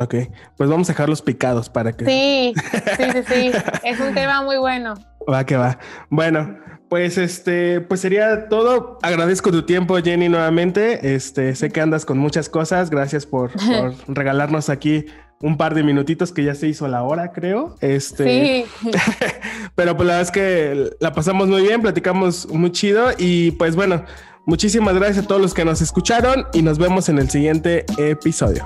Ok, 0.00 0.14
pues 0.56 0.70
vamos 0.70 0.88
a 0.88 0.92
dejarlos 0.92 1.20
picados 1.20 1.68
para 1.68 1.92
que... 1.92 2.04
Sí, 2.04 2.54
sí, 2.96 3.04
sí, 3.12 3.22
sí, 3.26 3.52
es 3.84 4.00
un 4.00 4.14
tema 4.14 4.42
muy 4.42 4.56
bueno. 4.56 4.94
Va 5.30 5.44
que 5.44 5.56
va. 5.56 5.78
Bueno, 6.10 6.56
pues 6.88 7.18
este, 7.18 7.80
pues 7.80 8.00
sería 8.00 8.48
todo. 8.48 8.98
Agradezco 9.02 9.50
tu 9.50 9.62
tiempo, 9.64 9.96
Jenny, 9.96 10.28
nuevamente. 10.28 11.14
Este, 11.14 11.54
sé 11.54 11.70
que 11.70 11.80
andas 11.80 12.04
con 12.04 12.18
muchas 12.18 12.48
cosas. 12.48 12.90
Gracias 12.90 13.26
por, 13.26 13.50
regalarnos 14.08 14.68
aquí 14.68 15.06
un 15.42 15.58
par 15.58 15.74
de 15.74 15.82
minutitos 15.82 16.32
que 16.32 16.44
ya 16.44 16.54
se 16.54 16.68
hizo 16.68 16.88
la 16.88 17.02
hora, 17.02 17.32
creo. 17.32 17.76
Este, 17.80 18.66
sí. 18.80 18.90
pero 19.74 19.96
pues 19.96 20.06
la 20.06 20.14
verdad 20.14 20.20
es 20.22 20.30
que 20.30 20.90
la 21.00 21.12
pasamos 21.12 21.48
muy 21.48 21.62
bien, 21.62 21.82
platicamos 21.82 22.48
muy 22.48 22.72
chido 22.72 23.08
y 23.18 23.50
pues 23.52 23.76
bueno, 23.76 24.04
muchísimas 24.46 24.94
gracias 24.94 25.24
a 25.24 25.28
todos 25.28 25.42
los 25.42 25.52
que 25.52 25.64
nos 25.64 25.82
escucharon 25.82 26.46
y 26.54 26.62
nos 26.62 26.78
vemos 26.78 27.08
en 27.08 27.18
el 27.18 27.28
siguiente 27.28 27.84
episodio. 27.98 28.64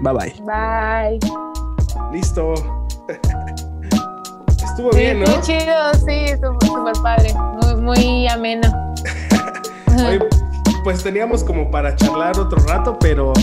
Bye 0.00 0.14
bye. 0.14 0.34
Bye. 0.46 1.18
Listo. 2.12 2.54
Estuvo 4.80 4.96
bien, 4.96 5.20
¿no? 5.20 5.26
Muy 5.26 5.40
chido, 5.42 5.74
sí, 6.06 6.24
estuvo 6.24 6.58
súper 6.62 6.94
padre, 7.02 7.34
muy, 7.34 7.82
muy 7.82 8.28
ameno. 8.28 8.94
pues 10.84 11.02
teníamos 11.02 11.44
como 11.44 11.70
para 11.70 11.94
charlar 11.96 12.38
otro 12.38 12.58
rato, 12.66 12.96
pero 12.98 13.34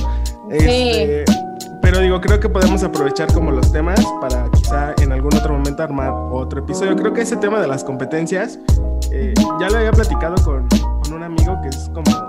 este, 0.49 1.25
pero 1.79 1.99
digo, 1.99 2.19
creo 2.21 2.39
que 2.39 2.49
podemos 2.49 2.81
aprovechar 2.81 3.31
como 3.35 3.51
los 3.51 3.71
temas 3.71 4.03
para 4.19 4.49
quizá 4.49 4.95
en 4.99 5.11
algún 5.11 5.31
otro 5.35 5.53
momento 5.53 5.83
armar 5.83 6.11
otro 6.31 6.61
episodio. 6.61 6.95
Creo 6.95 7.13
que 7.13 7.21
ese 7.21 7.37
tema 7.37 7.59
de 7.59 7.67
las 7.67 7.83
competencias, 7.83 8.57
eh, 9.11 9.35
ya 9.59 9.69
lo 9.69 9.77
había 9.77 9.91
platicado 9.91 10.43
con, 10.43 10.67
con 11.03 11.13
un 11.13 11.21
amigo 11.21 11.55
que 11.61 11.69
es 11.69 11.87
como 11.93 12.26